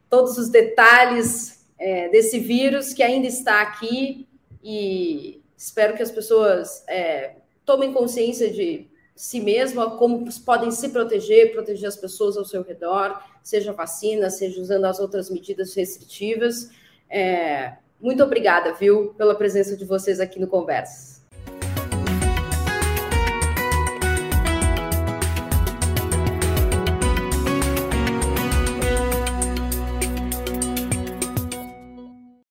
todos 0.09 0.37
os 0.37 0.49
detalhes 0.49 1.65
é, 1.79 2.07
desse 2.09 2.39
vírus 2.39 2.93
que 2.93 3.01
ainda 3.01 3.27
está 3.27 3.61
aqui 3.61 4.27
e 4.63 5.41
espero 5.57 5.95
que 5.95 6.03
as 6.03 6.11
pessoas 6.11 6.83
é, 6.87 7.35
tomem 7.65 7.91
consciência 7.91 8.51
de 8.51 8.87
si 9.15 9.39
mesma, 9.39 9.97
como 9.97 10.25
podem 10.43 10.71
se 10.71 10.89
proteger, 10.89 11.51
proteger 11.51 11.87
as 11.87 11.95
pessoas 11.95 12.37
ao 12.37 12.45
seu 12.45 12.63
redor, 12.63 13.21
seja 13.43 13.71
vacina, 13.71 14.29
seja 14.29 14.59
usando 14.59 14.85
as 14.85 14.99
outras 14.99 15.29
medidas 15.29 15.73
restritivas. 15.75 16.69
É, 17.09 17.73
muito 17.99 18.23
obrigada, 18.23 18.73
viu, 18.73 19.13
pela 19.13 19.35
presença 19.35 19.77
de 19.77 19.85
vocês 19.85 20.19
aqui 20.19 20.39
no 20.39 20.47
Conversas. 20.47 21.12